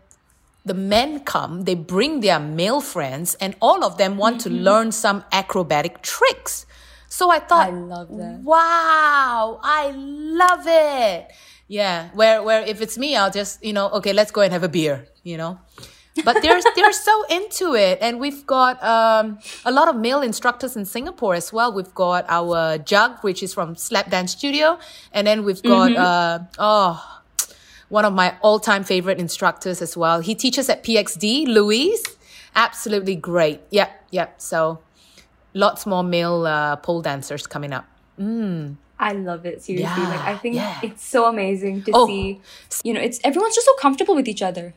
the 0.66 0.74
men 0.74 1.20
come, 1.22 1.64
they 1.64 1.76
bring 1.76 2.22
their 2.22 2.40
male 2.40 2.80
friends, 2.82 3.36
and 3.42 3.56
all 3.62 3.84
of 3.84 3.98
them 3.98 4.18
want 4.18 4.40
to 4.42 4.50
learn 4.50 4.92
some 4.92 5.24
acrobatic 5.32 6.02
tricks. 6.02 6.66
So 7.10 7.30
I 7.32 7.40
thought, 7.40 7.70
Mm-hmm. 7.70 7.92
I 7.92 7.96
love 7.96 8.08
that. 8.18 8.40
wow, 8.44 9.60
I 9.64 9.92
love 9.96 10.64
it. 10.68 11.32
Yeah, 11.70 12.10
where 12.16 12.42
where 12.42 12.62
if 12.66 12.82
it's 12.82 12.98
me, 12.98 13.16
I'll 13.16 13.32
just 13.32 13.64
you 13.64 13.74
know, 13.74 13.90
okay, 14.02 14.12
let's 14.12 14.32
go 14.32 14.42
and 14.42 14.52
have 14.52 14.64
a 14.64 14.70
beer, 14.70 15.08
you 15.24 15.38
know. 15.38 15.60
But 16.26 16.42
they're 16.42 16.60
they're 16.76 16.92
so 16.92 17.24
into 17.30 17.76
it, 17.76 18.00
and 18.02 18.20
we've 18.20 18.46
got 18.46 18.84
um, 18.84 19.38
a 19.64 19.72
lot 19.72 19.88
of 19.88 19.96
male 19.96 20.22
instructors 20.22 20.76
in 20.76 20.84
Singapore 20.84 21.36
as 21.36 21.54
well. 21.54 21.72
We've 21.72 21.94
got 21.94 22.26
our 22.28 22.80
Jug, 22.80 23.20
which 23.22 23.44
is 23.44 23.54
from 23.54 23.76
Slap 23.76 24.10
Dance 24.10 24.32
Studio, 24.32 24.80
and 25.14 25.28
then 25.28 25.46
we've 25.46 25.62
got 25.62 25.96
uh, 25.96 26.40
oh 26.58 27.22
one 27.90 28.06
of 28.06 28.14
my 28.14 28.36
all-time 28.42 28.84
favorite 28.84 29.20
instructors 29.20 29.82
as 29.82 29.98
well. 29.98 30.20
He 30.22 30.36
teaches 30.36 30.70
at 30.70 30.84
PXD, 30.84 31.48
Louise. 31.48 32.04
Absolutely 32.56 33.16
great. 33.16 33.62
Yep, 33.72 34.06
yep. 34.12 34.42
So 34.42 34.80
lots 35.54 35.86
more 35.86 36.04
male 36.04 36.46
uh, 36.46 36.76
pole 36.78 37.02
dancers 37.02 37.48
coming 37.48 37.74
up. 37.74 37.88
I 39.00 39.14
love 39.14 39.46
it 39.46 39.64
seriously. 39.64 40.04
like 40.04 40.20
I 40.20 40.36
think 40.36 40.56
yeah. 40.56 40.80
it's 40.84 41.06
so 41.06 41.26
amazing 41.26 41.84
to 41.84 41.92
Oh. 41.94 42.06
see. 42.08 42.42
You 42.84 42.94
know, 42.94 43.00
it's 43.02 43.20
everyone's 43.24 43.56
just 43.56 43.66
so 43.66 43.74
comfortable 43.76 44.16
with 44.16 44.28
each 44.28 44.42
other. 44.42 44.74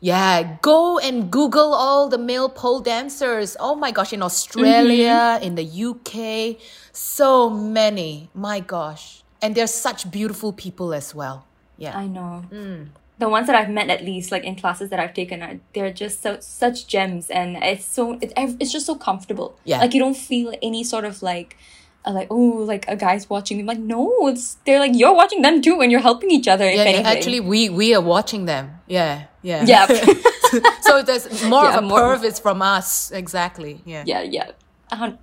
Yeah, 0.00 0.56
go 0.62 0.98
and 0.98 1.30
Google 1.30 1.72
all 1.72 2.08
the 2.08 2.18
male 2.18 2.48
pole 2.48 2.80
dancers. 2.80 3.56
Oh 3.60 3.76
my 3.76 3.92
gosh, 3.92 4.12
in 4.12 4.20
Australia, 4.20 5.38
in 5.40 5.54
the 5.54 5.62
UK, 5.62 6.60
so 6.92 7.48
many. 7.48 8.28
My 8.34 8.58
gosh. 8.58 9.22
And 9.40 9.54
they're 9.54 9.68
such 9.68 10.10
beautiful 10.10 10.52
people 10.52 10.92
as 10.92 11.14
well. 11.14 11.46
Yeah. 11.78 11.96
I 11.96 12.08
know. 12.08 12.44
Mm. 12.50 12.88
The 13.18 13.28
ones 13.28 13.46
that 13.46 13.54
I've 13.54 13.70
met, 13.70 13.90
at 13.90 14.02
least, 14.02 14.32
like 14.32 14.42
in 14.42 14.56
classes 14.56 14.90
that 14.90 14.98
I've 14.98 15.14
taken, 15.14 15.40
are, 15.40 15.60
they're 15.72 15.92
just 15.92 16.20
so, 16.22 16.38
such 16.40 16.88
gems, 16.88 17.30
and 17.30 17.56
it's 17.62 17.84
so 17.84 18.18
it, 18.20 18.32
it's 18.36 18.72
just 18.72 18.86
so 18.86 18.96
comfortable. 18.96 19.56
Yeah. 19.64 19.78
like 19.78 19.94
you 19.94 20.00
don't 20.00 20.16
feel 20.16 20.52
any 20.60 20.82
sort 20.82 21.04
of 21.04 21.22
like, 21.22 21.56
Uh, 22.04 22.10
like 22.12 22.26
oh, 22.30 22.64
like 22.66 22.84
a 22.88 22.96
guy's 22.96 23.30
watching 23.30 23.58
me. 23.58 23.62
Like 23.62 23.78
no, 23.78 24.26
it's 24.28 24.56
they're 24.66 24.80
like 24.80 24.90
you're 24.94 25.14
watching 25.14 25.40
them 25.42 25.62
too, 25.62 25.80
and 25.80 25.92
you're 25.92 26.00
helping 26.00 26.30
each 26.32 26.48
other. 26.48 26.64
if 26.64 26.74
yeah, 26.76 26.88
yeah, 26.88 27.08
actually, 27.08 27.38
we 27.38 27.68
we 27.68 27.94
are 27.94 28.00
watching 28.02 28.44
them. 28.46 28.80
Yeah, 28.88 29.26
yeah, 29.42 29.62
yeah, 29.64 29.86
so 30.82 31.02
there's 31.02 31.30
more 31.54 31.62
Yeah, 31.64 31.78
of 31.78 31.84
a 31.84 31.86
more- 31.86 32.00
perv 32.16 32.24
is 32.24 32.40
from 32.40 32.60
us. 32.60 33.12
Exactly. 33.12 33.80
Yeah. 33.84 34.02
yeah, 34.04 34.22
yeah, 34.22 34.50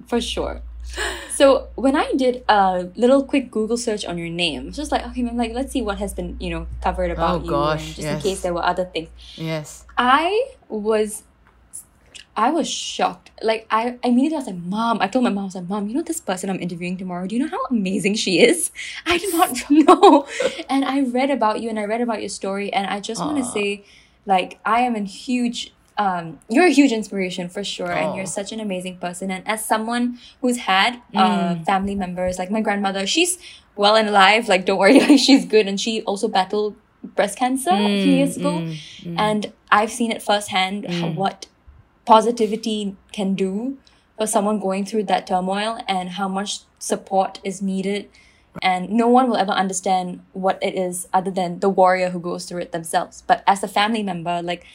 for 0.07 0.21
sure. 0.21 0.61
So 1.35 1.67
when 1.75 1.95
I 1.95 2.11
did 2.15 2.43
a 2.49 2.87
little 2.95 3.23
quick 3.23 3.51
Google 3.51 3.77
search 3.77 4.05
on 4.05 4.17
your 4.17 4.29
name, 4.29 4.71
just 4.71 4.91
like 4.91 5.05
okay, 5.07 5.21
I'm 5.27 5.37
like 5.37 5.53
let's 5.53 5.71
see 5.71 5.81
what 5.81 5.99
has 5.99 6.13
been 6.13 6.37
you 6.39 6.49
know 6.49 6.67
covered 6.81 7.11
about 7.11 7.41
Oh, 7.41 7.43
you, 7.43 7.49
gosh, 7.49 7.95
just 7.95 8.07
in 8.07 8.19
case 8.19 8.41
there 8.41 8.53
were 8.53 8.63
other 8.63 8.85
things. 8.85 9.09
Yes. 9.35 9.85
I 9.97 10.49
was 10.69 11.23
I 12.35 12.51
was 12.51 12.69
shocked. 12.69 13.31
Like 13.41 13.67
I 13.69 13.97
I 14.03 14.07
immediately 14.07 14.35
I 14.35 14.39
was 14.39 14.47
like, 14.47 14.63
Mom, 14.63 15.01
I 15.01 15.07
told 15.07 15.23
my 15.23 15.29
mom, 15.29 15.43
I 15.43 15.45
was 15.45 15.55
like, 15.55 15.69
Mom, 15.69 15.87
you 15.87 15.95
know 15.95 16.01
this 16.01 16.21
person 16.21 16.49
I'm 16.49 16.59
interviewing 16.59 16.97
tomorrow? 16.97 17.27
Do 17.27 17.35
you 17.35 17.41
know 17.43 17.49
how 17.49 17.63
amazing 17.65 18.15
she 18.15 18.39
is? 18.39 18.71
I 19.05 19.17
did 19.17 19.33
not 19.33 19.57
know. 19.69 20.27
and 20.69 20.85
I 20.85 21.01
read 21.01 21.29
about 21.29 21.61
you 21.61 21.69
and 21.69 21.79
I 21.79 21.85
read 21.85 22.01
about 22.01 22.21
your 22.21 22.29
story 22.29 22.71
and 22.71 22.87
I 22.87 22.99
just 22.99 23.21
want 23.21 23.37
to 23.37 23.45
say, 23.45 23.83
like, 24.25 24.59
I 24.65 24.81
am 24.81 24.95
a 24.95 25.01
huge 25.01 25.73
um, 25.99 26.39
you're 26.49 26.65
a 26.65 26.71
huge 26.71 26.93
inspiration 26.93 27.49
for 27.49 27.61
sure, 27.61 27.91
and 27.91 28.15
you're 28.15 28.23
oh. 28.23 28.37
such 28.39 28.53
an 28.53 28.61
amazing 28.61 28.97
person. 28.99 29.29
And 29.29 29.45
as 29.45 29.65
someone 29.65 30.17
who's 30.39 30.55
had 30.59 31.01
uh, 31.13 31.55
mm. 31.55 31.65
family 31.65 31.93
members, 31.93 32.39
like 32.39 32.49
my 32.49 32.61
grandmother, 32.61 33.05
she's 33.05 33.37
well 33.75 33.97
and 33.97 34.07
alive. 34.07 34.47
Like, 34.47 34.65
don't 34.65 34.79
worry, 34.79 34.97
like 35.07 35.19
she's 35.19 35.45
good, 35.45 35.67
and 35.67 35.79
she 35.79 36.01
also 36.03 36.29
battled 36.29 36.77
breast 37.03 37.37
cancer 37.37 37.71
a 37.71 38.01
few 38.01 38.13
mm, 38.13 38.17
years 38.17 38.37
ago, 38.37 38.51
mm, 38.51 39.19
and 39.19 39.51
I've 39.69 39.91
seen 39.91 40.11
it 40.11 40.21
firsthand 40.21 40.89
how, 40.89 41.09
what 41.09 41.47
positivity 42.09 42.95
can 43.11 43.35
do 43.35 43.77
for 44.17 44.25
someone 44.25 44.59
going 44.59 44.83
through 44.83 45.03
that 45.03 45.27
turmoil 45.27 45.79
and 45.87 46.09
how 46.09 46.27
much 46.27 46.61
support 46.79 47.39
is 47.43 47.61
needed. 47.61 48.09
And 48.63 48.89
no 48.89 49.07
one 49.07 49.29
will 49.29 49.37
ever 49.37 49.51
understand 49.51 50.21
what 50.33 50.57
it 50.59 50.73
is 50.73 51.07
other 51.13 51.29
than 51.29 51.59
the 51.59 51.69
warrior 51.69 52.09
who 52.09 52.19
goes 52.19 52.45
through 52.45 52.61
it 52.61 52.71
themselves. 52.71 53.21
But 53.27 53.43
as 53.45 53.61
a 53.63 53.67
family 53.67 54.01
member, 54.01 54.41
like 54.41 54.65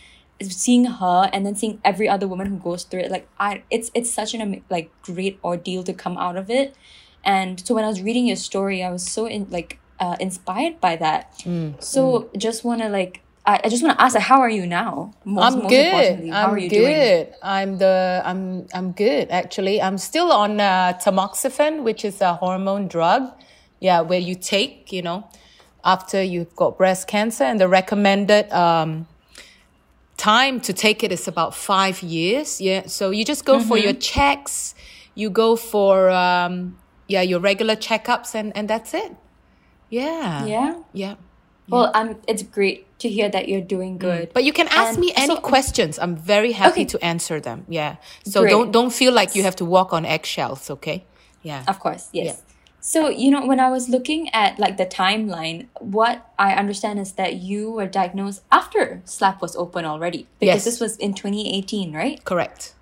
seeing 0.40 0.84
her 0.84 1.28
and 1.32 1.44
then 1.44 1.56
seeing 1.56 1.80
every 1.84 2.08
other 2.08 2.28
woman 2.28 2.46
who 2.46 2.56
goes 2.56 2.84
through 2.84 3.00
it, 3.00 3.10
like 3.10 3.26
I, 3.40 3.64
it's 3.68 3.90
it's 3.94 4.12
such 4.12 4.32
an 4.34 4.62
like 4.70 4.92
great 5.02 5.40
ordeal 5.42 5.82
to 5.90 5.92
come 5.92 6.16
out 6.16 6.36
of 6.36 6.48
it. 6.48 6.76
And 7.24 7.58
so 7.66 7.74
when 7.74 7.84
I 7.84 7.88
was 7.88 8.00
reading 8.00 8.28
your 8.28 8.36
story, 8.36 8.84
I 8.84 8.90
was 8.90 9.04
so 9.16 9.26
in 9.26 9.50
like 9.50 9.80
uh, 9.98 10.16
inspired 10.20 10.80
by 10.80 10.94
that. 10.96 11.36
Mm, 11.38 11.82
So 11.82 12.30
just 12.38 12.64
want 12.64 12.80
to 12.82 12.88
like 12.88 13.23
I, 13.46 13.60
I 13.64 13.68
just 13.68 13.82
want 13.82 13.98
to 13.98 14.02
ask, 14.02 14.14
like, 14.14 14.24
how 14.24 14.40
are 14.40 14.48
you 14.48 14.66
now? 14.66 15.12
Most, 15.24 15.44
I'm 15.44 15.58
most 15.64 15.70
good. 15.70 16.30
I'm 16.30 16.50
are 16.50 16.58
you 16.58 16.70
good. 16.70 16.76
doing? 16.76 17.34
I'm 17.42 17.78
the 17.78 18.22
I'm 18.24 18.66
I'm 18.72 18.92
good 18.92 19.30
actually. 19.30 19.82
I'm 19.82 19.98
still 19.98 20.32
on 20.32 20.60
uh, 20.60 20.98
tamoxifen, 21.02 21.82
which 21.82 22.04
is 22.04 22.20
a 22.20 22.34
hormone 22.34 22.88
drug. 22.88 23.30
Yeah, 23.80 24.00
where 24.00 24.18
you 24.18 24.34
take, 24.34 24.92
you 24.92 25.02
know, 25.02 25.28
after 25.84 26.22
you've 26.22 26.56
got 26.56 26.78
breast 26.78 27.06
cancer, 27.06 27.44
and 27.44 27.60
the 27.60 27.68
recommended 27.68 28.50
um, 28.50 29.06
time 30.16 30.58
to 30.60 30.72
take 30.72 31.04
it 31.04 31.12
is 31.12 31.28
about 31.28 31.54
five 31.54 32.02
years. 32.02 32.62
Yeah, 32.62 32.86
so 32.86 33.10
you 33.10 33.26
just 33.26 33.44
go 33.44 33.60
for 33.60 33.76
your 33.76 33.92
checks. 33.92 34.74
You 35.14 35.28
go 35.28 35.54
for 35.56 36.08
um, 36.08 36.78
yeah 37.08 37.20
your 37.20 37.40
regular 37.40 37.76
checkups, 37.76 38.34
and 38.34 38.56
and 38.56 38.68
that's 38.68 38.94
it. 38.94 39.14
Yeah. 39.90 40.46
Yeah. 40.46 40.82
Yeah. 40.94 41.14
Well, 41.68 41.90
I'm. 41.94 42.16
It's 42.26 42.42
great 42.42 42.86
to 43.04 43.08
hear 43.10 43.28
that 43.28 43.48
you're 43.48 43.68
doing 43.76 43.94
mm. 43.96 44.06
good. 44.08 44.32
But 44.32 44.44
you 44.48 44.52
can 44.52 44.68
ask 44.68 44.96
And 44.96 44.98
me 45.04 45.12
any 45.14 45.36
so- 45.36 45.40
questions. 45.52 45.98
I'm 45.98 46.16
very 46.16 46.52
happy 46.52 46.82
Okay. 46.82 46.92
to 46.92 47.04
answer 47.04 47.36
them. 47.48 47.58
Yeah. 47.68 47.96
So 48.24 48.40
Great. 48.40 48.50
don't 48.54 48.70
don't 48.76 48.92
feel 49.00 49.12
like 49.20 49.30
you 49.36 49.42
have 49.48 49.56
to 49.62 49.66
walk 49.76 49.92
on 49.92 50.02
eggshells, 50.16 50.70
okay? 50.76 50.98
Yeah. 51.42 51.62
Of 51.68 51.78
course, 51.84 52.08
yes. 52.12 52.42
So, 52.80 53.08
you 53.08 53.30
know, 53.30 53.46
when 53.46 53.60
I 53.60 53.70
was 53.70 53.88
looking 53.88 54.28
at 54.34 54.58
like 54.58 54.76
the 54.76 54.84
timeline, 54.84 55.68
what 55.80 56.16
I 56.38 56.52
understand 56.52 56.98
is 57.00 57.12
that 57.12 57.32
you 57.36 57.70
were 57.76 57.86
diagnosed 57.86 58.42
after 58.52 59.00
SLAP 59.06 59.40
was 59.40 59.56
open 59.56 59.86
already. 59.86 60.20
Yes. 60.20 60.40
Because 60.40 60.64
this 60.68 60.80
was 60.80 60.96
in 60.98 61.14
2018, 61.14 61.96
right? 61.96 62.22
Correct. 62.24 62.74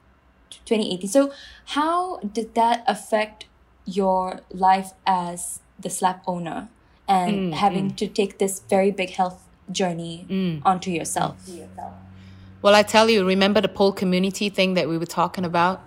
2018. 0.67 1.09
So, 1.09 1.33
how 1.79 2.19
did 2.19 2.55
that 2.55 2.83
affect 2.87 3.47
your 3.85 4.41
life 4.51 4.91
as 5.07 5.61
the 5.79 5.89
SLAP 5.89 6.23
owner 6.27 6.69
and 7.07 7.53
mm, 7.53 7.55
having 7.55 7.91
mm. 7.93 7.97
to 7.97 8.07
take 8.09 8.39
this 8.39 8.61
very 8.69 8.91
big 8.91 9.11
health 9.11 9.39
journey 9.73 10.61
onto 10.65 10.91
yourself? 10.91 11.37
Well, 12.63 12.75
I 12.75 12.83
tell 12.83 13.11
you, 13.11 13.25
remember 13.27 13.61
the 13.61 13.69
pole 13.69 13.93
community 13.93 14.49
thing 14.49 14.75
that 14.75 14.89
we 14.89 14.97
were 14.99 15.07
talking 15.07 15.45
about? 15.45 15.81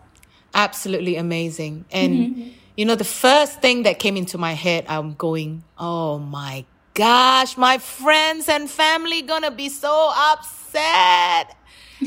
Absolutely 0.53 1.15
amazing. 1.15 1.85
And 1.91 2.53
you 2.75 2.85
know, 2.85 2.95
the 2.95 3.05
first 3.05 3.61
thing 3.61 3.83
that 3.83 3.99
came 3.99 4.17
into 4.17 4.37
my 4.37 4.53
head, 4.53 4.85
I'm 4.89 5.13
going, 5.13 5.63
"Oh 5.77 6.19
my 6.19 6.65
gosh, 6.93 7.55
my 7.57 7.77
friends 7.77 8.49
and 8.49 8.69
family 8.69 9.21
gonna 9.21 9.51
be 9.51 9.69
so 9.69 10.11
upset." 10.31 11.55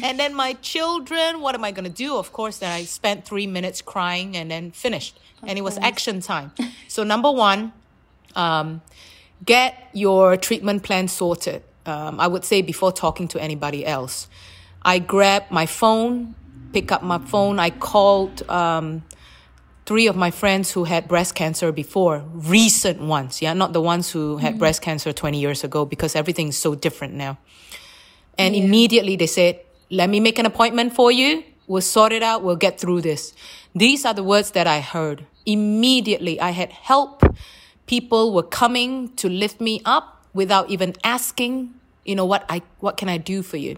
and 0.03 0.21
then 0.21 0.35
my 0.35 0.53
children, 0.61 1.41
what 1.41 1.55
am 1.55 1.65
I 1.65 1.71
gonna 1.71 1.89
do? 1.89 2.17
Of 2.17 2.33
course, 2.33 2.59
then 2.59 2.71
I 2.71 2.85
spent 2.85 3.25
three 3.25 3.47
minutes 3.47 3.81
crying 3.81 4.37
and 4.37 4.51
then 4.51 4.71
finished. 4.73 5.19
and 5.47 5.57
it 5.57 5.63
was 5.63 5.79
action 5.79 6.21
time. 6.21 6.51
So 6.89 7.05
number 7.05 7.31
one, 7.31 7.73
um, 8.35 8.83
get 9.45 9.73
your 9.93 10.37
treatment 10.37 10.83
plan 10.83 11.07
sorted. 11.09 11.63
Um, 11.89 12.21
I 12.21 12.27
would 12.27 12.45
say 12.45 12.61
before 12.61 12.93
talking 12.93 13.29
to 13.29 13.41
anybody 13.41 13.87
else. 13.87 14.29
I 14.83 14.99
grabbed 14.99 15.51
my 15.51 15.65
phone, 15.65 16.35
pick 16.73 16.93
up 16.93 17.03
my 17.03 17.19
phone. 17.19 17.59
I 17.59 17.71
called 17.71 18.49
um, 18.51 19.03
three 19.87 20.07
of 20.07 20.15
my 20.15 20.31
friends 20.31 20.71
who 20.71 20.85
had 20.85 21.09
breast 21.09 21.35
cancer 21.35 21.73
before, 21.73 22.23
recent 22.35 23.01
ones, 23.01 23.41
yeah, 23.41 23.55
not 23.55 23.73
the 23.73 23.81
ones 23.81 24.11
who 24.11 24.37
had 24.37 24.59
breast 24.59 24.83
cancer 24.83 25.15
20 25.15 25.41
years 25.41 25.65
ago 25.65 25.87
because 25.87 26.15
everything 26.15 26.49
is 26.49 26.59
so 26.59 26.75
different 26.75 27.15
now. 27.15 27.39
And 28.37 28.55
immediately 28.55 29.17
they 29.17 29.27
said, 29.27 29.61
let 29.91 30.11
me 30.11 30.21
make 30.21 30.39
an 30.39 30.45
appointment 30.45 30.95
for 30.95 31.11
you. 31.11 31.43
We'll 31.67 31.81
sort 31.81 32.13
it 32.13 32.23
out. 32.23 32.43
We'll 32.43 32.57
get 32.57 32.79
through 32.79 33.01
this. 33.01 33.33
These 33.75 34.05
are 34.05 34.13
the 34.13 34.23
words 34.23 34.51
that 34.51 34.67
I 34.67 34.81
heard. 34.81 35.25
Immediately, 35.47 36.39
I 36.39 36.51
had 36.51 36.71
help. 36.71 37.23
People 37.87 38.35
were 38.35 38.43
coming 38.43 39.15
to 39.17 39.29
lift 39.31 39.59
me 39.59 39.81
up 39.87 40.27
without 40.35 40.69
even 40.71 40.95
asking, 41.03 41.75
you 42.09 42.15
know, 42.15 42.25
what 42.25 42.45
I, 42.49 42.63
what 42.81 42.97
can 42.97 43.09
I 43.11 43.19
do 43.19 43.43
for 43.43 43.59
you? 43.59 43.77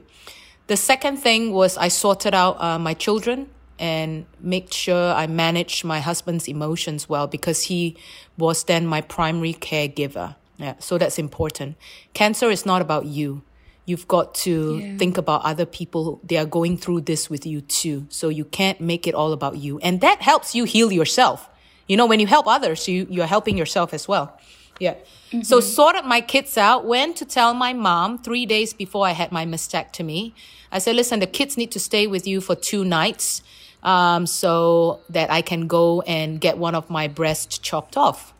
The 0.69 0.77
second 0.77 1.17
thing 1.17 1.53
was 1.53 1.77
I 1.77 1.89
sorted 1.89 2.33
out 2.33 2.61
uh, 2.63 2.79
my 2.79 2.95
children 2.95 3.51
and 3.79 4.25
make 4.39 4.73
sure 4.73 5.13
I 5.13 5.27
managed 5.27 5.85
my 5.85 5.99
husband's 5.99 6.47
emotions 6.47 7.09
well 7.09 7.27
because 7.27 7.65
he 7.65 7.97
was 8.39 8.65
then 8.65 8.87
my 8.87 9.01
primary 9.01 9.55
caregiver. 9.55 10.37
Yeah, 10.59 10.75
so 10.79 10.97
that's 10.97 11.19
important. 11.19 11.77
Cancer 12.15 12.51
is 12.51 12.65
not 12.65 12.83
about 12.83 13.07
you. 13.07 13.43
You've 13.87 14.07
got 14.07 14.35
to 14.47 14.97
think 14.99 15.19
about 15.19 15.43
other 15.43 15.67
people. 15.67 16.21
They 16.23 16.37
are 16.37 16.45
going 16.47 16.77
through 16.77 17.01
this 17.01 17.29
with 17.29 17.45
you 17.45 17.63
too. 17.63 18.07
So 18.11 18.29
you 18.29 18.45
can't 18.45 18.81
make 18.81 19.09
it 19.09 19.15
all 19.15 19.33
about 19.33 19.57
you. 19.57 19.81
And 19.81 20.01
that 20.03 20.23
helps 20.23 20.55
you 20.55 20.65
heal 20.65 20.93
yourself. 20.93 21.49
You 21.89 21.97
know, 21.97 22.07
when 22.07 22.21
you 22.21 22.29
help 22.29 22.47
others, 22.47 22.87
you, 22.87 23.09
you're 23.11 23.27
helping 23.27 23.59
yourself 23.59 23.93
as 23.93 24.07
well. 24.07 24.39
Yeah. 24.81 24.95
So 25.43 25.61
sorted 25.61 26.05
my 26.07 26.21
kids 26.21 26.59
out, 26.59 26.85
went 26.85 27.17
to 27.19 27.25
tell 27.25 27.55
my 27.55 27.73
mom 27.73 28.19
three 28.19 28.47
days 28.47 28.73
before 28.73 29.07
I 29.07 29.13
had 29.13 29.31
my 29.31 29.47
mastectomy. 29.47 30.33
I 30.73 30.79
said, 30.81 30.97
listen, 30.97 31.21
the 31.21 31.29
kids 31.29 31.57
need 31.57 31.71
to 31.73 31.79
stay 31.79 32.09
with 32.09 32.27
you 32.27 32.41
for 32.41 32.57
two 32.57 32.85
nights 32.85 33.43
um, 33.83 34.27
so 34.27 35.01
that 35.09 35.31
I 35.31 35.43
can 35.43 35.69
go 35.69 36.01
and 36.03 36.41
get 36.41 36.59
one 36.59 36.75
of 36.75 36.91
my 36.91 37.07
breasts 37.07 37.59
chopped 37.59 37.97
off. 37.97 38.35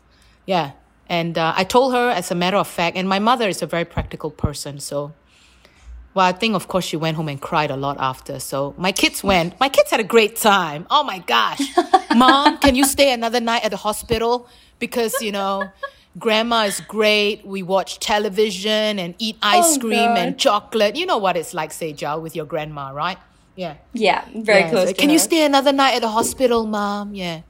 Yeah. 0.45 0.71
And 1.07 1.37
uh, 1.37 1.53
I 1.55 1.63
told 1.63 1.93
her 1.93 2.09
as 2.09 2.31
a 2.31 2.35
matter 2.35 2.57
of 2.57 2.67
fact, 2.67 2.97
and 2.97 3.07
my 3.07 3.19
mother 3.19 3.47
is 3.47 3.61
a 3.61 3.67
very 3.67 3.85
practical 3.85 4.31
person. 4.31 4.79
So, 4.79 5.13
well, 6.13 6.25
I 6.25 6.31
think, 6.31 6.55
of 6.55 6.67
course, 6.67 6.85
she 6.85 6.97
went 6.97 7.15
home 7.15 7.29
and 7.29 7.39
cried 7.41 7.71
a 7.71 7.77
lot 7.77 7.97
after. 7.99 8.39
So 8.39 8.73
my 8.77 8.91
kids 8.91 9.23
went. 9.23 9.59
My 9.59 9.69
kids 9.69 9.91
had 9.91 9.99
a 9.99 10.05
great 10.05 10.35
time. 10.35 10.87
Oh 10.89 11.03
my 11.03 11.19
gosh. 11.19 11.61
Mom, 12.15 12.57
can 12.57 12.75
you 12.75 12.85
stay 12.85 13.13
another 13.13 13.39
night 13.39 13.63
at 13.63 13.71
the 13.71 13.77
hospital? 13.77 14.49
Because, 14.79 15.21
you 15.21 15.31
know, 15.31 15.69
grandma 16.17 16.63
is 16.65 16.81
great. 16.81 17.45
We 17.45 17.63
watch 17.63 17.99
television 17.99 18.99
and 18.99 19.15
eat 19.19 19.37
ice 19.41 19.77
Oh, 19.77 19.79
cream 19.79 20.11
and 20.17 20.37
chocolate. 20.37 20.95
You 20.95 21.05
know 21.05 21.17
what 21.17 21.37
it's 21.37 21.53
like, 21.53 21.71
Sejal, 21.71 22.21
with 22.21 22.35
your 22.35 22.45
grandma, 22.45 22.91
right? 22.91 23.17
Yeah. 23.55 23.75
Yeah, 23.93 24.25
very 24.35 24.61
Yeah, 24.61 24.69
close. 24.69 24.87
so, 24.89 24.93
Can 24.93 25.09
you 25.09 25.19
stay 25.19 25.45
another 25.45 25.71
night 25.73 25.95
at 25.95 26.01
the 26.01 26.07
hospital, 26.09 26.65
mom? 26.65 27.13
Yeah. 27.15 27.41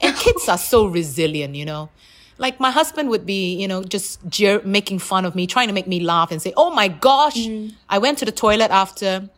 And 0.00 0.16
kids 0.16 0.48
are 0.48 0.58
so 0.58 0.86
resilient, 0.86 1.54
you 1.54 1.64
know. 1.64 1.90
Like 2.38 2.58
my 2.58 2.70
husband 2.70 3.10
would 3.10 3.26
be, 3.26 3.54
you 3.54 3.68
know, 3.68 3.82
just 3.84 4.18
jeer- 4.26 4.62
making 4.64 4.98
fun 5.00 5.26
of 5.26 5.34
me, 5.34 5.46
trying 5.46 5.68
to 5.68 5.74
make 5.74 5.86
me 5.86 6.00
laugh 6.00 6.30
and 6.32 6.40
say, 6.40 6.54
"Oh 6.56 6.70
my 6.70 6.88
gosh!" 6.88 7.36
Mm. 7.36 7.74
I 7.90 7.98
went 7.98 8.16
to 8.20 8.24
the 8.24 8.32
toilet 8.32 8.70
after 8.70 9.28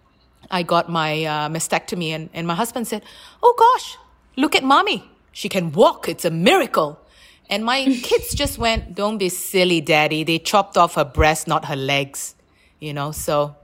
I 0.52 0.62
got 0.62 0.88
my 0.88 1.24
uh, 1.24 1.48
mastectomy, 1.48 2.10
and, 2.10 2.30
and 2.32 2.46
my 2.46 2.54
husband 2.54 2.86
said, 2.86 3.02
"Oh 3.42 3.54
gosh, 3.58 3.98
look 4.36 4.54
at 4.54 4.62
mommy. 4.62 5.02
She 5.32 5.48
can 5.48 5.72
walk. 5.72 6.08
It's 6.08 6.24
a 6.24 6.30
miracle." 6.30 7.00
And 7.50 7.64
my 7.64 7.84
kids 8.02 8.34
just 8.34 8.58
went, 8.58 8.94
"Don't 8.94 9.18
be 9.18 9.28
silly, 9.28 9.80
daddy. 9.80 10.24
They 10.24 10.38
chopped 10.38 10.76
off 10.76 10.94
her 10.94 11.04
breast, 11.04 11.46
not 11.46 11.66
her 11.66 11.76
legs." 11.76 12.34
You 12.80 12.92
know, 12.92 13.12
so 13.12 13.54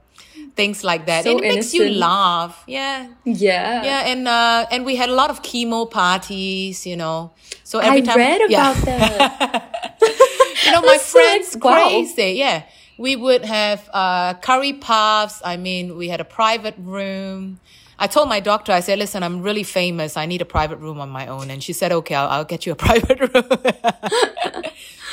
things 0.55 0.83
like 0.83 1.05
that. 1.05 1.23
So 1.23 1.37
it 1.37 1.41
makes 1.41 1.73
you 1.73 1.89
laugh. 1.89 2.63
Yeah. 2.67 3.07
Yeah. 3.25 3.83
Yeah, 3.83 4.11
and 4.11 4.27
uh, 4.27 4.65
and 4.71 4.85
we 4.85 4.95
had 4.95 5.09
a 5.09 5.13
lot 5.13 5.29
of 5.29 5.41
chemo 5.41 5.89
parties, 5.89 6.85
you 6.85 6.97
know. 6.97 7.31
So 7.63 7.79
every 7.79 8.01
I 8.01 8.05
time, 8.05 8.17
read 8.17 8.41
yeah. 8.49 8.71
about 8.71 8.85
that. 8.85 9.97
you 10.65 10.71
know, 10.71 10.81
my 10.81 10.97
That's 10.97 11.11
friends 11.11 11.57
wow. 11.57 11.87
crazy. 11.87 12.33
Yeah, 12.33 12.63
we 12.97 13.15
would 13.15 13.45
have 13.45 13.89
uh, 13.93 14.33
curry 14.35 14.73
puffs. 14.73 15.41
I 15.43 15.57
mean, 15.57 15.97
we 15.97 16.09
had 16.09 16.21
a 16.21 16.25
private 16.25 16.75
room. 16.77 17.59
I 18.01 18.07
told 18.07 18.29
my 18.29 18.39
doctor, 18.39 18.71
I 18.71 18.79
said, 18.79 18.97
"Listen, 18.97 19.23
I'm 19.23 19.41
really 19.41 19.63
famous. 19.63 20.15
I 20.15 20.25
need 20.25 20.41
a 20.41 20.45
private 20.45 20.77
room 20.77 20.99
on 21.01 21.09
my 21.09 21.27
own." 21.27 21.51
And 21.51 21.61
she 21.61 21.73
said, 21.73 21.91
"Okay, 21.91 22.15
I'll, 22.15 22.29
I'll 22.29 22.45
get 22.45 22.65
you 22.65 22.71
a 22.71 22.75
private 22.87 23.19
room." 23.19 23.43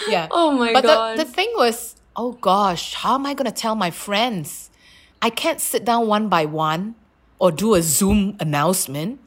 yeah. 0.09 0.29
Oh 0.31 0.53
my 0.53 0.73
but 0.73 0.85
God. 0.85 1.19
the 1.19 1.25
the 1.25 1.31
thing 1.31 1.53
was, 1.57 1.97
oh 2.15 2.33
gosh, 2.33 2.95
how 2.95 3.15
am 3.15 3.27
I 3.27 3.35
gonna 3.35 3.51
tell 3.51 3.75
my 3.75 3.91
friends? 3.91 4.71
I 5.21 5.31
can't 5.31 5.61
sit 5.61 5.85
down 5.85 6.07
one 6.07 6.29
by 6.29 6.45
one 6.45 6.95
or 7.39 7.51
do 7.51 7.75
a 7.75 7.83
Zoom 7.83 8.37
announcement. 8.39 9.21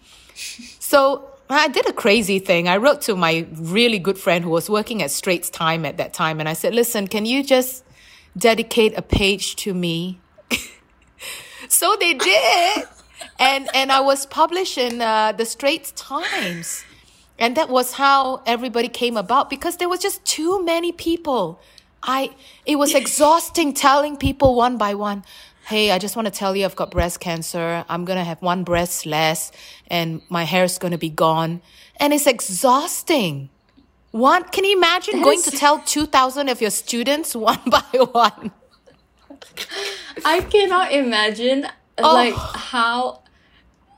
So 0.79 1.29
I 1.49 1.67
did 1.67 1.87
a 1.89 1.93
crazy 1.93 2.39
thing. 2.39 2.67
I 2.67 2.77
wrote 2.77 3.01
to 3.01 3.15
my 3.15 3.47
really 3.55 3.99
good 3.99 4.17
friend 4.17 4.43
who 4.43 4.51
was 4.51 4.69
working 4.69 5.01
at 5.01 5.11
Straits 5.11 5.49
Time 5.49 5.85
at 5.85 5.97
that 5.97 6.13
time, 6.13 6.39
and 6.39 6.47
I 6.47 6.53
said, 6.53 6.73
"Listen, 6.73 7.07
can 7.07 7.25
you 7.25 7.43
just 7.43 7.83
dedicate 8.37 8.97
a 8.97 9.01
page 9.01 9.55
to 9.57 9.73
me?" 9.73 10.19
so 11.67 11.95
they 11.99 12.13
did, 12.13 12.87
and 13.39 13.67
and 13.73 13.91
I 13.91 14.01
was 14.01 14.25
published 14.25 14.77
in 14.77 15.01
uh, 15.01 15.31
the 15.31 15.45
Straits 15.45 15.91
Times, 15.93 16.83
and 17.37 17.55
that 17.57 17.69
was 17.69 17.93
how 17.93 18.41
everybody 18.45 18.89
came 18.89 19.17
about 19.17 19.49
because 19.49 19.77
there 19.77 19.89
was 19.89 19.99
just 19.99 20.23
too 20.25 20.63
many 20.63 20.91
people. 20.91 21.59
I 22.03 22.31
it 22.65 22.75
was 22.77 22.93
exhausting 22.95 23.73
telling 23.73 24.17
people 24.17 24.55
one 24.55 24.77
by 24.77 24.93
one. 24.93 25.23
Hey, 25.67 25.91
I 25.91 25.99
just 25.99 26.15
want 26.15 26.25
to 26.25 26.31
tell 26.31 26.55
you 26.55 26.65
I've 26.65 26.75
got 26.75 26.89
breast 26.91 27.19
cancer. 27.19 27.85
I'm 27.87 28.03
going 28.03 28.17
to 28.17 28.23
have 28.23 28.41
one 28.41 28.63
breast 28.63 29.05
less 29.05 29.51
and 29.87 30.21
my 30.27 30.43
hair 30.43 30.63
is 30.63 30.79
going 30.79 30.93
to 30.93 30.97
be 30.97 31.09
gone. 31.11 31.61
And 31.97 32.11
it's 32.11 32.25
exhausting. 32.25 33.49
One, 34.09 34.45
can 34.45 34.63
you 34.65 34.75
imagine 34.75 35.17
That 35.19 35.23
going 35.25 35.37
is- 35.37 35.45
to 35.45 35.51
tell 35.51 35.77
2,000 35.79 36.49
of 36.49 36.59
your 36.59 36.71
students 36.71 37.35
one 37.51 37.59
by 37.67 37.83
one? 38.11 38.51
I 40.25 40.41
cannot 40.41 40.91
imagine 40.91 41.67
Oh. 42.01 42.13
like 42.13 42.33
how 42.33 43.21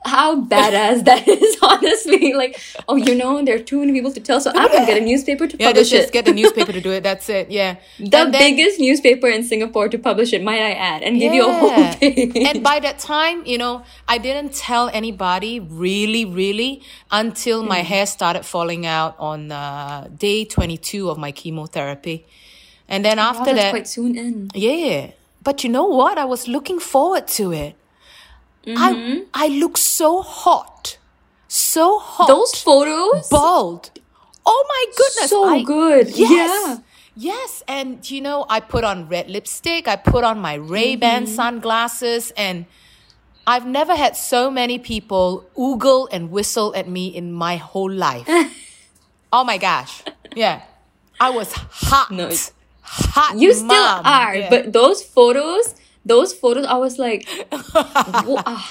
how 0.06 0.42
badass 0.42 1.06
that 1.10 1.28
is, 1.28 1.58
honestly. 1.62 2.34
Like, 2.34 2.60
oh, 2.88 2.96
you 2.96 3.14
know, 3.16 3.44
there 3.44 3.56
are 3.56 3.60
too 3.60 3.80
many 3.80 3.94
people 3.94 4.12
to 4.12 4.20
tell, 4.20 4.42
so 4.42 4.52
I'm 4.56 4.72
gonna 4.72 4.86
get 4.86 4.98
a 4.98 5.06
newspaper 5.06 5.48
to 5.48 5.58
Yeah, 5.60 5.68
publish 5.68 5.90
just, 5.90 6.02
just 6.02 6.08
it. 6.10 6.14
get 6.14 6.26
the 6.26 6.34
newspaper 6.34 6.72
to 6.72 6.82
do 6.82 6.92
it. 6.92 7.04
That's 7.04 7.30
it. 7.30 7.52
Yeah. 7.52 7.76
the 8.00 8.10
then- 8.10 8.32
biggest 8.32 8.80
newspaper 8.80 9.28
in 9.28 9.44
Singapore 9.44 9.90
to 9.90 9.98
publish 10.00 10.34
it, 10.34 10.44
might 10.44 10.62
I 10.62 10.72
add, 10.74 11.04
and 11.04 11.20
give 11.20 11.34
you 11.34 11.48
a 11.48 11.54
whole 11.54 11.94
page. 12.00 12.36
And 12.36 12.64
by 12.64 12.80
that 12.80 13.00
time, 13.00 13.46
you 13.46 13.58
know, 13.58 13.84
I 14.08 14.18
didn't 14.18 14.54
tell 14.54 14.90
anybody 14.90 15.60
really, 15.60 16.26
really 16.26 16.82
until 17.12 17.64
Mm. 17.64 17.68
my 17.68 17.80
hair 17.80 18.06
started 18.06 18.44
falling 18.46 18.86
out 18.86 19.16
on 19.20 19.52
uh, 19.52 20.08
day 20.18 20.46
22 20.46 21.10
of 21.10 21.18
my 21.18 21.32
chemotherapy. 21.32 22.26
And 22.90 23.06
then 23.06 23.18
Wow, 23.18 23.30
after 23.30 23.54
that, 23.54 23.70
quite 23.72 23.88
soon 23.88 24.18
in. 24.18 24.50
yeah. 24.54 25.12
But 25.44 25.64
you 25.64 25.70
know 25.70 25.86
what? 25.86 26.18
I 26.18 26.26
was 26.26 26.48
looking 26.48 26.80
forward 26.80 27.28
to 27.40 27.52
it. 27.52 27.76
Mm-hmm. 28.66 29.24
I 29.34 29.46
I 29.46 29.48
look 29.48 29.78
so 29.78 30.22
hot. 30.22 30.98
So 31.48 32.00
hot. 32.00 32.28
Those 32.28 32.54
photos, 32.56 33.28
bald. 33.30 33.92
Oh 34.46 34.66
my 34.68 34.86
goodness. 34.96 35.30
so 35.30 35.44
I- 35.44 35.64
good. 35.64 36.10
Yes. 36.18 36.30
Yeah. 36.30 36.78
Yes, 37.14 37.62
and 37.68 38.10
you 38.10 38.22
know, 38.22 38.46
I 38.50 38.62
put 38.62 38.86
on 38.86 39.10
red 39.10 39.30
lipstick, 39.30 39.86
I 39.88 39.98
put 39.98 40.24
on 40.24 40.40
my 40.40 40.54
Ray-Ban 40.56 41.26
Mm-hmm. 41.26 41.36
sunglasses, 41.36 42.32
and 42.38 42.66
I've 43.46 43.66
never 43.68 43.96
had 43.96 44.16
so 44.16 44.50
many 44.50 44.80
people 44.80 45.46
oogle 45.58 46.08
and 46.12 46.32
whistle 46.32 46.74
at 46.74 46.88
me 46.88 47.08
in 47.08 47.34
my 47.34 47.58
whole 47.58 47.92
life. 47.92 48.26
oh 49.34 49.44
my 49.44 49.58
gosh. 49.58 50.04
Yeah. 50.36 50.62
I 51.20 51.32
was 51.32 51.52
hot. 51.52 52.12
No, 52.12 52.32
hot. 52.82 53.38
You 53.38 53.54
still 53.54 53.72
are, 54.06 54.36
Yeah. 54.36 54.50
but 54.50 54.72
those 54.72 55.04
photos, 55.04 55.76
those 56.06 56.34
photos, 56.34 56.66
I 56.66 56.78
was 56.78 56.98
like, 57.00 57.28
wow. 57.74 58.64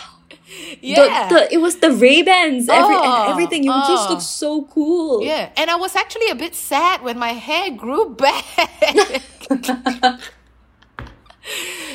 yeah. 0.80 1.28
The, 1.28 1.34
the, 1.34 1.54
it 1.54 1.58
was 1.58 1.76
the 1.78 1.92
Ray 1.92 2.22
Bans, 2.22 2.68
every, 2.68 2.94
Oh, 2.96 3.02
and 3.22 3.32
everything. 3.32 3.64
You 3.64 3.70
just 3.86 4.08
oh. 4.08 4.12
look 4.12 4.20
so 4.22 4.62
cool. 4.64 5.22
Yeah, 5.22 5.50
and 5.56 5.70
I 5.70 5.76
was 5.76 5.94
actually 5.96 6.28
a 6.30 6.34
bit 6.34 6.54
sad 6.54 7.02
when 7.02 7.18
my 7.18 7.32
hair 7.34 7.70
grew 7.70 8.10
back. 8.14 8.44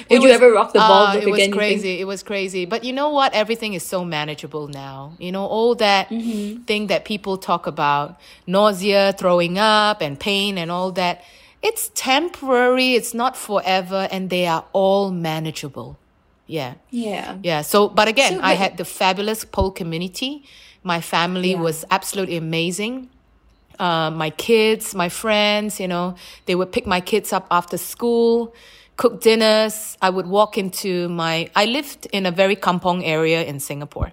Would 0.09 0.23
you 0.23 0.29
ever 0.29 0.51
rock 0.51 0.73
the 0.73 0.79
bald 0.79 1.09
Ah, 1.09 1.13
look 1.15 1.23
it 1.23 1.29
was 1.29 1.39
again? 1.39 1.51
crazy. 1.51 1.99
It 1.99 2.05
was 2.05 2.23
crazy. 2.23 2.65
But 2.65 2.83
you 2.83 2.93
know 2.93 3.09
what? 3.09 3.33
Everything 3.33 3.73
is 3.73 3.83
so 3.83 4.03
manageable 4.05 4.67
now. 4.67 5.13
You 5.19 5.31
know, 5.31 5.45
all 5.45 5.75
that 5.75 6.09
Mm-hmm. 6.09 6.63
thing 6.63 6.87
that 6.87 7.05
people 7.05 7.37
talk 7.37 7.67
about 7.67 8.19
nausea, 8.47 9.13
throwing 9.17 9.57
up, 9.57 10.01
and 10.01 10.19
pain, 10.19 10.57
and 10.57 10.71
all 10.71 10.91
that. 10.93 11.23
It's 11.67 11.89
temporary, 11.95 12.89
it's 12.99 13.13
not 13.13 13.33
forever, 13.35 14.01
and 14.11 14.29
they 14.29 14.45
are 14.45 14.63
all 14.73 15.09
manageable. 15.11 15.97
Yeah. 16.47 16.75
Yeah. 16.91 17.37
Yeah. 17.41 17.61
So, 17.63 17.89
but 17.89 18.07
again, 18.07 18.33
So 18.37 18.39
I 18.43 18.53
had 18.53 18.77
the 18.77 18.85
fabulous 18.85 19.43
pole 19.45 19.71
community. 19.71 20.43
My 20.83 21.01
family 21.01 21.51
Yeah. 21.53 21.61
was 21.67 21.77
absolutely 21.89 22.37
amazing. 22.37 23.09
Uh, 23.79 24.11
my 24.11 24.29
kids, 24.29 24.93
my 24.93 25.09
friends, 25.09 25.79
you 25.79 25.87
know, 25.87 26.13
they 26.45 26.55
would 26.55 26.71
pick 26.71 26.85
my 26.85 27.01
kids 27.01 27.33
up 27.33 27.45
after 27.49 27.77
school, 27.77 28.53
cook 28.95 29.19
dinners. 29.21 29.97
I 30.01 30.09
would 30.11 30.27
walk 30.27 30.57
into 30.57 31.09
my, 31.09 31.49
I 31.55 31.65
lived 31.65 32.05
in 32.11 32.25
a 32.25 32.31
very 32.31 32.55
kampong 32.55 33.03
area 33.03 33.43
in 33.43 33.59
Singapore. 33.59 34.11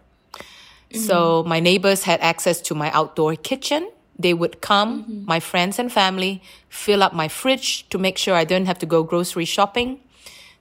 So 0.95 1.43
my 1.47 1.61
neighbors 1.61 2.03
had 2.03 2.21
access 2.21 2.61
to 2.63 2.75
my 2.75 2.91
outdoor 2.93 3.35
kitchen. 3.37 3.89
They 4.19 4.35
would 4.35 4.61
come, 4.61 5.03
mm-hmm. 5.03 5.25
my 5.27 5.41
friends 5.41 5.79
and 5.79 5.91
family, 5.91 6.43
fill 6.69 7.03
up 7.03 7.13
my 7.13 7.29
fridge 7.29 7.89
to 7.91 7.99
make 7.99 8.19
sure 8.19 8.35
I 8.35 8.45
don't 8.45 8.67
have 8.67 8.79
to 8.81 8.87
go 8.87 9.03
grocery 9.03 9.45
shopping. 9.45 10.01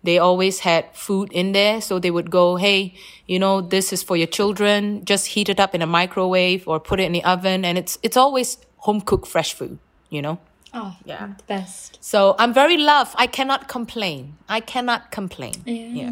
They 0.04 0.18
always 0.18 0.60
had 0.60 0.86
food 0.94 1.32
in 1.32 1.52
there. 1.52 1.80
So 1.82 2.00
they 2.00 2.12
would 2.12 2.32
go, 2.32 2.56
Hey, 2.56 2.96
you 3.28 3.40
know, 3.40 3.62
this 3.62 3.94
is 3.94 4.02
for 4.02 4.18
your 4.18 4.28
children. 4.28 5.06
Just 5.06 5.28
heat 5.28 5.50
it 5.50 5.60
up 5.60 5.76
in 5.76 5.82
a 5.82 5.88
microwave 5.88 6.68
or 6.68 6.80
put 6.80 7.00
it 7.00 7.04
in 7.04 7.12
the 7.12 7.24
oven. 7.24 7.64
And 7.66 7.78
it's, 7.78 8.00
it's 8.02 8.18
always 8.18 8.58
home 8.78 9.02
cooked 9.02 9.28
fresh 9.28 9.54
food, 9.54 9.78
you 10.10 10.22
know? 10.22 10.40
Oh, 10.74 10.96
Yeah. 11.06 11.34
best. 11.48 11.98
So 12.02 12.36
I'm 12.40 12.54
very 12.54 12.78
loved. 12.78 13.14
I 13.18 13.28
cannot 13.28 13.68
complain. 13.68 14.38
I 14.48 14.60
cannot 14.62 15.12
complain. 15.12 15.54
Yeah. 15.66 15.88
Yeah. 15.88 16.12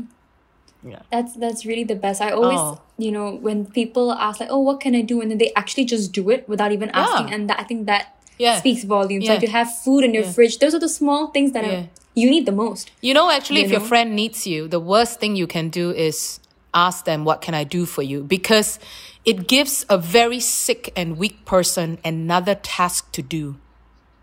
That's 1.11 1.33
that's 1.35 1.65
really 1.65 1.83
the 1.83 1.95
best. 1.95 2.21
I 2.21 2.31
always, 2.31 2.59
Oh. 2.59 2.79
you 2.97 3.11
know, 3.11 3.35
when 3.35 3.65
people 3.65 4.11
ask 4.13 4.39
like, 4.39 4.49
"Oh, 4.51 4.59
what 4.59 4.79
can 4.79 4.95
I 4.95 5.01
do?" 5.01 5.19
and 5.21 5.29
then 5.31 5.37
they 5.37 5.51
actually 5.55 5.85
just 5.85 6.11
do 6.13 6.29
it 6.29 6.47
without 6.47 6.71
even 6.71 6.89
asking, 6.93 7.33
and 7.33 7.49
that, 7.49 7.59
I 7.59 7.63
think 7.63 7.85
that 7.87 8.15
Yeah. 8.37 8.57
speaks 8.59 8.83
volumes. 8.83 9.25
Yeah. 9.25 9.31
Like 9.33 9.41
to 9.41 9.51
have 9.51 9.67
food 9.83 10.03
in 10.03 10.13
your 10.13 10.23
fridge, 10.23 10.59
those 10.59 10.73
are 10.73 10.79
the 10.79 10.87
small 10.89 11.27
things 11.27 11.51
that 11.51 11.63
Yeah. 11.65 11.71
are, 11.71 11.83
you 12.15 12.29
need 12.29 12.45
the 12.45 12.53
most. 12.53 12.91
You 13.01 13.13
know, 13.13 13.29
actually, 13.29 13.59
You 13.59 13.65
if 13.65 13.71
your 13.71 13.81
friend 13.81 14.15
needs 14.15 14.47
you, 14.47 14.67
the 14.67 14.79
worst 14.79 15.19
thing 15.19 15.35
you 15.35 15.47
can 15.47 15.69
do 15.69 15.91
is 15.91 16.39
ask 16.73 17.03
them, 17.05 17.25
What 17.25 17.41
can 17.41 17.53
I 17.53 17.63
do 17.65 17.85
for 17.85 18.01
you? 18.03 18.23
Because 18.23 18.79
it 19.25 19.47
gives 19.47 19.85
a 19.89 19.97
very 19.97 20.39
sick 20.39 20.93
and 20.95 21.17
weak 21.17 21.43
person 21.45 21.97
another 22.05 22.55
task 22.55 23.11
to 23.13 23.21
do. 23.21 23.55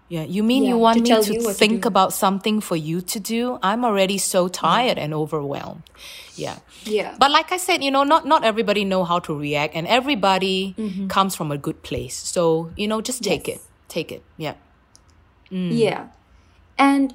Yeah, 0.09 0.23
you 0.23 0.45
mean 0.45 0.63
Yeah, 0.63 0.71
you 0.71 0.79
want 0.79 0.99
to 0.99 1.03
me 1.03 1.09
to 1.09 1.33
what 1.43 1.53
to 1.53 1.55
think 1.55 1.85
about 1.85 2.13
something 2.13 2.61
for 2.61 2.77
you 2.77 3.01
to 3.01 3.19
do? 3.19 3.59
I'm 3.63 3.85
already 3.85 4.19
so 4.19 4.47
tired 4.47 4.99
and 4.99 5.13
overwhelmed. 5.13 5.83
Yeah. 6.37 6.59
Yeah. 6.85 7.17
But 7.19 7.33
like 7.33 7.51
I 7.51 7.57
said, 7.57 7.83
you 7.83 7.91
know, 7.91 8.05
not 8.05 8.25
not 8.25 8.45
everybody 8.45 8.85
know 8.85 9.03
how 9.03 9.19
to 9.21 9.35
react, 9.35 9.75
and 9.75 9.87
everybody 9.89 10.77
comes 11.09 11.35
from 11.35 11.51
a 11.51 11.59
good 11.59 11.83
place. 11.83 12.15
So 12.15 12.71
you 12.77 12.87
know, 12.87 13.01
just 13.01 13.25
take 13.25 13.45
Mm-hmm. 13.45 13.51
Yes. 13.51 13.59
it, 13.59 13.89
take 13.89 14.13
it. 14.13 14.23
Yeah. 14.37 14.55
Yeah. 15.51 16.09
And 16.79 17.15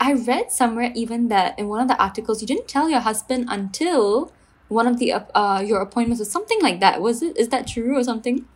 I 0.00 0.12
read 0.12 0.52
somewhere 0.52 0.92
even 0.94 1.28
that 1.28 1.58
in 1.58 1.68
one 1.68 1.80
of 1.80 1.88
the 1.88 1.96
articles, 2.00 2.40
you 2.40 2.46
didn't 2.46 2.68
tell 2.68 2.88
your 2.90 3.00
husband 3.00 3.46
until 3.48 4.32
one 4.68 4.86
of 4.86 4.98
the 4.98 5.12
uh 5.34 5.60
your 5.60 5.80
appointments 5.80 6.20
or 6.20 6.26
something 6.26 6.60
like 6.62 6.78
that. 6.80 7.00
Was 7.00 7.22
it? 7.22 7.36
Is 7.36 7.48
that 7.48 7.66
true 7.66 7.96
or 7.96 8.04
something? 8.04 8.46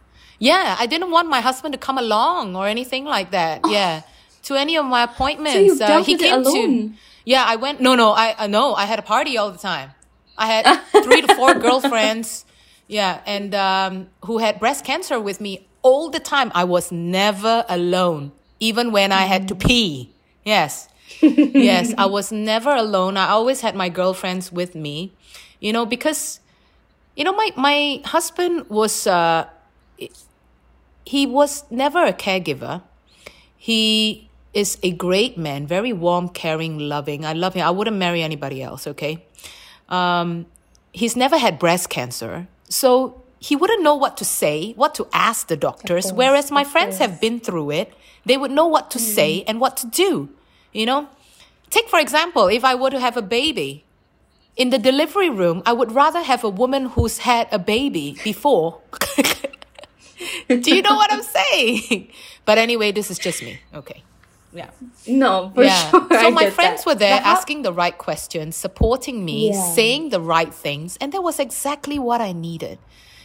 Yeah, 0.42 0.74
I 0.76 0.86
didn't 0.86 1.12
want 1.12 1.28
my 1.28 1.40
husband 1.40 1.72
to 1.74 1.78
come 1.78 1.98
along 1.98 2.56
or 2.56 2.66
anything 2.66 3.04
like 3.04 3.30
that. 3.30 3.60
Yeah, 3.64 4.02
to 4.44 4.56
any 4.56 4.76
of 4.76 4.84
my 4.84 5.04
appointments. 5.04 5.78
you 5.78 5.86
uh, 5.86 6.02
he 6.02 6.16
came 6.16 6.42
to. 6.42 6.48
alone? 6.50 6.98
Yeah, 7.24 7.44
I 7.46 7.54
went. 7.54 7.80
No, 7.80 7.94
no, 7.94 8.10
I 8.10 8.34
uh, 8.36 8.48
no, 8.48 8.74
I 8.74 8.86
had 8.86 8.98
a 8.98 9.06
party 9.06 9.38
all 9.38 9.52
the 9.52 9.58
time. 9.58 9.92
I 10.36 10.46
had 10.46 10.64
three 11.04 11.22
to 11.22 11.34
four 11.36 11.54
girlfriends. 11.54 12.44
Yeah, 12.88 13.20
and 13.24 13.54
um, 13.54 14.08
who 14.24 14.38
had 14.38 14.58
breast 14.58 14.84
cancer 14.84 15.20
with 15.20 15.40
me 15.40 15.68
all 15.82 16.10
the 16.10 16.18
time. 16.18 16.50
I 16.56 16.64
was 16.64 16.90
never 16.90 17.64
alone, 17.68 18.32
even 18.58 18.90
when 18.90 19.12
I 19.12 19.30
had 19.30 19.46
to 19.46 19.54
pee. 19.54 20.10
Yes. 20.44 20.88
yes, 21.22 21.94
I 21.96 22.06
was 22.06 22.32
never 22.32 22.70
alone. 22.74 23.16
I 23.16 23.28
always 23.28 23.60
had 23.60 23.76
my 23.76 23.88
girlfriends 23.88 24.50
with 24.50 24.74
me, 24.74 25.12
you 25.60 25.72
know, 25.72 25.86
because, 25.86 26.40
you 27.14 27.22
know, 27.22 27.32
my, 27.32 27.50
my 27.54 28.00
husband 28.04 28.68
was, 28.68 29.06
uh, 29.06 29.46
he 31.04 31.26
was 31.26 31.64
never 31.70 32.04
a 32.04 32.12
caregiver. 32.12 32.82
He 33.56 34.28
is 34.52 34.78
a 34.82 34.90
great 34.92 35.38
man, 35.38 35.66
very 35.66 35.92
warm, 35.92 36.28
caring, 36.28 36.78
loving. 36.78 37.24
I 37.24 37.32
love 37.32 37.54
him. 37.54 37.66
I 37.66 37.70
wouldn't 37.70 37.96
marry 37.96 38.22
anybody 38.22 38.62
else, 38.62 38.86
okay? 38.86 39.24
Um, 39.88 40.46
he's 40.92 41.16
never 41.16 41.38
had 41.38 41.58
breast 41.58 41.88
cancer. 41.88 42.48
So 42.68 43.22
he 43.38 43.56
wouldn't 43.56 43.82
know 43.82 43.94
what 43.94 44.16
to 44.18 44.24
say, 44.24 44.72
what 44.74 44.94
to 44.96 45.06
ask 45.12 45.48
the 45.48 45.56
doctors. 45.56 46.04
course, 46.04 46.12
whereas 46.12 46.50
my 46.50 46.64
friends 46.64 46.98
have 46.98 47.20
been 47.20 47.40
through 47.40 47.70
it, 47.70 47.94
they 48.24 48.36
would 48.36 48.50
know 48.50 48.66
what 48.66 48.90
to 48.92 48.98
say 48.98 49.42
and 49.46 49.60
what 49.60 49.76
to 49.78 49.86
do. 49.86 50.28
You 50.72 50.86
know? 50.86 51.08
Take, 51.70 51.88
for 51.88 51.98
example, 51.98 52.48
if 52.48 52.64
I 52.64 52.74
were 52.74 52.90
to 52.90 53.00
have 53.00 53.16
a 53.16 53.22
baby, 53.22 53.84
in 54.56 54.70
the 54.70 54.78
delivery 54.78 55.30
room, 55.30 55.62
I 55.64 55.72
would 55.72 55.92
rather 55.92 56.22
have 56.22 56.44
a 56.44 56.48
woman 56.48 56.86
who's 56.86 57.18
had 57.18 57.48
a 57.50 57.58
baby 57.58 58.18
before. 58.22 58.80
Do 60.48 60.74
you 60.74 60.82
know 60.82 60.94
what 60.96 61.12
I'm 61.12 61.22
saying? 61.22 62.08
But 62.44 62.58
anyway, 62.58 62.92
this 62.92 63.10
is 63.10 63.18
just 63.18 63.42
me. 63.42 63.60
Okay. 63.74 64.02
Yeah. 64.52 64.70
No, 65.06 65.50
for 65.54 65.64
yeah. 65.64 65.90
sure. 65.90 66.06
So 66.10 66.16
I 66.16 66.30
my 66.30 66.50
friends 66.50 66.84
that. 66.84 66.90
were 66.90 66.94
there 66.94 67.20
how- 67.20 67.32
asking 67.38 67.62
the 67.62 67.72
right 67.72 67.96
questions, 67.96 68.56
supporting 68.56 69.24
me, 69.24 69.50
Yeah. 69.50 69.72
saying 69.72 70.10
the 70.10 70.20
right 70.20 70.52
things, 70.52 70.98
and 71.00 71.12
that 71.12 71.22
was 71.22 71.38
exactly 71.40 71.98
what 71.98 72.20
I 72.20 72.32
needed. 72.32 72.78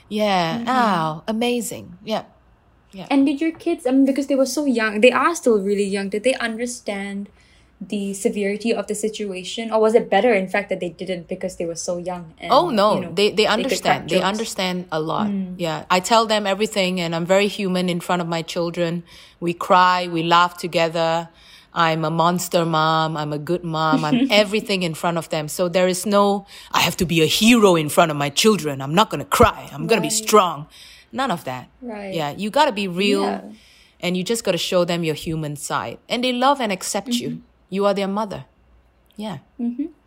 Yeah. 0.07 0.59
Mm-hmm. 0.59 0.69
Oh, 0.69 1.23
amazing. 1.27 1.97
Yeah. 2.03 2.23
Yeah. 2.93 3.07
And 3.11 3.25
did 3.25 3.41
your 3.41 3.51
kids, 3.51 3.85
I 3.85 3.91
mean, 3.91 4.05
because 4.05 4.27
they 4.27 4.35
were 4.35 4.45
so 4.45 4.63
young, 4.65 5.01
they 5.01 5.11
are 5.11 5.35
still 5.35 5.59
really 5.59 5.83
young, 5.83 6.07
did 6.09 6.23
they 6.23 6.33
understand 6.35 7.27
the 7.79 8.13
severity 8.13 8.73
of 8.73 8.87
the 8.87 8.95
situation? 8.95 9.71
Or 9.71 9.79
was 9.79 9.93
it 9.93 10.09
better, 10.09 10.33
in 10.33 10.47
fact, 10.47 10.69
that 10.69 10.79
they 10.79 10.89
didn't 10.89 11.27
because 11.27 11.57
they 11.57 11.65
were 11.65 11.75
so 11.75 11.97
young? 11.97 12.33
And, 12.39 12.51
Oh 12.51 12.69
no, 12.69 12.95
you 12.95 13.01
know, 13.01 13.11
they 13.13 13.29
they 13.31 13.45
understand. 13.45 14.09
crack 14.09 14.09
They 14.09 14.21
understand 14.21 14.85
a 14.91 14.99
lot. 14.99 15.29
Yeah, 15.57 15.85
I 15.89 15.99
tell 15.99 16.25
them 16.25 16.47
everything, 16.47 16.99
and 16.99 17.13
I'm 17.15 17.25
very 17.25 17.47
human 17.47 17.87
in 17.89 17.99
front 17.99 18.21
of 18.21 18.27
my 18.27 18.41
children. 18.41 19.03
We 19.39 19.53
cry, 19.53 20.07
we 20.07 20.23
laugh 20.23 20.57
together. 20.57 21.29
I'm 21.73 22.03
a 22.03 22.09
monster 22.09 22.65
mom. 22.65 23.15
I'm 23.15 23.31
a 23.31 23.37
good 23.37 23.63
mom. 23.63 24.03
I'm 24.03 24.31
everything 24.43 24.81
in 24.81 24.95
front 24.95 25.17
of 25.19 25.29
them. 25.29 25.47
So 25.47 25.69
there 25.69 25.87
is 25.87 26.07
no, 26.07 26.47
I 26.71 26.79
have 26.79 26.97
to 26.97 27.05
be 27.05 27.21
a 27.21 27.27
hero 27.27 27.75
in 27.75 27.89
front 27.89 28.09
of 28.09 28.17
my 28.17 28.31
children. 28.31 28.81
I'm 28.81 28.95
not 28.95 29.11
going 29.11 29.19
to 29.19 29.29
cry. 29.29 29.69
I'm 29.71 29.85
going 29.85 30.01
to 30.01 30.07
be 30.07 30.09
strong. 30.09 30.65
None 31.11 31.29
of 31.29 31.43
that. 31.43 31.69
Right. 31.81 32.15
Yeah. 32.15 32.31
You 32.31 32.49
got 32.49 32.65
to 32.65 32.71
be 32.71 32.87
real 32.87 33.21
Yeah. 33.21 33.41
and 33.99 34.17
you 34.17 34.23
just 34.23 34.43
got 34.43 34.53
to 34.53 34.57
show 34.57 34.85
them 34.85 35.03
your 35.03 35.13
human 35.13 35.55
side. 35.55 35.99
And 36.09 36.23
they 36.23 36.33
love 36.33 36.59
and 36.59 36.71
accept 36.71 37.09
Mm-hmm. 37.09 37.23
you. 37.29 37.41
You 37.69 37.85
are 37.85 37.93
their 37.93 38.07
mother. 38.07 38.45
Yeah. 39.15 39.39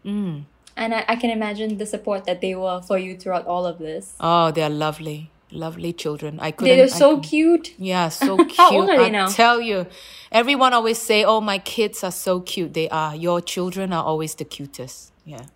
And 0.04 0.46
I, 0.94 1.04
I 1.08 1.16
can 1.16 1.30
imagine 1.30 1.78
the 1.78 1.86
support 1.86 2.24
that 2.24 2.40
they 2.40 2.54
were 2.54 2.80
for 2.80 2.98
you 2.98 3.16
throughout 3.16 3.46
all 3.46 3.66
of 3.66 3.78
this. 3.78 4.14
Oh, 4.20 4.50
they're 4.50 4.70
lovely. 4.70 5.30
Lovely 5.52 5.92
children. 5.92 6.38
I 6.40 6.52
couldn't. 6.52 6.76
They 6.76 6.80
are 6.82 6.88
so 6.88 7.16
couldn't- 7.16 7.22
cute. 7.24 7.74
Yeah, 7.78 8.08
so 8.24 8.36
cute. 8.36 8.56
How 8.56 8.70
old 8.72 8.88
are 8.88 8.96
they 8.96 9.06
I 9.06 9.10
now? 9.10 9.28
tell 9.28 9.60
you, 9.60 9.86
everyone 10.30 10.72
always 10.72 10.98
say, 10.98 11.24
"Oh, 11.24 11.40
my 11.40 11.58
kids 11.58 12.04
are 12.04 12.12
so 12.12 12.38
cute." 12.40 12.72
They 12.72 12.88
are. 12.88 13.16
Your 13.16 13.40
children 13.40 13.92
are 13.92 14.04
always 14.04 14.36
the 14.36 14.44
cutest. 14.44 15.10
Yeah. 15.24 15.46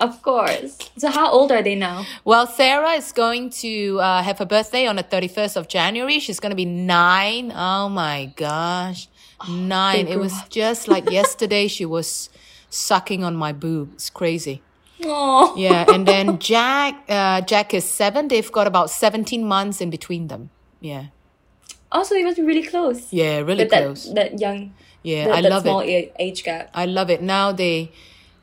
Of 0.00 0.22
course. 0.22 0.76
So 0.98 1.08
how 1.08 1.30
old 1.30 1.52
are 1.52 1.62
they 1.62 1.76
now? 1.76 2.04
Well, 2.24 2.48
Sarah 2.48 2.94
is 2.94 3.12
going 3.12 3.50
to 3.62 4.00
uh, 4.00 4.24
have 4.24 4.38
her 4.40 4.44
birthday 4.44 4.88
on 4.88 4.96
the 4.96 5.04
thirty 5.04 5.28
first 5.28 5.56
of 5.56 5.68
January. 5.68 6.18
She's 6.18 6.40
going 6.40 6.50
to 6.50 6.56
be 6.56 6.64
nine. 6.64 7.52
Oh 7.54 7.88
my 7.88 8.32
gosh, 8.34 9.06
nine! 9.48 10.06
It 10.08 10.18
was 10.18 10.34
just 10.48 10.88
like 10.88 11.10
yesterday. 11.20 11.68
She 11.68 11.84
was 11.84 12.30
sucking 12.70 13.24
on 13.24 13.36
my 13.36 13.52
boob. 13.52 13.94
It's 13.94 14.10
crazy. 14.10 14.62
Oh. 15.04 15.54
Yeah, 15.56 15.84
and 15.92 16.06
then 16.12 16.38
Jack, 16.38 17.04
uh, 17.08 17.40
Jack 17.42 17.74
is 17.74 17.84
seven. 17.84 18.28
They've 18.28 18.50
got 18.50 18.66
about 18.66 18.90
seventeen 18.90 19.44
months 19.44 19.80
in 19.80 19.90
between 19.90 20.28
them. 20.28 20.50
Yeah. 20.80 21.06
Also, 21.92 22.18
must 22.20 22.36
be 22.36 22.42
really 22.42 22.66
close. 22.66 23.12
Yeah, 23.12 23.38
really 23.38 23.64
that, 23.64 23.82
close. 23.84 24.12
that 24.14 24.40
young, 24.40 24.74
yeah, 25.02 25.26
that, 25.26 25.34
I 25.34 25.40
that 25.42 25.50
love 25.50 25.62
small 25.62 25.80
it. 25.80 25.86
a- 25.88 26.12
age 26.18 26.42
gap. 26.42 26.70
I 26.74 26.86
love 26.86 27.08
it. 27.08 27.22
Now 27.22 27.52
they 27.52 27.92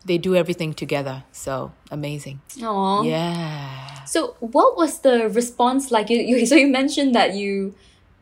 they 0.05 0.17
do 0.17 0.35
everything 0.35 0.73
together. 0.73 1.23
So 1.31 1.71
amazing. 1.91 2.41
Aww. 2.57 3.05
Yeah. 3.05 4.03
So, 4.05 4.35
what 4.39 4.75
was 4.77 4.99
the 4.99 5.29
response 5.29 5.91
like? 5.91 6.09
You, 6.09 6.17
you 6.17 6.45
so 6.51 6.55
you 6.55 6.67
mentioned 6.67 7.13
that 7.15 7.33
you, 7.33 7.75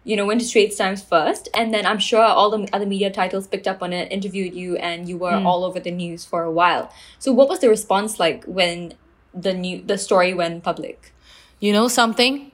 you 0.10 0.16
know, 0.16 0.26
went 0.26 0.42
to 0.42 0.48
Straits 0.48 0.76
Times 0.76 1.04
first, 1.04 1.50
and 1.54 1.72
then 1.72 1.86
I'm 1.86 2.00
sure 2.00 2.24
all 2.24 2.50
the 2.50 2.68
other 2.74 2.88
media 2.88 3.12
titles 3.12 3.46
picked 3.46 3.68
up 3.68 3.84
on 3.84 3.94
it, 3.94 4.12
interviewed 4.12 4.56
you, 4.56 4.76
and 4.78 5.08
you 5.08 5.20
were 5.20 5.38
hmm. 5.38 5.46
all 5.46 5.64
over 5.64 5.80
the 5.80 5.92
news 5.92 6.26
for 6.26 6.42
a 6.42 6.50
while. 6.50 6.92
So, 7.20 7.32
what 7.32 7.48
was 7.48 7.60
the 7.60 7.70
response 7.70 8.20
like 8.20 8.44
when 8.46 8.96
the 9.36 9.54
new 9.54 9.84
the 9.84 10.00
story 10.00 10.34
went 10.34 10.64
public? 10.64 11.14
You 11.60 11.74
know 11.74 11.88
something? 11.88 12.52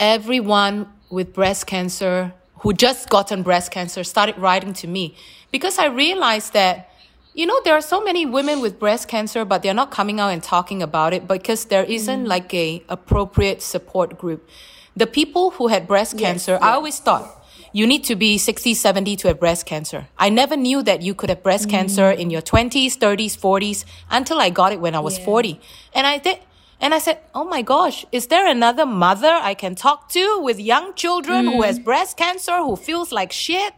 Everyone 0.00 0.88
with 1.10 1.32
breast 1.32 1.68
cancer 1.68 2.34
who 2.58 2.72
just 2.72 3.08
gotten 3.08 3.44
breast 3.44 3.70
cancer 3.70 4.02
started 4.02 4.36
writing 4.36 4.72
to 4.72 4.88
me 4.88 5.14
because 5.52 5.78
I 5.78 5.86
realized 5.86 6.54
that 6.54 6.90
you 7.34 7.46
know 7.46 7.60
there 7.62 7.74
are 7.74 7.86
so 7.94 8.02
many 8.02 8.26
women 8.26 8.60
with 8.60 8.80
breast 8.80 9.06
cancer 9.06 9.44
but 9.44 9.62
they're 9.62 9.80
not 9.82 9.92
coming 9.92 10.18
out 10.18 10.30
and 10.30 10.42
talking 10.42 10.82
about 10.82 11.14
it 11.14 11.28
because 11.28 11.66
there 11.66 11.84
isn't 11.84 12.22
hmm. 12.22 12.26
like 12.26 12.52
a 12.52 12.82
appropriate 12.88 13.62
support 13.62 14.18
group. 14.18 14.50
The 14.96 15.06
people 15.06 15.50
who 15.52 15.68
had 15.68 15.86
breast 15.86 16.16
cancer, 16.18 16.58
I 16.62 16.72
always 16.72 16.98
thought 17.00 17.44
you 17.72 17.88
need 17.88 18.04
to 18.04 18.14
be 18.14 18.38
60, 18.38 18.72
70 18.74 19.16
to 19.16 19.28
have 19.28 19.40
breast 19.40 19.66
cancer. 19.66 20.06
I 20.16 20.30
never 20.30 20.56
knew 20.56 20.80
that 20.84 21.02
you 21.02 21.12
could 21.12 21.28
have 21.28 21.42
breast 21.42 21.68
cancer 21.68 22.12
mm. 22.12 22.18
in 22.18 22.30
your 22.30 22.40
20s, 22.40 22.96
30s, 22.96 23.36
40s 23.36 23.84
until 24.08 24.38
I 24.38 24.50
got 24.50 24.72
it 24.72 24.80
when 24.80 24.94
I 24.94 25.00
was 25.00 25.18
Yeah. 25.18 25.24
40. 25.24 25.60
And 25.92 26.06
I 26.06 26.18
did 26.18 26.38
and 26.80 26.94
I 26.94 26.98
said, 26.98 27.18
"Oh 27.34 27.44
my 27.44 27.62
gosh, 27.62 28.06
is 28.12 28.26
there 28.28 28.46
another 28.46 28.86
mother 28.86 29.32
I 29.50 29.54
can 29.54 29.74
talk 29.74 30.08
to 30.10 30.38
with 30.38 30.60
young 30.60 30.94
children 30.94 31.46
who 31.46 31.62
mm. 31.62 31.66
has 31.66 31.78
breast 31.78 32.16
cancer 32.16 32.58
who 32.58 32.76
feels 32.76 33.10
like 33.10 33.32
shit?" 33.32 33.74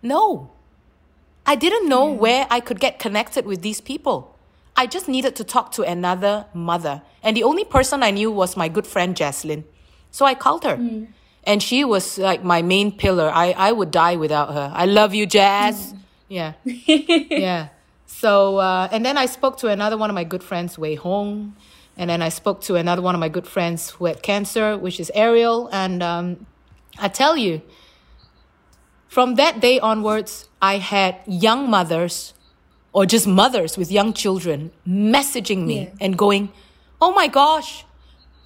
No. 0.00 0.50
I 1.46 1.56
didn't 1.56 1.88
know 1.88 2.04
where 2.12 2.46
I 2.50 2.60
could 2.60 2.78
get 2.78 2.98
connected 2.98 3.44
with 3.46 3.62
these 3.62 3.80
people. 3.80 4.36
I 4.76 4.86
just 4.86 5.08
needed 5.08 5.34
to 5.36 5.44
talk 5.44 5.72
to 5.72 5.82
another 5.82 6.46
mother. 6.54 7.02
And 7.22 7.36
the 7.36 7.42
only 7.42 7.64
person 7.64 8.02
I 8.04 8.12
knew 8.12 8.30
was 8.30 8.56
my 8.56 8.68
good 8.68 8.86
friend 8.86 9.16
Jaslyn. 9.16 9.64
So 10.18 10.26
I 10.26 10.34
called 10.34 10.64
her. 10.64 10.76
And 11.44 11.62
she 11.62 11.84
was 11.84 12.18
like 12.18 12.42
my 12.42 12.60
main 12.60 12.90
pillar. 12.90 13.30
I, 13.32 13.54
I 13.68 13.70
would 13.70 13.92
die 13.92 14.16
without 14.16 14.52
her. 14.52 14.72
I 14.74 14.86
love 14.86 15.14
you, 15.14 15.26
Jazz. 15.26 15.94
Yeah. 16.26 16.54
yeah. 16.64 17.68
So, 18.06 18.56
uh, 18.56 18.88
and 18.90 19.06
then 19.06 19.16
I 19.16 19.26
spoke 19.26 19.58
to 19.58 19.68
another 19.68 19.96
one 19.96 20.10
of 20.10 20.14
my 20.14 20.24
good 20.24 20.42
friends, 20.42 20.76
Wei 20.76 20.96
Hong. 20.96 21.54
And 21.96 22.10
then 22.10 22.20
I 22.20 22.30
spoke 22.30 22.60
to 22.62 22.74
another 22.74 23.00
one 23.00 23.14
of 23.14 23.20
my 23.20 23.28
good 23.28 23.46
friends 23.46 23.90
who 23.90 24.06
had 24.06 24.20
cancer, 24.20 24.76
which 24.76 24.98
is 24.98 25.08
Ariel. 25.14 25.68
And 25.70 26.02
um, 26.02 26.46
I 26.98 27.06
tell 27.06 27.36
you, 27.36 27.62
from 29.06 29.36
that 29.36 29.60
day 29.60 29.78
onwards, 29.78 30.48
I 30.60 30.78
had 30.78 31.14
young 31.28 31.70
mothers 31.70 32.34
or 32.92 33.06
just 33.06 33.28
mothers 33.28 33.78
with 33.78 33.92
young 33.92 34.12
children 34.14 34.72
messaging 34.84 35.64
me 35.64 35.78
Yeah. 35.82 35.90
and 36.00 36.18
going, 36.18 36.50
Oh 37.00 37.12
my 37.12 37.28
gosh, 37.28 37.84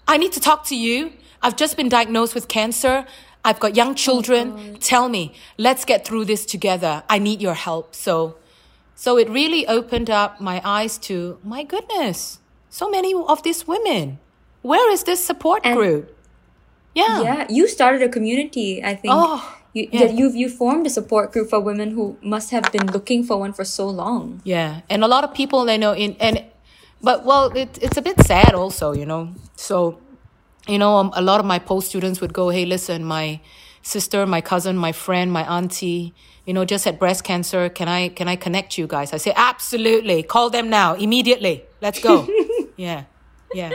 I 0.06 0.18
need 0.18 0.32
to 0.32 0.40
talk 0.40 0.66
to 0.66 0.76
you. 0.76 1.12
I've 1.42 1.56
just 1.56 1.76
been 1.76 1.88
diagnosed 1.88 2.34
with 2.34 2.48
cancer. 2.48 3.04
I've 3.44 3.58
got 3.58 3.74
young 3.76 3.94
children. 3.94 4.52
Oh, 4.56 4.76
Tell 4.78 5.08
me, 5.08 5.34
let's 5.58 5.84
get 5.84 6.06
through 6.06 6.26
this 6.26 6.46
together. 6.46 7.02
I 7.08 7.18
need 7.18 7.42
your 7.42 7.54
help. 7.54 7.94
So, 7.94 8.36
so 8.94 9.18
it 9.18 9.28
really 9.28 9.66
opened 9.66 10.08
up 10.10 10.40
my 10.40 10.60
eyes 10.64 10.96
to, 11.08 11.38
my 11.42 11.64
goodness, 11.64 12.38
so 12.70 12.88
many 12.88 13.12
of 13.14 13.42
these 13.42 13.66
women. 13.66 14.18
Where 14.62 14.90
is 14.92 15.02
this 15.04 15.24
support 15.24 15.62
And- 15.64 15.76
group? 15.76 16.16
Yeah. 16.94 17.22
Yeah, 17.22 17.46
you 17.48 17.66
started 17.68 18.02
a 18.02 18.08
community. 18.08 18.84
I 18.84 18.94
think. 18.94 19.14
Oh, 19.16 19.40
You, 19.72 19.88
yeah. 19.90 20.02
yeah. 20.04 20.10
you 20.12 20.30
you 20.36 20.48
formed 20.50 20.86
a 20.86 20.90
support 20.90 21.32
group 21.32 21.48
for 21.48 21.58
women 21.58 21.92
who 21.96 22.18
must 22.20 22.50
have 22.52 22.70
been 22.70 22.86
looking 22.92 23.24
for 23.24 23.40
one 23.40 23.54
for 23.54 23.64
so 23.64 23.88
long. 23.88 24.42
Yeah, 24.44 24.82
and 24.92 25.02
a 25.02 25.08
lot 25.08 25.24
of 25.24 25.32
people 25.32 25.64
they 25.64 25.78
know 25.78 25.94
in 25.96 26.14
and, 26.20 26.44
but 27.00 27.24
well, 27.24 27.48
it, 27.56 27.78
it's 27.80 27.96
a 27.96 28.02
bit 28.02 28.20
sad 28.20 28.52
also, 28.52 28.92
you 28.92 29.06
know. 29.06 29.32
So, 29.56 29.96
you 30.68 30.78
know, 30.78 30.96
um, 30.98 31.12
a 31.14 31.22
lot 31.22 31.40
of 31.40 31.46
my 31.46 31.58
pole 31.58 31.80
students 31.80 32.20
would 32.20 32.32
go, 32.32 32.48
"Hey, 32.50 32.64
listen, 32.64 33.04
my 33.04 33.40
sister, 33.82 34.26
my 34.26 34.40
cousin, 34.40 34.76
my 34.76 34.92
friend, 34.92 35.32
my 35.32 35.42
auntie, 35.56 36.14
you 36.46 36.54
know, 36.54 36.64
just 36.64 36.84
had 36.84 36.98
breast 36.98 37.24
cancer. 37.24 37.68
Can 37.68 37.88
I 37.88 38.08
can 38.08 38.28
I 38.28 38.36
connect 38.36 38.78
you 38.78 38.86
guys?" 38.86 39.12
I 39.12 39.16
say, 39.18 39.32
"Absolutely, 39.36 40.22
call 40.22 40.50
them 40.50 40.70
now, 40.70 40.94
immediately. 40.94 41.64
Let's 41.80 42.00
go." 42.00 42.28
yeah, 42.76 43.04
yeah, 43.54 43.72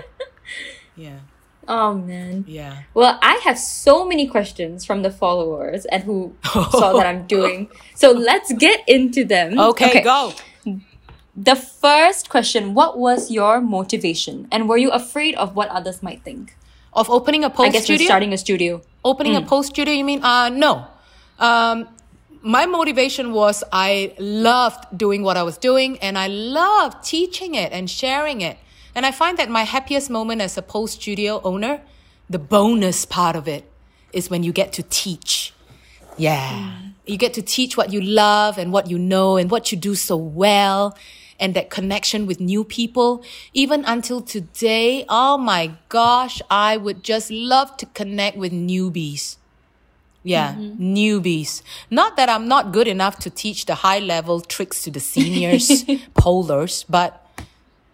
yeah, 0.95 1.19
Oh 1.67 1.93
man. 1.93 2.45
yeah. 2.47 2.83
Well, 2.93 3.19
I 3.21 3.35
have 3.43 3.59
so 3.59 4.05
many 4.07 4.25
questions 4.27 4.85
from 4.85 5.01
the 5.01 5.11
followers 5.11 5.83
and 5.85 6.03
who 6.03 6.35
saw 6.43 6.93
that 6.93 7.05
I'm 7.05 7.27
doing. 7.37 7.69
So 7.95 8.11
let's 8.11 8.53
get 8.53 8.87
into 8.87 9.25
them. 9.25 9.59
Okay, 9.59 10.01
go. 10.01 10.33
The 11.35 11.55
first 11.55 12.29
question, 12.29 12.73
what 12.73 12.97
was 12.97 13.29
your 13.29 13.61
motivation? 13.61 14.47
And 14.51 14.67
were 14.67 14.77
you 14.77 14.89
afraid 14.89 15.35
of 15.35 15.55
what 15.55 15.69
others 15.69 16.01
might 16.01 16.23
think? 16.23 16.55
Of 16.93 17.09
opening 17.09 17.43
a 17.43 17.49
pole 17.49 17.67
I 17.67 17.69
guess 17.69 17.83
studio. 17.83 18.05
starting 18.05 18.33
a 18.33 18.37
studio. 18.37 18.81
Opening 19.05 19.35
a 19.35 19.41
pole 19.41 19.63
studio, 19.63 19.93
you 19.93 20.03
mean? 20.03 20.23
Uh, 20.23 20.49
no. 20.49 20.87
Um, 21.39 21.87
my 22.41 22.65
motivation 22.65 23.33
was 23.33 23.63
I 23.71 24.13
loved 24.17 24.97
doing 24.97 25.21
what 25.23 25.37
I 25.37 25.43
was 25.43 25.57
doing 25.57 25.97
and 25.99 26.17
I 26.17 26.27
loved 26.27 27.03
teaching 27.03 27.55
it 27.55 27.71
and 27.71 27.89
sharing 27.89 28.41
it. 28.41 28.57
And 28.95 29.05
I 29.05 29.11
find 29.11 29.37
that 29.37 29.49
my 29.49 29.63
happiest 29.63 30.09
moment 30.09 30.41
as 30.41 30.57
a 30.57 30.61
pole 30.61 30.87
studio 30.87 31.41
owner, 31.43 31.81
the 32.29 32.39
bonus 32.39 33.05
part 33.05 33.35
of 33.35 33.47
it 33.47 33.69
is 34.13 34.29
when 34.29 34.43
you 34.43 34.51
get 34.51 34.73
to 34.73 34.83
teach. 34.83 35.53
Yeah. 36.17 36.73
You 37.05 37.17
get 37.17 37.33
to 37.35 37.41
teach 37.41 37.77
what 37.77 37.93
you 37.93 38.01
love 38.01 38.57
and 38.57 38.73
what 38.73 38.89
you 38.89 38.97
know 38.97 39.37
and 39.37 39.51
what 39.51 39.71
you 39.71 39.77
do 39.77 39.95
so 39.95 40.17
well 40.17 40.97
and 41.39 41.53
that 41.53 41.69
connection 41.69 42.25
with 42.25 42.39
new 42.39 42.63
people. 42.63 43.23
Even 43.53 43.83
until 43.85 44.21
today, 44.21 45.05
oh 45.09 45.37
my 45.37 45.73
gosh, 45.89 46.41
I 46.49 46.77
would 46.77 47.03
just 47.03 47.31
love 47.31 47.77
to 47.77 47.85
connect 47.87 48.37
with 48.37 48.51
newbies. 48.51 49.37
Yeah, 50.23 50.55
mm-hmm. 50.55 50.83
newbies. 50.83 51.61
Not 51.89 52.17
that 52.17 52.27
I'm 52.27 52.47
not 52.47 52.73
good 52.73 52.87
enough 52.87 53.17
to 53.19 53.29
teach 53.29 53.65
the 53.65 53.75
high 53.75 53.99
level 53.99 54.41
tricks 54.41 54.83
to 54.83 54.91
the 54.91 54.99
seniors, 54.99 55.67
polers, 56.19 56.83
but 56.89 57.23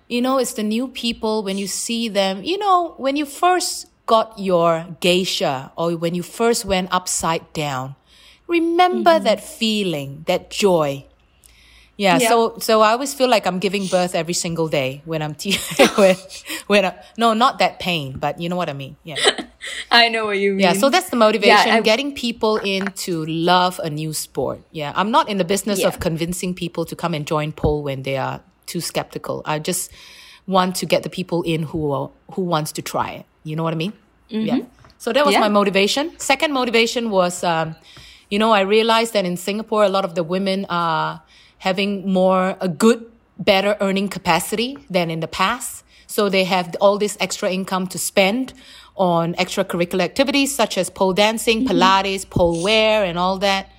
you 0.07 0.21
know, 0.21 0.37
it's 0.37 0.53
the 0.53 0.63
new 0.63 0.87
people 0.87 1.43
when 1.43 1.57
you 1.57 1.67
see 1.67 2.09
them, 2.09 2.43
you 2.43 2.57
know, 2.57 2.93
when 2.97 3.15
you 3.15 3.25
first 3.25 3.87
got 4.05 4.37
your 4.37 4.85
geisha 4.99 5.71
or 5.75 5.95
when 5.95 6.13
you 6.13 6.23
first 6.23 6.65
went 6.65 6.89
upside 6.91 7.51
down, 7.53 7.95
remember 8.47 9.11
mm-hmm. 9.11 9.23
that 9.23 9.43
feeling, 9.43 10.23
that 10.27 10.49
joy. 10.49 11.05
Yeah, 11.95 12.17
Yeah. 12.19 12.29
so 12.29 12.57
so 12.59 12.81
I 12.81 12.91
always 12.93 13.13
feel 13.13 13.29
like 13.29 13.45
I'm 13.45 13.59
giving 13.59 13.85
birth 13.87 14.15
every 14.15 14.33
single 14.33 14.67
day 14.67 15.01
when 15.05 15.21
I'm 15.21 15.35
te- 15.35 15.59
when 15.97 16.15
when 16.67 16.85
I, 16.85 16.93
no, 17.17 17.33
not 17.33 17.59
that 17.59 17.79
pain, 17.79 18.17
but 18.17 18.39
you 18.41 18.49
know 18.49 18.55
what 18.55 18.69
I 18.69 18.73
mean. 18.73 18.95
Yeah. 19.03 19.17
I 19.91 20.09
know 20.09 20.25
what 20.25 20.39
you 20.39 20.51
mean. 20.51 20.59
Yeah, 20.59 20.73
so 20.73 20.89
that's 20.89 21.09
the 21.09 21.15
motivation, 21.15 21.71
I- 21.71 21.81
getting 21.81 22.13
people 22.15 22.57
in 22.57 22.91
to 23.05 23.25
love 23.25 23.79
a 23.83 23.89
new 23.89 24.11
sport. 24.13 24.59
Yeah, 24.71 24.91
I'm 24.95 25.11
not 25.11 25.29
in 25.29 25.37
the 25.37 25.45
business 25.45 25.79
Yeah. 25.79 25.87
of 25.89 25.99
convincing 25.99 26.53
people 26.55 26.83
to 26.85 26.95
come 26.95 27.13
and 27.13 27.25
join 27.27 27.51
pole 27.51 27.83
when 27.83 28.03
they 28.03 28.17
are 28.17 28.41
too 28.65 28.81
skeptical. 28.81 29.41
I 29.45 29.59
just 29.59 29.91
want 30.47 30.75
to 30.81 30.85
get 30.85 31.03
the 31.03 31.09
people 31.09 31.43
in 31.43 31.63
who 31.63 31.91
are, 31.91 32.09
who 32.33 32.41
wants 32.41 32.71
to 32.73 32.81
try 32.81 33.11
it. 33.11 33.25
You 33.43 33.55
know 33.55 33.63
what 33.63 33.73
I 33.73 33.77
mean? 33.77 33.93
Yeah. 34.29 34.59
So 34.97 35.13
that 35.13 35.25
was 35.25 35.35
Mm-hmm. 35.35 35.43
Yeah. 35.43 35.49
my 35.49 35.59
motivation. 35.59 36.11
Second 36.17 36.53
motivation 36.53 37.09
was, 37.11 37.43
um, 37.43 37.75
you 38.29 38.39
know, 38.39 38.51
I 38.51 38.61
realized 38.61 39.13
that 39.13 39.25
in 39.25 39.37
Singapore, 39.37 39.83
a 39.85 39.89
lot 39.89 40.05
of 40.05 40.15
the 40.15 40.23
women 40.23 40.65
are 40.69 41.21
having 41.63 42.11
more 42.11 42.57
a 42.59 42.67
good, 42.67 43.09
better 43.39 43.77
earning 43.79 44.09
capacity 44.09 44.77
than 44.89 45.09
in 45.09 45.21
the 45.21 45.29
past. 45.29 45.85
So 46.07 46.27
they 46.27 46.43
have 46.43 46.75
all 46.81 46.97
this 46.97 47.15
extra 47.21 47.49
income 47.49 47.87
to 47.87 47.97
spend 47.97 48.53
on 48.97 49.33
extracurricular 49.35 50.01
activities 50.01 50.53
such 50.53 50.77
as 50.77 50.89
pole 50.89 51.13
dancing, 51.13 51.59
mm-hmm. 51.59 51.71
Pilates, 51.71 52.29
pole 52.29 52.61
wear, 52.61 53.05
and 53.05 53.17
all 53.17 53.37
that. 53.39 53.71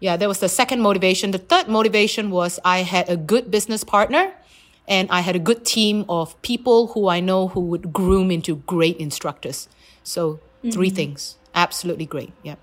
Yeah, 0.00 0.16
that 0.16 0.26
was 0.26 0.40
the 0.40 0.48
second 0.48 0.80
motivation. 0.80 1.32
The 1.32 1.44
third 1.52 1.68
motivation 1.68 2.30
was 2.30 2.58
I 2.64 2.78
had 2.78 3.10
a 3.10 3.16
good 3.16 3.50
business 3.50 3.84
partner 3.84 4.32
and 4.86 5.10
I 5.10 5.20
had 5.20 5.36
a 5.36 5.38
good 5.38 5.66
team 5.66 6.06
of 6.08 6.40
people 6.40 6.88
who 6.94 7.08
I 7.08 7.20
know 7.20 7.48
who 7.48 7.60
would 7.60 7.92
groom 7.92 8.30
into 8.30 8.56
great 8.66 8.96
instructors. 8.96 9.68
So 10.02 10.40
3 10.62 10.70
mm-hmm. 10.70 10.96
things. 10.96 11.36
Absolutely 11.54 12.06
great. 12.06 12.32
Yeah. 12.42 12.56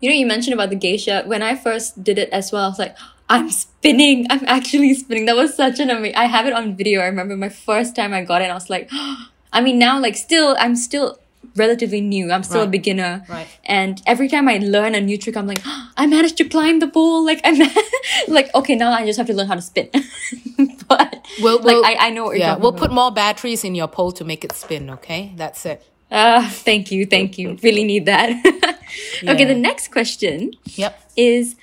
You 0.00 0.10
know, 0.10 0.14
you 0.14 0.26
mentioned 0.26 0.54
about 0.54 0.70
the 0.70 0.76
geisha. 0.76 1.24
When 1.26 1.42
I 1.42 1.56
first 1.56 2.04
did 2.04 2.18
it 2.18 2.30
as 2.30 2.52
well, 2.52 2.66
I 2.66 2.68
was 2.68 2.78
like, 2.78 2.96
I'm 3.28 3.50
spinning. 3.50 4.26
I'm 4.30 4.44
actually 4.46 4.94
spinning. 4.94 5.26
That 5.26 5.36
was 5.36 5.54
such 5.54 5.80
an 5.80 5.90
amazing. 5.90 6.16
I 6.16 6.26
have 6.26 6.46
it 6.46 6.52
on 6.52 6.76
video. 6.76 7.00
I 7.00 7.06
remember 7.06 7.36
my 7.36 7.48
first 7.48 7.96
time 7.96 8.12
I 8.14 8.22
got 8.24 8.42
it. 8.42 8.50
I 8.50 8.54
was 8.54 8.70
like, 8.70 8.88
I 9.52 9.60
mean, 9.60 9.78
now 9.78 9.98
like 10.00 10.16
still, 10.16 10.56
I'm 10.58 10.76
still 10.76 11.18
relatively 11.56 12.00
new. 12.00 12.30
I'm 12.30 12.42
still 12.42 12.62
a 12.62 12.66
beginner. 12.66 13.24
Right. 13.28 13.46
And 13.64 14.02
every 14.06 14.28
time 14.28 14.46
I 14.48 14.58
learn 14.58 14.94
a 14.94 15.00
new 15.00 15.16
trick, 15.18 15.36
I'm 15.36 15.46
like, 15.46 15.60
I 15.96 16.06
managed 16.06 16.36
to 16.38 16.44
climb 16.48 16.78
the 16.80 16.88
pole. 16.88 17.24
Like 17.24 17.40
I'm 17.44 17.58
like, 18.28 18.54
okay, 18.54 18.74
now 18.76 18.92
I 18.92 19.04
just 19.06 19.16
have 19.18 19.26
to 19.28 19.34
learn 19.34 19.46
how 19.48 19.54
to 19.54 19.62
spin. 19.62 19.88
but 20.88 21.26
We'll, 21.40 21.56
like 21.58 21.64
we'll- 21.64 21.84
I, 21.84 21.96
I 21.98 22.10
know 22.10 22.24
what 22.24 22.30
you're 22.38 22.46
yeah, 22.46 22.56
we'll 22.56 22.68
about. 22.70 22.78
put 22.80 22.92
more 22.92 23.10
batteries 23.10 23.64
in 23.64 23.74
your 23.74 23.88
pole 23.88 24.12
to 24.12 24.24
make 24.24 24.44
it 24.44 24.52
spin, 24.52 24.88
okay? 24.90 25.32
That's 25.36 25.66
it. 25.66 25.84
Uh, 26.10 26.48
thank 26.48 26.92
you, 26.92 27.04
thank 27.06 27.36
you. 27.38 27.58
Really 27.62 27.84
need 27.84 28.06
that. 28.06 28.30
Okay, 29.28 29.44
the 29.44 29.54
next 29.54 29.90
question 29.90 30.52
Yep. 30.76 31.10
is 31.16 31.56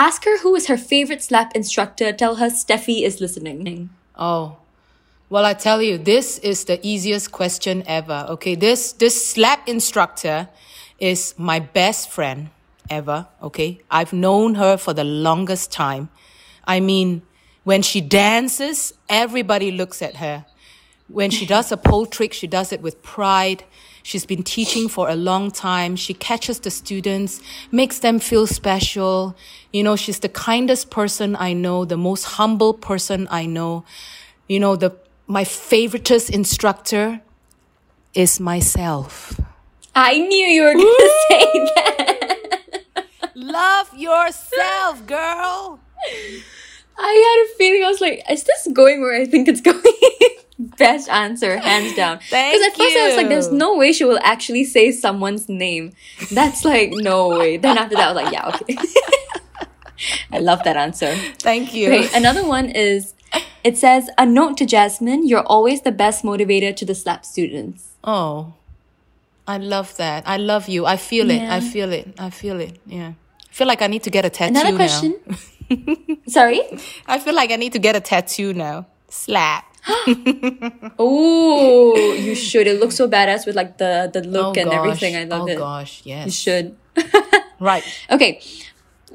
ask 0.00 0.24
her 0.24 0.38
who 0.38 0.54
is 0.54 0.66
her 0.68 0.78
favorite 0.78 1.22
slap 1.22 1.54
instructor. 1.54 2.10
Tell 2.12 2.36
her 2.36 2.48
Steffi 2.48 3.02
is 3.02 3.20
listening. 3.20 3.90
Oh. 4.16 4.56
Well, 5.28 5.44
I 5.44 5.54
tell 5.54 5.80
you, 5.82 5.98
this 5.98 6.38
is 6.38 6.64
the 6.64 6.80
easiest 6.82 7.30
question 7.30 7.84
ever. 7.86 8.26
Okay, 8.30 8.54
this 8.56 8.92
this 9.02 9.16
slap 9.32 9.68
instructor 9.68 10.48
is 10.98 11.34
my 11.38 11.60
best 11.60 12.10
friend 12.10 12.48
ever. 12.88 13.28
Okay, 13.40 13.80
I've 13.90 14.12
known 14.12 14.56
her 14.56 14.76
for 14.76 14.92
the 14.92 15.04
longest 15.04 15.70
time. 15.70 16.08
I 16.64 16.80
mean, 16.80 17.22
when 17.62 17.82
she 17.82 18.00
dances, 18.00 18.92
everybody 19.08 19.70
looks 19.70 20.02
at 20.02 20.16
her. 20.16 20.46
When 21.06 21.30
she 21.30 21.46
does 21.46 21.70
a 21.72 21.76
pole 21.76 22.06
trick, 22.06 22.32
she 22.32 22.46
does 22.46 22.72
it 22.72 22.80
with 22.82 23.02
pride. 23.02 23.62
She's 24.02 24.24
been 24.24 24.42
teaching 24.42 24.88
for 24.88 25.08
a 25.08 25.14
long 25.14 25.50
time. 25.50 25.96
She 25.96 26.14
catches 26.14 26.60
the 26.60 26.70
students, 26.70 27.40
makes 27.70 27.98
them 27.98 28.18
feel 28.18 28.46
special. 28.46 29.36
You 29.72 29.82
know, 29.82 29.96
she's 29.96 30.20
the 30.20 30.28
kindest 30.28 30.90
person 30.90 31.36
I 31.36 31.52
know, 31.52 31.84
the 31.84 31.96
most 31.96 32.24
humble 32.24 32.74
person 32.74 33.28
I 33.30 33.46
know. 33.46 33.84
You 34.48 34.60
know, 34.60 34.76
the 34.76 34.96
my 35.26 35.44
favoriteest 35.44 36.30
instructor 36.30 37.20
is 38.14 38.40
myself. 38.40 39.40
I 39.94 40.18
knew 40.18 40.46
you 40.46 40.62
were 40.62 40.72
going 40.72 40.86
to 40.86 41.14
say 41.28 41.72
that. 41.74 42.90
Love 43.34 43.96
yourself, 43.96 45.06
girl. 45.06 45.80
I 46.98 47.46
had 47.48 47.54
a 47.54 47.58
feeling 47.58 47.84
I 47.84 47.88
was 47.88 48.00
like, 48.00 48.22
is 48.30 48.44
this 48.44 48.68
going 48.72 49.00
where 49.00 49.14
I 49.20 49.24
think 49.24 49.48
it's 49.48 49.60
going? 49.60 49.80
Best 50.76 51.08
answer, 51.08 51.56
hands 51.58 51.94
down. 51.94 52.18
Thank 52.28 52.62
at 52.62 52.76
first 52.76 52.96
I 52.96 53.08
was 53.08 53.16
like, 53.16 53.28
there's 53.28 53.50
no 53.50 53.76
way 53.76 53.92
she 53.92 54.04
will 54.04 54.18
actually 54.22 54.64
say 54.64 54.92
someone's 54.92 55.48
name. 55.48 55.92
That's 56.30 56.64
like, 56.64 56.90
no 56.92 57.28
way. 57.28 57.56
Then 57.56 57.78
after 57.78 57.96
that, 57.96 58.08
I 58.08 58.12
was 58.12 58.22
like, 58.22 58.32
yeah, 58.32 58.48
okay. 58.48 58.76
I 60.32 60.38
love 60.38 60.62
that 60.64 60.76
answer. 60.76 61.14
Thank 61.38 61.72
you. 61.74 61.88
Okay, 61.88 62.08
another 62.14 62.46
one 62.46 62.68
is 62.68 63.14
it 63.64 63.76
says, 63.76 64.08
a 64.18 64.26
note 64.26 64.56
to 64.58 64.66
Jasmine, 64.66 65.26
you're 65.26 65.46
always 65.46 65.82
the 65.82 65.92
best 65.92 66.24
motivator 66.24 66.74
to 66.76 66.84
the 66.84 66.94
SLAP 66.94 67.24
students. 67.24 67.88
Oh, 68.02 68.54
I 69.46 69.58
love 69.58 69.96
that. 69.96 70.26
I 70.26 70.36
love 70.36 70.68
you. 70.68 70.86
I 70.86 70.96
feel 70.96 71.30
it. 71.30 71.42
I 71.42 71.60
feel 71.60 71.92
it. 71.92 72.14
I 72.18 72.30
feel 72.30 72.60
it. 72.60 72.78
Yeah. 72.86 73.12
I 73.50 73.52
feel 73.52 73.66
like 73.66 73.82
I 73.82 73.86
need 73.86 74.02
to 74.04 74.10
get 74.10 74.24
a 74.24 74.30
tattoo 74.30 74.54
Another 74.58 74.70
now. 74.70 74.76
question. 74.76 75.16
Sorry? 76.28 76.62
I 77.06 77.18
feel 77.18 77.34
like 77.34 77.50
I 77.50 77.56
need 77.56 77.72
to 77.72 77.78
get 77.78 77.96
a 77.96 78.00
tattoo 78.00 78.52
now. 78.54 78.86
Slap. 79.08 79.64
Oh, 80.98 82.14
you 82.14 82.34
should. 82.34 82.66
It 82.66 82.80
looks 82.80 82.96
so 82.96 83.08
badass 83.08 83.46
with 83.46 83.56
like 83.56 83.78
the, 83.78 84.10
the 84.12 84.22
look 84.22 84.56
oh 84.56 84.60
and 84.60 84.70
gosh. 84.70 84.78
everything. 84.78 85.16
I 85.16 85.24
love 85.24 85.42
oh 85.42 85.48
it. 85.48 85.56
Oh 85.56 85.60
gosh, 85.60 86.02
yes. 86.04 86.26
You 86.26 86.32
should. 86.32 86.76
Right. 87.60 87.84
Okay. 88.10 88.40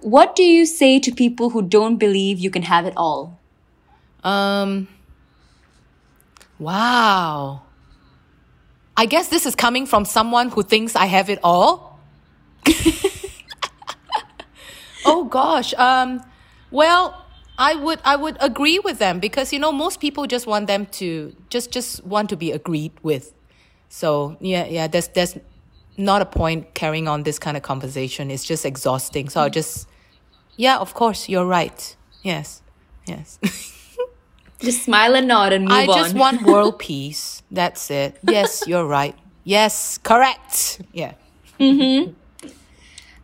What 0.01 0.35
do 0.35 0.43
you 0.43 0.67
say 0.67 0.99
to 0.99 1.11
people 1.11 1.49
who 1.49 1.63
don't 1.63 1.97
believe 1.97 2.37
you 2.37 2.51
can 2.51 2.61
have 2.61 2.85
it 2.85 2.93
all? 2.95 3.39
Um. 4.23 4.87
Wow. 6.59 7.63
I 8.95 9.07
guess 9.07 9.27
this 9.29 9.45
is 9.45 9.55
coming 9.55 9.85
from 9.87 10.05
someone 10.05 10.49
who 10.49 10.61
thinks 10.61 10.95
I 10.95 11.07
have 11.07 11.29
it 11.29 11.39
all. 11.43 11.99
oh 15.05 15.25
gosh. 15.25 15.73
Um. 15.73 16.21
Well, 16.69 17.24
I 17.57 17.75
would 17.75 17.99
I 18.03 18.15
would 18.15 18.37
agree 18.41 18.79
with 18.79 18.99
them 18.99 19.19
because 19.19 19.53
you 19.53 19.59
know 19.59 19.71
most 19.71 19.99
people 19.99 20.27
just 20.27 20.45
want 20.47 20.67
them 20.67 20.85
to 20.99 21.35
just 21.49 21.71
just 21.71 22.03
want 22.05 22.29
to 22.29 22.35
be 22.35 22.51
agreed 22.51 22.91
with. 23.01 23.33
So 23.89 24.37
yeah, 24.39 24.65
yeah. 24.65 24.87
There's 24.87 25.07
there's 25.09 25.37
not 25.97 26.21
a 26.21 26.25
point 26.25 26.73
carrying 26.73 27.07
on 27.07 27.23
this 27.23 27.39
kind 27.39 27.55
of 27.55 27.63
conversation. 27.63 28.29
It's 28.29 28.43
just 28.43 28.65
exhausting. 28.65 29.29
So 29.29 29.41
I'll 29.41 29.49
just 29.49 29.87
yeah. 30.57 30.77
Of 30.77 30.93
course, 30.93 31.29
you're 31.29 31.45
right. 31.45 31.95
Yes. 32.23 32.61
Yes. 33.07 33.39
Just 34.59 34.83
smile 34.83 35.15
and 35.15 35.27
nod 35.27 35.51
and 35.51 35.65
move 35.65 35.73
I 35.73 35.83
on. 35.83 35.89
I 35.89 36.01
just 36.03 36.15
want 36.15 36.41
world 36.43 36.79
peace. 36.89 37.43
That's 37.51 37.91
it. 37.91 38.17
Yes, 38.23 38.63
you're 38.65 38.85
right. 38.85 39.15
Yes, 39.43 39.97
correct. 39.97 40.81
Yeah. 40.93 41.13
Mm-hmm. 41.59 42.13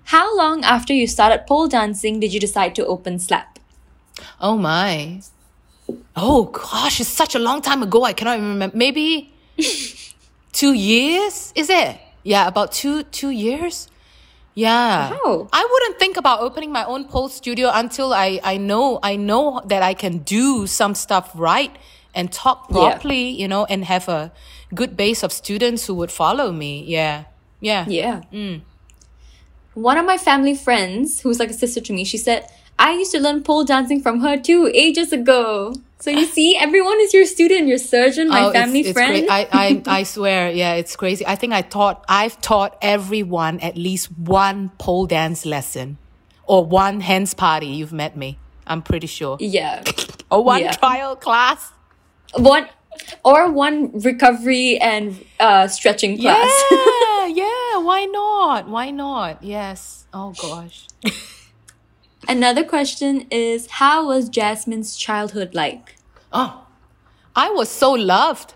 How 0.04 0.38
long 0.38 0.64
after 0.64 0.94
you 0.94 1.08
started 1.08 1.48
pole 1.48 1.68
dancing 1.68 2.20
did 2.20 2.34
you 2.34 2.40
decide 2.40 2.76
to 2.76 2.86
open 2.86 3.18
slap? 3.18 3.60
Oh 4.40 4.58
my. 4.58 5.22
Oh 6.16 6.46
gosh, 6.46 7.00
it's 7.02 7.10
such 7.10 7.36
a 7.36 7.40
long 7.40 7.62
time 7.62 7.84
ago. 7.84 8.04
I 8.04 8.14
cannot 8.14 8.40
remember. 8.40 8.76
Maybe 8.78 9.34
two 10.54 10.74
years? 10.74 11.52
Is 11.56 11.70
it? 11.70 11.98
Yeah, 12.24 12.48
about 12.48 12.72
two 12.72 13.04
two 13.04 13.30
years. 13.30 13.88
Yeah. 14.54 15.12
Wow. 15.24 15.48
I 15.54 15.68
wouldn't 15.72 15.98
think 16.00 16.18
about 16.18 16.42
opening 16.42 16.72
my 16.72 16.84
own 16.84 17.06
pole 17.06 17.30
studio 17.30 17.72
until 17.74 18.14
I, 18.14 18.40
I 18.44 18.58
know 18.58 19.00
I 19.02 19.16
know 19.16 19.62
that 19.66 19.82
I 19.82 19.94
can 19.94 20.20
do 20.20 20.68
some 20.68 20.94
stuff 20.94 21.32
right 21.36 21.72
and 22.14 22.32
talk 22.32 22.68
Yeah. 22.70 22.74
properly, 22.76 23.30
you 23.30 23.48
know, 23.48 23.64
and 23.66 23.86
have 23.86 24.10
a 24.10 24.32
good 24.76 24.98
base 24.98 25.24
of 25.24 25.32
students 25.32 25.86
who 25.88 25.94
would 25.96 26.12
follow 26.12 26.52
me. 26.52 26.84
Yeah. 26.86 27.24
Yeah. 27.62 27.86
Yeah. 27.88 28.22
Mm. 28.34 28.62
One 29.74 29.98
of 29.98 30.06
my 30.06 30.18
family 30.18 30.56
friends, 30.56 31.22
who's 31.22 31.40
like 31.40 31.50
a 31.50 31.54
sister 31.54 31.80
to 31.80 31.94
me, 31.94 32.04
she 32.04 32.18
said, 32.18 32.46
I 32.82 32.94
used 32.94 33.12
to 33.14 33.20
learn 33.20 33.44
pole 33.44 33.64
dancing 33.64 34.02
from 34.02 34.22
her 34.22 34.38
too, 34.38 34.70
ages 34.74 35.14
ago. 35.14 35.74
So 36.00 36.10
you 36.10 36.26
see, 36.26 36.58
everyone 36.58 37.00
is 37.00 37.14
your 37.14 37.26
student, 37.28 37.68
your 37.68 37.78
surgeon, 37.78 38.30
my 38.30 38.46
Oh, 38.46 38.50
it's- 38.50 38.64
family 38.64 38.80
it's 38.82 38.92
friend. 38.92 39.28
cra- 39.28 39.36
I, 39.36 39.48
I, 39.54 39.82
I 40.00 40.04
swear, 40.04 40.50
yeah, 40.52 40.74
it's 40.74 40.96
crazy. 40.96 41.24
I 41.28 41.36
think 41.36 41.54
I 41.54 41.62
taught, 41.62 42.04
I've 42.10 42.42
taught 42.42 42.76
everyone 42.82 43.60
at 43.60 43.78
least 43.78 44.08
one 44.18 44.70
pole 44.80 45.06
dance 45.06 45.46
lesson 45.46 46.00
or 46.48 46.66
one 46.66 47.02
hands 47.02 47.36
party. 47.36 47.68
You've 47.68 47.94
met 47.94 48.18
me. 48.18 48.40
I'm 48.66 48.82
pretty 48.82 49.08
sure. 49.08 49.38
yeah. 49.40 49.84
Or 50.32 50.44
one 50.44 50.62
Yeah. 50.62 50.72
trial 50.72 51.16
class. 51.16 51.72
One 52.34 52.68
or 53.24 53.52
one 53.52 53.92
recovery 54.00 54.78
and 54.80 55.24
uh, 55.40 55.68
stretching 55.68 56.18
class. 56.20 56.50
Yeah, 56.72 57.28
yeah. 57.42 57.78
Why 57.78 58.06
not? 58.12 58.68
Why 58.70 58.90
not? 58.92 59.44
Yes. 59.44 60.06
Oh 60.14 60.34
gosh. 60.42 60.88
Another 62.28 62.64
question 62.64 63.28
is 63.32 63.68
how 63.70 64.08
was 64.08 64.30
Jasmine's 64.30 64.96
childhood 64.96 65.54
like? 65.54 65.96
Oh, 66.32 66.68
I 67.36 67.50
was 67.50 67.70
so 67.70 67.92
loved. 67.92 68.54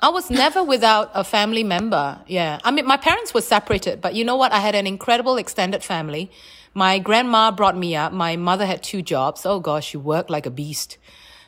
I 0.00 0.08
was 0.08 0.30
never 0.30 0.64
without 0.74 1.10
a 1.14 1.24
family 1.24 1.64
member. 1.64 2.20
Yeah. 2.26 2.60
I 2.64 2.70
mean, 2.70 2.86
my 2.86 2.96
parents 2.96 3.34
were 3.34 3.40
separated, 3.40 4.00
but 4.00 4.14
you 4.14 4.24
know 4.24 4.36
what? 4.36 4.52
I 4.52 4.58
had 4.58 4.74
an 4.74 4.86
incredible 4.86 5.36
extended 5.36 5.82
family. 5.82 6.30
My 6.74 6.98
grandma 6.98 7.50
brought 7.50 7.76
me 7.76 7.94
up. 7.94 8.12
My 8.12 8.36
mother 8.36 8.66
had 8.66 8.82
two 8.82 9.00
jobs. 9.00 9.46
Oh 9.46 9.60
gosh, 9.60 9.88
she 9.88 9.96
worked 9.96 10.30
like 10.30 10.46
a 10.46 10.50
beast. 10.50 10.98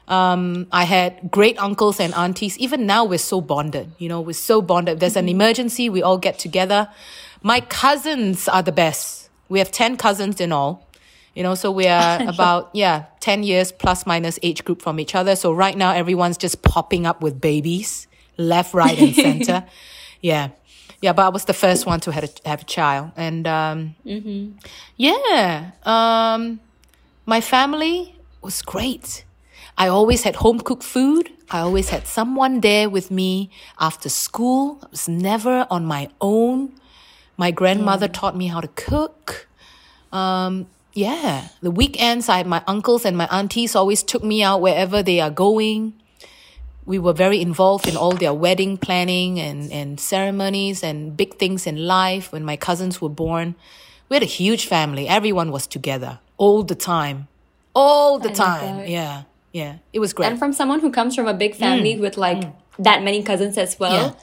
Um, 0.08 0.68
I 0.70 0.84
had 0.84 1.30
great 1.32 1.58
uncles 1.58 1.98
and 1.98 2.14
aunties. 2.14 2.56
Even 2.58 2.86
now, 2.86 3.04
we're 3.04 3.18
so 3.18 3.40
bonded. 3.40 3.90
You 3.98 4.08
know, 4.08 4.20
we're 4.20 4.34
so 4.34 4.62
bonded. 4.62 4.94
If 4.94 5.00
there's 5.00 5.16
an 5.16 5.28
emergency, 5.28 5.88
we 5.88 6.00
all 6.00 6.18
get 6.18 6.38
together. 6.38 6.88
My 7.42 7.60
cousins 7.60 8.46
are 8.46 8.62
the 8.62 8.72
best. 8.72 9.28
We 9.48 9.58
have 9.58 9.70
10 9.72 9.96
cousins 9.96 10.40
in 10.40 10.52
all. 10.52 10.85
You 11.36 11.42
know, 11.42 11.54
so 11.54 11.70
we 11.70 11.86
are 11.86 12.22
about, 12.28 12.70
yeah, 12.72 13.04
10 13.20 13.42
years 13.44 13.70
plus 13.70 14.06
minus 14.06 14.38
age 14.42 14.64
group 14.64 14.80
from 14.80 14.98
each 14.98 15.14
other. 15.14 15.36
So 15.36 15.52
right 15.52 15.76
now, 15.76 15.92
everyone's 15.92 16.38
just 16.38 16.62
popping 16.62 17.06
up 17.06 17.20
with 17.20 17.40
babies 17.40 18.08
left, 18.38 18.74
right, 18.74 18.98
and 18.98 19.14
center. 19.14 19.64
yeah. 20.20 20.48
Yeah, 21.02 21.12
but 21.12 21.26
I 21.26 21.28
was 21.28 21.44
the 21.44 21.52
first 21.52 21.84
one 21.84 22.00
to 22.00 22.10
have 22.10 22.24
a, 22.24 22.48
have 22.48 22.62
a 22.62 22.64
child. 22.64 23.12
And, 23.16 23.46
um, 23.46 23.94
yeah, 24.96 25.72
um, 25.84 26.58
my 27.26 27.42
family 27.42 28.16
was 28.40 28.62
great. 28.62 29.24
I 29.76 29.88
always 29.88 30.22
had 30.22 30.36
home 30.36 30.60
cooked 30.60 30.82
food. 30.84 31.30
I 31.50 31.60
always 31.60 31.90
had 31.90 32.06
someone 32.06 32.60
there 32.60 32.88
with 32.88 33.10
me 33.10 33.50
after 33.78 34.08
school. 34.08 34.78
I 34.82 34.86
was 34.90 35.06
never 35.06 35.66
on 35.70 35.84
my 35.84 36.08
own. 36.18 36.72
My 37.36 37.50
grandmother 37.50 38.08
taught 38.08 38.34
me 38.34 38.46
how 38.46 38.62
to 38.62 38.68
cook. 38.68 39.48
Um, 40.12 40.66
yeah, 40.96 41.48
the 41.60 41.70
weekends, 41.70 42.28
I 42.28 42.42
my 42.44 42.62
uncles 42.66 43.04
and 43.04 43.16
my 43.16 43.28
aunties 43.30 43.76
always 43.76 44.02
took 44.02 44.24
me 44.24 44.42
out 44.42 44.62
wherever 44.62 45.02
they 45.02 45.20
are 45.20 45.30
going. 45.30 45.92
We 46.86 46.98
were 46.98 47.12
very 47.12 47.40
involved 47.42 47.86
in 47.86 47.96
all 47.96 48.12
their 48.12 48.32
wedding 48.32 48.78
planning 48.78 49.38
and, 49.38 49.70
and 49.72 50.00
ceremonies 50.00 50.82
and 50.82 51.16
big 51.16 51.34
things 51.34 51.66
in 51.66 51.86
life 51.86 52.32
when 52.32 52.44
my 52.44 52.56
cousins 52.56 53.02
were 53.02 53.10
born. 53.10 53.56
We 54.08 54.14
had 54.14 54.22
a 54.22 54.26
huge 54.26 54.66
family. 54.66 55.06
Everyone 55.08 55.50
was 55.50 55.66
together 55.66 56.20
all 56.38 56.62
the 56.62 56.76
time. 56.76 57.28
All 57.74 58.18
the 58.18 58.28
love 58.28 58.36
time. 58.36 58.86
Yeah. 58.86 59.24
Yeah. 59.52 59.78
It 59.92 59.98
was 59.98 60.12
great. 60.14 60.28
And 60.30 60.38
from 60.38 60.52
someone 60.52 60.80
who 60.80 60.90
comes 60.90 61.14
from 61.14 61.26
a 61.26 61.34
big 61.34 61.54
family 61.56 61.98
with 61.98 62.16
like 62.16 62.44
that 62.78 63.02
many 63.02 63.22
cousins 63.22 63.58
as 63.58 63.78
well, 63.78 63.92
Mm. 63.92 64.14
Yeah. 64.14 64.20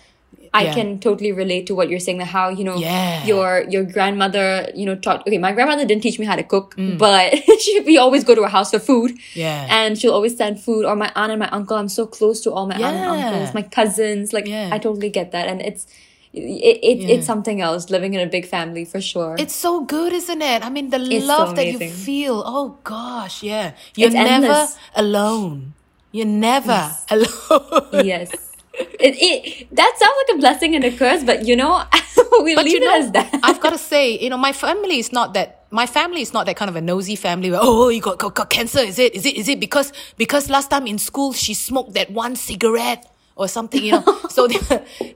I 0.55 0.65
Yeah. 0.65 0.73
can 0.75 0.99
totally 0.99 1.31
relate 1.31 1.65
to 1.67 1.73
what 1.75 1.89
you're 1.89 1.99
saying. 1.99 2.19
That 2.19 2.27
how 2.27 2.49
you 2.49 2.63
know 2.63 2.75
Yeah. 2.77 3.25
your 3.25 3.65
your 3.69 3.83
grandmother, 3.83 4.69
you 4.75 4.85
know, 4.85 4.95
taught. 4.95 5.25
Okay, 5.27 5.39
my 5.39 5.51
grandmother 5.51 5.85
didn't 5.85 6.03
teach 6.03 6.19
me 6.19 6.25
how 6.25 6.35
to 6.35 6.43
cook, 6.43 6.75
Mm. 6.77 6.97
but 6.97 7.33
she, 7.63 7.79
we 7.81 7.97
always 7.97 8.23
go 8.23 8.35
to 8.35 8.43
her 8.43 8.53
house 8.57 8.69
for 8.71 8.79
food. 8.79 9.11
Yeah. 9.33 9.65
and 9.79 9.97
she'll 9.97 10.13
always 10.13 10.37
send 10.37 10.59
food. 10.59 10.85
Or 10.85 10.95
my 10.95 11.11
aunt 11.15 11.31
and 11.31 11.39
my 11.39 11.49
uncle. 11.49 11.75
I'm 11.77 11.89
so 11.89 12.05
close 12.05 12.41
to 12.41 12.51
all 12.53 12.65
my 12.67 12.75
aunt 12.75 12.95
and 12.97 13.05
uncles, 13.15 13.53
my 13.53 13.63
cousins. 13.63 14.31
Like 14.33 14.47
Yeah. 14.47 14.69
I 14.71 14.77
totally 14.77 15.09
get 15.09 15.31
that, 15.31 15.47
and 15.47 15.61
it's 15.61 15.87
it, 16.33 16.77
it 16.91 16.97
it's 17.13 17.25
something 17.25 17.61
else 17.61 17.89
living 17.89 18.13
in 18.15 18.21
a 18.21 18.29
big 18.37 18.45
family 18.45 18.85
for 18.85 19.01
sure. 19.01 19.35
It's 19.37 19.53
so 19.55 19.81
good, 19.85 20.13
isn't 20.13 20.41
it? 20.41 20.65
I 20.65 20.69
mean, 20.69 20.89
the 20.89 20.97
It's 21.01 21.25
so 21.25 21.33
love 21.37 21.55
that 21.57 21.67
you 21.67 21.77
feel. 21.89 22.41
Oh 22.45 22.77
gosh, 22.83 23.41
yeah. 23.43 23.73
You're 23.95 24.07
It's 24.07 24.15
never 24.15 24.33
endless. 24.33 24.77
alone. 24.95 25.73
You're 26.11 26.25
never 26.49 26.81
alone. 27.09 28.05
yes. 28.05 28.29
It, 28.73 29.15
it 29.21 29.75
that 29.75 29.93
sounds 29.97 30.15
like 30.27 30.35
a 30.35 30.39
blessing 30.39 30.75
and 30.75 30.83
a 30.83 30.91
curse, 30.91 31.23
but 31.23 31.45
you 31.45 31.55
know, 31.55 31.83
we 32.43 32.55
But 32.55 32.65
leave 32.65 32.73
you 32.73 32.79
know, 32.79 32.95
it 32.95 33.03
as 33.03 33.11
that. 33.11 33.39
I've 33.43 33.59
got 33.59 33.71
to 33.71 33.77
say, 33.77 34.17
you 34.17 34.29
know, 34.29 34.37
my 34.37 34.51
family 34.51 34.97
is 34.97 35.11
not 35.11 35.33
that. 35.35 35.65
My 35.69 35.85
family 35.85 36.21
is 36.21 36.33
not 36.33 36.45
that 36.45 36.55
kind 36.55 36.69
of 36.69 36.75
a 36.75 36.81
nosy 36.81 37.15
family 37.15 37.49
where 37.51 37.59
oh, 37.61 37.89
you 37.89 38.01
got, 38.01 38.17
got 38.17 38.33
got 38.33 38.49
cancer. 38.49 38.79
Is 38.79 38.97
it? 38.97 39.13
Is 39.15 39.25
it? 39.25 39.35
Is 39.35 39.47
it 39.47 39.59
because 39.59 39.93
because 40.17 40.49
last 40.49 40.69
time 40.69 40.87
in 40.87 40.97
school 40.97 41.33
she 41.33 41.53
smoked 41.53 41.93
that 41.93 42.11
one 42.11 42.35
cigarette 42.35 43.05
or 43.35 43.47
something? 43.47 43.83
You 43.83 43.93
know, 43.93 44.19
so 44.29 44.47
they, 44.47 44.59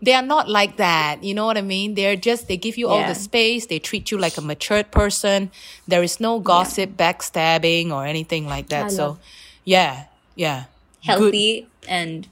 they 0.02 0.14
are 0.14 0.22
not 0.22 0.50
like 0.50 0.78
that. 0.78 1.24
You 1.24 1.34
know 1.34 1.46
what 1.46 1.58
I 1.58 1.62
mean? 1.62 1.96
They're 1.96 2.16
just 2.16 2.48
they 2.48 2.58
give 2.58 2.78
you 2.78 2.88
all 2.90 3.06
the 3.08 3.16
space. 3.16 3.66
They 3.66 3.80
treat 3.80 4.12
you 4.12 4.18
like 4.18 4.38
a 4.38 4.42
matured 4.42 4.92
person. 4.92 5.52
There 5.88 6.04
is 6.04 6.20
no 6.20 6.40
gossip, 6.40 6.92
backstabbing, 6.98 7.92
or 7.92 8.06
anything 8.06 8.46
like 8.46 8.70
that. 8.70 8.86
I 8.86 8.90
so, 8.90 9.18
yeah, 9.64 10.06
yeah, 10.36 10.66
Good. 11.06 11.08
healthy 11.08 11.68
and 11.88 12.28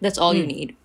that's 0.00 0.18
all 0.18 0.34
Mm. 0.34 0.38
you 0.38 0.46
need. 0.46 0.76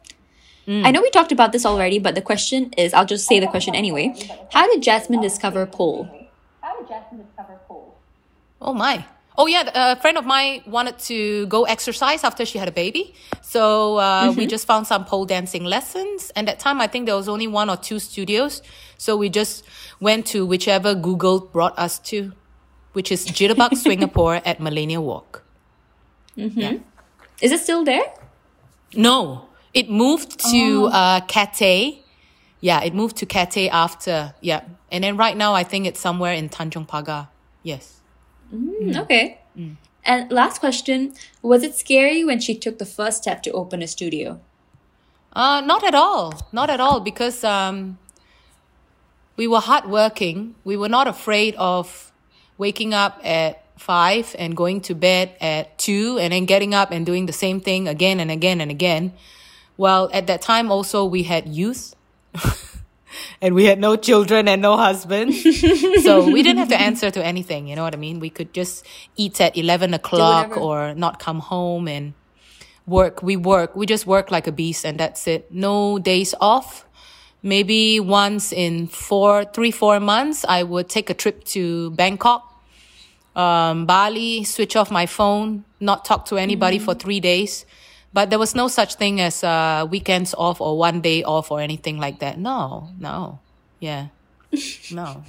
I 0.68 0.92
know 0.92 1.02
we 1.02 1.10
talked 1.10 1.34
about 1.34 1.52
this 1.52 1.66
already, 1.66 2.00
but 2.00 2.16
the 2.16 2.22
question 2.22 2.72
is 2.78 2.94
I'll 2.94 3.06
just 3.06 3.28
say 3.28 3.40
the 3.42 3.48
question 3.48 3.76
anyway. 3.76 4.14
How 4.54 4.68
did 4.72 4.82
Jasmine 4.82 5.20
discover 5.20 5.66
pole? 5.66 6.08
How 6.62 6.78
did 6.80 6.88
Jasmine 6.88 7.20
discover 7.26 7.60
pole? 7.68 7.96
Oh 8.62 8.74
my. 8.74 9.04
Oh 9.38 9.48
yeah, 9.48 9.70
a 9.74 9.96
friend 10.00 10.18
of 10.18 10.26
mine 10.26 10.62
wanted 10.66 10.98
to 11.10 11.46
go 11.48 11.64
exercise 11.66 12.24
after 12.24 12.46
she 12.46 12.58
had 12.58 12.68
a 12.70 12.72
baby. 12.72 13.14
So 13.42 13.98
uh, 13.98 14.34
we 14.38 14.46
just 14.46 14.66
found 14.68 14.88
some 14.88 15.04
pole 15.04 15.26
dancing 15.26 15.66
lessons. 15.66 16.32
And 16.38 16.48
that 16.48 16.60
time 16.60 16.80
I 16.80 16.88
think 16.88 17.06
there 17.06 17.16
was 17.18 17.28
only 17.28 17.48
one 17.48 17.70
or 17.70 17.76
two 17.76 18.00
studios. 18.00 18.62
So 18.98 19.18
we 19.18 19.28
just 19.30 19.66
went 20.00 20.26
to 20.28 20.46
whichever 20.46 20.94
Google 20.96 21.40
brought 21.42 21.78
us 21.78 22.00
to, 22.12 22.32
which 22.94 23.12
is 23.12 23.26
Jitterbug 23.26 23.76
Singapore 23.88 24.42
at 24.46 24.60
Millennia 24.62 25.02
Walk. 25.02 25.44
Is 26.38 27.52
it 27.52 27.60
still 27.60 27.84
there? 27.84 28.06
No, 28.96 29.48
it 29.74 29.90
moved 29.90 30.40
to 30.52 30.86
uh, 30.88 31.22
Cathay. 31.22 32.00
Yeah, 32.60 32.84
it 32.84 32.94
moved 32.94 33.18
to 33.18 33.26
Cathay 33.26 33.70
after. 33.70 34.34
Yeah. 34.42 34.62
And 34.92 35.04
then 35.04 35.18
right 35.18 35.36
now 35.36 35.54
I 35.54 35.64
think 35.64 35.86
it's 35.88 36.00
somewhere 36.00 36.34
in 36.34 36.50
Tanjong 36.50 36.88
Pagar. 36.88 37.30
Yes. 37.64 38.02
Mm, 38.54 38.96
Okay. 39.04 39.38
And 40.04 40.32
last 40.32 40.60
question 40.60 41.14
Was 41.42 41.64
it 41.64 41.76
scary 41.76 42.24
when 42.24 42.40
she 42.40 42.56
took 42.56 42.80
the 42.80 42.86
first 42.86 43.22
step 43.22 43.44
to 43.44 43.52
open 43.52 43.82
a 43.82 43.88
studio? 43.88 44.40
Uh, 45.34 45.62
not 45.62 45.84
at 45.84 45.96
all. 45.96 46.34
Not 46.52 46.70
at 46.70 46.80
all 46.80 47.00
because 47.00 47.44
um, 47.44 47.98
we 49.38 49.48
were 49.48 49.60
hardworking. 49.60 50.56
We 50.64 50.76
were 50.76 50.90
not 50.90 51.08
afraid 51.08 51.56
of 51.56 52.12
waking 52.58 52.94
up 52.94 53.20
at 53.24 53.61
five 53.82 54.36
and 54.38 54.56
going 54.56 54.80
to 54.82 54.94
bed 54.94 55.36
at 55.42 55.78
two 55.78 56.20
and 56.22 56.32
then 56.32 56.46
getting 56.46 56.74
up 56.74 56.92
and 56.92 57.06
doing 57.06 57.26
the 57.26 57.34
same 57.34 57.60
thing 57.60 57.88
again 57.88 58.20
and 58.20 58.30
again 58.30 58.62
and 58.62 58.70
again. 58.70 59.12
Well, 59.76 60.10
at 60.14 60.28
that 60.28 60.42
time 60.42 60.72
also 60.72 61.04
we 61.04 61.24
had 61.24 61.50
youth 61.50 61.96
and 63.42 63.56
we 63.56 63.66
had 63.66 63.80
no 63.80 63.96
children 63.96 64.48
and 64.48 64.62
no 64.62 64.78
husband. 64.78 65.34
so 66.06 66.30
we 66.30 66.44
didn't 66.44 66.60
have 66.60 66.70
to 66.70 66.80
answer 66.80 67.10
to 67.10 67.26
anything. 67.26 67.68
You 67.68 67.76
know 67.76 67.84
what 67.84 67.96
I 67.96 67.98
mean? 67.98 68.20
We 68.20 68.30
could 68.30 68.54
just 68.54 68.86
eat 69.18 69.42
at 69.42 69.58
11 69.58 69.96
o'clock 69.96 70.56
or 70.58 70.94
not 70.94 71.18
come 71.18 71.40
home 71.40 71.88
and 71.88 72.14
work. 72.86 73.24
We 73.24 73.36
work. 73.36 73.76
We 73.76 73.88
just 73.88 74.06
work 74.06 74.30
like 74.30 74.46
a 74.46 74.52
beast 74.52 74.86
and 74.86 75.00
that's 75.00 75.28
it. 75.28 75.52
No 75.52 75.98
days 75.98 76.36
off. 76.40 76.86
Maybe 77.42 78.00
once 78.00 78.54
in 78.54 78.86
four, 78.86 79.46
three, 79.46 79.72
four 79.72 80.00
months, 80.00 80.46
I 80.48 80.62
would 80.62 80.88
take 80.88 81.10
a 81.10 81.16
trip 81.16 81.44
to 81.46 81.90
Bangkok, 81.92 82.51
um, 83.36 83.86
Bali, 83.86 84.44
switch 84.44 84.76
off 84.76 84.92
my 84.92 85.06
phone, 85.06 85.64
not 85.80 86.06
talk 86.06 86.26
to 86.26 86.38
anybody 86.38 86.80
for 86.80 86.94
three 86.94 87.20
days. 87.20 87.66
But 88.14 88.30
there 88.30 88.40
was 88.40 88.56
no 88.56 88.68
such 88.68 88.96
thing 88.96 89.22
as 89.22 89.44
uh, 89.44 89.88
weekends 89.90 90.34
off 90.38 90.60
or 90.60 90.78
one 90.78 91.00
day 91.00 91.24
off 91.24 91.50
or 91.50 91.62
anything 91.62 91.98
like 91.98 92.20
that. 92.20 92.38
No, 92.38 92.90
no. 93.00 93.40
Yeah. 93.80 94.08
No. 94.92 95.24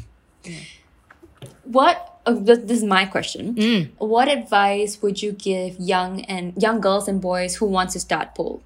What 1.63 2.19
uh, 2.27 2.35
this 2.35 2.59
this 2.59 2.79
is 2.79 2.85
my 2.85 3.05
question. 3.05 3.55
Mm. 3.55 3.91
What 3.99 4.27
advice 4.27 5.01
would 5.01 5.23
you 5.23 5.31
give 5.31 5.79
young 5.79 6.23
and 6.23 6.61
young 6.61 6.81
girls 6.81 7.07
and 7.07 7.21
boys 7.21 7.55
who 7.55 7.67
wants 7.67 7.93
to 7.93 8.01
start 8.01 8.35
pole? 8.35 8.61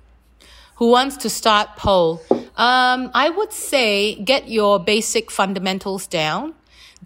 who 0.76 0.90
wants 0.90 1.16
to 1.16 1.28
start 1.28 1.74
pole 1.76 2.22
um, 2.56 3.10
i 3.14 3.28
would 3.28 3.52
say 3.52 4.14
get 4.16 4.48
your 4.48 4.78
basic 4.78 5.30
fundamentals 5.30 6.06
down 6.06 6.54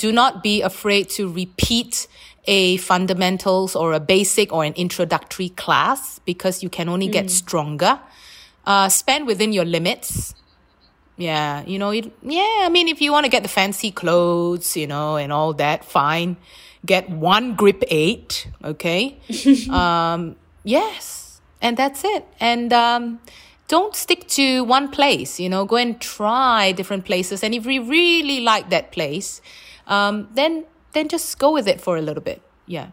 do 0.01 0.11
not 0.11 0.43
be 0.43 0.63
afraid 0.63 1.09
to 1.11 1.31
repeat 1.31 2.09
a 2.47 2.79
fundamentals 2.79 3.77
or 3.77 3.93
a 3.93 4.01
basic 4.01 4.51
or 4.53 4.65
an 4.65 4.73
introductory 4.73 5.51
class 5.51 6.19
because 6.25 6.63
you 6.63 6.71
can 6.71 6.89
only 6.89 7.07
get 7.07 7.31
stronger 7.31 8.01
uh, 8.65 8.89
spend 8.89 9.27
within 9.27 9.53
your 9.53 9.67
limits 9.67 10.35
yeah, 11.21 11.63
you 11.67 11.79
know, 11.79 11.91
it, 11.91 12.11
yeah, 12.23 12.65
I 12.65 12.71
mean, 12.71 12.89
if 12.89 13.03
you 13.03 13.13
want 13.13 13.25
to 13.25 13.31
get 13.31 13.43
the 13.43 13.49
fancy 13.49 13.91
clothes, 13.91 14.75
you 14.75 14.87
know, 14.87 15.17
and 15.17 15.31
all 15.31 15.53
that, 15.53 15.85
fine. 15.85 16.39
Get 16.87 17.11
one 17.11 17.57
grip 17.57 17.85
eight, 17.89 18.49
okay? 18.65 19.19
um, 19.71 20.37
yes, 20.65 21.43
and 21.61 21.77
that's 21.77 22.05
it. 22.05 22.27
And 22.41 22.73
um, 22.73 23.21
don't 23.69 23.95
stick 23.95 24.29
to 24.29 24.65
one 24.65 24.89
place, 24.89 25.39
you 25.39 25.51
know, 25.51 25.67
go 25.67 25.77
and 25.77 26.01
try 26.01 26.73
different 26.73 27.05
places. 27.05 27.45
And 27.45 27.55
if 27.55 27.67
you 27.67 27.83
really 27.83 28.41
like 28.41 28.71
that 28.71 28.91
place, 28.91 29.43
um, 29.91 30.29
then 30.35 30.65
then 30.93 31.09
just 31.09 31.39
go 31.39 31.53
with 31.53 31.69
it 31.69 31.81
for 31.81 31.97
a 31.99 32.03
little 32.03 32.23
bit. 32.23 32.41
Yeah. 32.67 32.89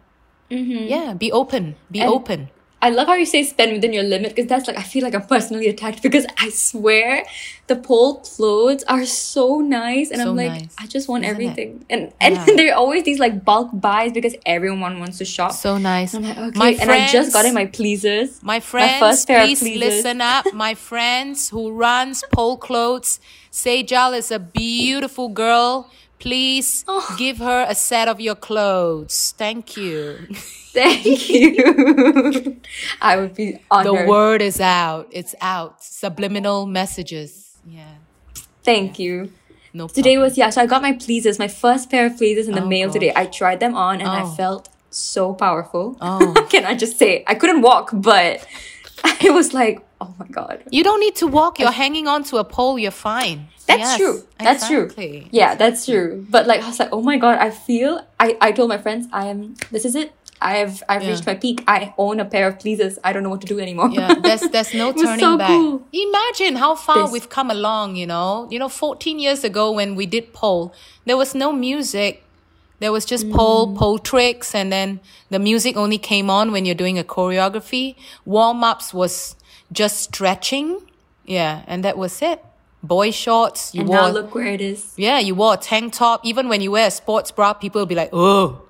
Yeah, 0.50 1.14
be 1.14 1.32
open, 1.32 1.76
be 1.92 2.02
And- 2.02 2.10
open. 2.10 2.50
I 2.80 2.92
love 2.92 3.08
how 3.08 3.16
you 3.16 3.26
say 3.26 3.42
spend 3.44 3.72
within 3.74 3.92
your 3.92 4.04
limit 4.04 4.36
because 4.36 4.48
that's 4.48 4.68
like 4.68 4.78
I 4.78 4.84
feel 4.84 5.04
like 5.04 5.16
I'm 5.16 5.26
personally 5.26 5.68
attacked 5.68 6.04
because 6.04 6.28
I 6.38 6.50
swear 6.52 7.26
the 7.66 7.76
pole 7.76 8.20
clothes 8.22 8.84
are 8.88 9.04
so 9.08 9.62
nice 9.62 10.12
and 10.12 10.22
So 10.22 10.30
I'm 10.30 10.36
like 10.38 10.52
nice, 10.52 10.76
I 10.78 10.86
just 10.86 11.10
want 11.10 11.24
isn't 11.26 11.42
it? 11.42 11.44
everything 11.50 11.86
and 11.90 12.14
and 12.22 12.36
Yeah. 12.36 12.46
there 12.56 12.72
are 12.72 12.78
always 12.78 13.02
these 13.04 13.18
like 13.18 13.44
bulk 13.44 13.70
buys 13.74 14.12
because 14.14 14.36
everyone 14.46 15.00
wants 15.00 15.18
to 15.18 15.26
shop. 15.26 15.54
So 15.54 15.80
nice. 15.80 16.14
I'm 16.14 16.22
like, 16.22 16.38
okay, 16.38 16.60
My 16.60 16.70
and 16.80 16.92
I 16.92 17.08
just 17.08 17.34
got 17.34 17.46
in 17.46 17.56
my 17.56 17.66
pleasers. 17.66 18.44
My 18.44 18.60
friends, 18.60 19.00
first 19.00 19.28
pair 19.28 19.42
of 19.42 19.48
please 19.48 19.60
pleasers. 19.60 19.80
listen 20.06 20.22
up. 20.22 20.46
My 20.54 20.76
friends 20.76 21.50
who 21.50 21.72
runs 21.72 22.24
pole 22.32 22.58
clothes, 22.58 23.20
Sejal 23.52 24.16
is 24.16 24.30
a 24.30 24.38
beautiful 24.38 25.30
girl. 25.30 25.90
Please 26.20 26.84
Oh. 26.88 27.16
give 27.18 27.38
her 27.38 27.66
a 27.70 27.76
set 27.76 28.08
of 28.08 28.20
your 28.20 28.36
clothes. 28.36 29.34
Thank 29.38 29.78
you. 29.78 30.28
Thank 30.74 31.30
you. 31.30 32.58
I 33.02 33.18
would 33.18 33.34
be 33.36 33.60
honored. 33.72 33.86
The 33.86 34.06
word 34.08 34.42
is 34.42 34.60
out. 34.62 35.08
It's 35.12 35.34
out. 35.42 35.84
Subliminal 35.84 36.66
messages. 36.68 37.58
Yeah. 37.68 37.96
Thank 38.64 39.00
you. 39.00 39.32
No 39.74 39.88
Today 39.88 40.16
problem. 40.16 40.22
was 40.24 40.38
yeah, 40.38 40.50
so 40.50 40.62
I 40.62 40.66
got 40.66 40.82
my 40.82 40.94
pleasers, 40.94 41.40
my 41.40 41.48
first 41.48 41.90
pair 41.90 42.06
of 42.08 42.18
pleasers 42.18 42.48
in 42.48 42.56
the 42.56 42.64
Oh, 42.64 42.68
mail 42.68 42.90
today. 42.92 43.12
I 43.16 43.26
tried 43.26 43.60
them 43.60 43.76
on 43.76 44.00
and 44.02 44.10
I 44.10 44.24
Oh. 44.24 44.28
felt 44.36 44.70
so 44.90 45.34
powerful. 45.34 45.98
Oh. 46.02 46.34
Can 46.50 46.66
I 46.66 46.74
just 46.76 46.98
say 46.98 47.24
I 47.28 47.36
couldn't 47.36 47.62
walk, 47.62 47.90
but 47.94 48.46
it 49.22 49.34
was 49.34 49.54
like, 49.54 49.82
oh 50.02 50.14
my 50.20 50.28
god. 50.28 50.64
You 50.72 50.84
don't 50.84 51.00
need 51.00 51.16
to 51.18 51.28
walk. 51.28 51.60
You're 51.60 51.72
hanging 51.72 52.08
on 52.08 52.24
to 52.26 52.38
a 52.38 52.44
pole. 52.44 52.78
You're 52.80 52.92
fine. 52.92 53.48
That's 53.68 53.80
Yes, 53.80 53.98
true. 53.98 54.24
That's 54.40 54.64
exactly. 54.70 55.20
true. 55.22 55.30
Yeah, 55.32 55.56
that's 55.56 55.86
true. 55.86 56.26
But 56.30 56.48
like 56.48 56.62
I 56.64 56.68
was 56.68 56.80
like, 56.80 56.90
oh 56.92 57.02
my 57.02 57.18
god, 57.18 57.38
I 57.40 57.50
feel 57.52 58.02
I, 58.20 58.38
I 58.42 58.52
told 58.54 58.70
my 58.70 58.78
friends 58.78 59.08
I 59.12 59.28
am 59.28 59.56
this 59.72 59.84
is 59.86 59.96
it. 59.96 60.14
I've 60.40 60.84
I've 60.88 61.04
Yeah. 61.04 61.10
reached 61.12 61.26
my 61.26 61.34
peak. 61.36 61.64
I 61.68 61.94
own 61.98 62.20
a 62.20 62.26
pair 62.26 62.48
of 62.48 62.60
pleasers. 62.60 62.98
I 63.04 63.12
don't 63.12 63.24
know 63.24 63.30
what 63.30 63.42
to 63.42 63.48
do 63.48 63.60
anymore. 63.60 63.90
Yeah, 63.92 64.14
there's 64.14 64.42
there's 64.54 64.74
no 64.74 64.92
turning 65.02 65.20
so 65.20 65.38
back. 65.38 65.48
cool. 65.50 65.82
Imagine 65.92 66.56
how 66.58 66.76
far 66.76 67.04
This- 67.04 67.12
we've 67.12 67.30
come 67.30 67.50
along, 67.52 67.96
you 67.98 68.06
know. 68.08 68.48
You 68.50 68.60
know, 68.60 68.70
14 68.70 69.20
years 69.20 69.44
ago 69.44 69.72
when 69.72 69.96
we 69.96 70.06
did 70.06 70.32
pole, 70.34 70.74
there 71.06 71.18
was 71.18 71.34
no 71.36 71.52
music. 71.52 72.24
There 72.80 72.92
was 72.92 73.06
just 73.06 73.30
pole, 73.32 73.68
Mm. 73.70 73.76
pole 73.78 73.98
tricks, 73.98 74.54
and 74.54 74.72
then 74.72 75.00
the 75.32 75.40
music 75.40 75.76
only 75.76 75.98
came 75.98 76.30
on 76.30 76.52
when 76.52 76.64
you're 76.66 76.76
doing 76.84 77.00
a 77.00 77.04
choreography. 77.04 77.96
Warm 78.24 78.64
ups 78.64 78.94
was 78.94 79.36
just 79.74 80.04
stretching. 80.04 80.80
Yeah, 81.26 81.64
and 81.68 81.84
that 81.84 81.98
was 81.98 82.22
it. 82.22 82.40
Boy 82.84 83.12
shorts. 83.12 83.74
You 83.74 83.82
and 83.82 83.90
wore 83.90 83.98
now 83.98 84.10
look 84.10 84.34
where 84.36 84.46
it 84.48 84.62
is. 84.62 84.94
yeah, 84.98 85.20
you 85.20 85.36
wore 85.36 85.56
a 85.56 85.58
tank 85.58 85.94
top. 85.94 86.22
Even 86.24 86.48
when 86.48 86.62
you 86.62 86.72
wear 86.72 86.88
a 86.88 86.92
sports 86.92 87.32
bra, 87.32 87.54
people 87.54 87.82
will 87.82 87.88
be 87.88 87.96
like, 87.96 88.10
"Oh, 88.14 88.62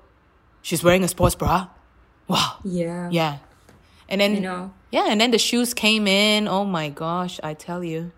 she's 0.62 0.82
wearing 0.82 1.04
a 1.04 1.08
sports 1.08 1.34
bra." 1.34 1.68
Wow. 2.26 2.56
Yeah. 2.64 3.08
Yeah. 3.10 3.38
And 4.08 4.20
then 4.20 4.34
You 4.34 4.40
know. 4.40 4.72
yeah, 4.90 5.06
and 5.08 5.20
then 5.20 5.30
the 5.30 5.38
shoes 5.38 5.74
came 5.74 6.06
in. 6.08 6.48
Oh 6.48 6.64
my 6.64 6.88
gosh, 6.88 7.38
I 7.42 7.52
tell 7.54 7.84
you. 7.84 8.12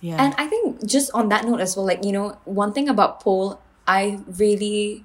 Yeah. 0.00 0.16
And 0.22 0.34
I 0.36 0.46
think 0.46 0.84
just 0.84 1.10
on 1.14 1.28
that 1.30 1.44
note 1.46 1.60
as 1.60 1.76
well, 1.76 1.86
like, 1.86 2.04
you 2.04 2.12
know, 2.12 2.36
one 2.44 2.72
thing 2.72 2.88
about 2.88 3.20
pole, 3.20 3.60
I 3.86 4.18
really 4.26 5.04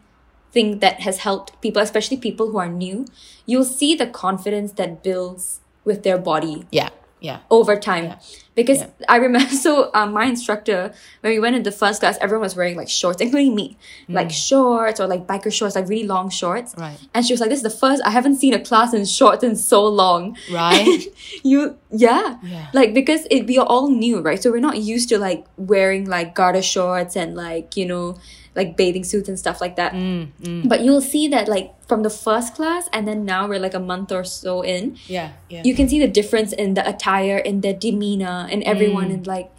think 0.51 0.81
that 0.81 1.01
has 1.01 1.19
helped 1.19 1.61
people, 1.61 1.81
especially 1.81 2.17
people 2.17 2.49
who 2.51 2.57
are 2.57 2.67
new, 2.67 3.05
you'll 3.45 3.63
see 3.63 3.93
the 3.95 4.07
confidence 4.07 4.71
that 4.73 5.03
builds 5.03 5.59
with 5.85 6.03
their 6.03 6.17
body. 6.17 6.65
yeah. 6.71 6.89
Yeah. 7.19 7.39
over 7.49 7.75
time 7.79 8.03
Yeah. 8.05 8.15
because 8.53 8.77
Yeah. 8.79 8.87
I 9.09 9.15
remember 9.17 9.49
so 9.65 9.89
um, 9.93 10.13
my 10.13 10.25
instructor 10.25 10.93
when 11.21 11.33
we 11.33 11.39
went 11.39 11.55
into 11.55 11.71
first 11.71 11.99
class 12.01 12.15
everyone 12.21 12.43
was 12.43 12.55
wearing 12.55 12.77
like 12.77 12.89
shorts 12.89 13.19
including 13.25 13.55
me 13.55 13.75
like 14.07 14.29
shorts 14.31 14.99
or 14.99 15.07
like 15.07 15.25
biker 15.25 15.51
shorts 15.51 15.75
like 15.75 15.89
really 15.89 16.05
long 16.07 16.29
shorts 16.29 16.75
Mm. 16.75 16.81
Right. 16.81 16.99
and 17.15 17.25
she 17.25 17.33
was 17.33 17.41
like 17.41 17.49
this 17.49 17.59
is 17.59 17.63
the 17.63 17.69
first 17.85 18.01
I 18.05 18.11
haven't 18.11 18.35
seen 18.37 18.53
a 18.53 18.59
class 18.59 18.93
in 18.93 19.03
shorts 19.05 19.43
in 19.43 19.55
so 19.55 19.85
long 19.87 20.37
Right. 20.51 21.03
you 21.43 21.77
yeah. 21.89 22.37
Yeah. 22.43 22.67
like 22.73 22.93
because 22.93 23.25
it 23.31 23.47
we 23.47 23.57
are 23.57 23.65
all 23.65 23.89
new 23.89 24.21
right 24.21 24.41
so 24.41 24.51
we're 24.51 24.59
not 24.71 24.77
used 24.77 25.09
to 25.09 25.17
like 25.17 25.45
wearing 25.57 26.05
like 26.05 26.35
garter 26.35 26.61
shorts 26.61 27.15
and 27.15 27.35
like 27.35 27.75
you 27.77 27.85
know 27.87 28.17
like 28.57 28.75
bathing 28.75 29.03
suits 29.03 29.29
and 29.29 29.37
stuff 29.39 29.61
like 29.61 29.75
that 29.75 29.93
Mm, 29.93 30.67
but 30.67 30.81
you'll 30.81 30.99
see 31.13 31.27
that 31.29 31.47
like 31.47 31.67
from 31.87 32.01
the 32.03 32.09
first 32.09 32.55
class 32.55 32.89
and 32.91 33.07
then 33.07 33.23
now 33.23 33.47
we're 33.47 33.59
like 33.59 33.73
a 33.75 33.79
month 33.79 34.11
or 34.11 34.23
so 34.23 34.61
in 34.63 34.97
Yeah. 35.07 35.29
Yeah. 35.49 35.61
you 35.63 35.73
can 35.75 35.87
see 35.87 35.99
the 35.99 36.07
difference 36.19 36.51
in 36.53 36.73
the 36.73 36.83
attire 36.87 37.37
in 37.37 37.61
their 37.61 37.73
demeanor 37.73 38.47
and 38.51 38.63
everyone 38.63 39.11
and 39.11 39.25
like 39.27 39.49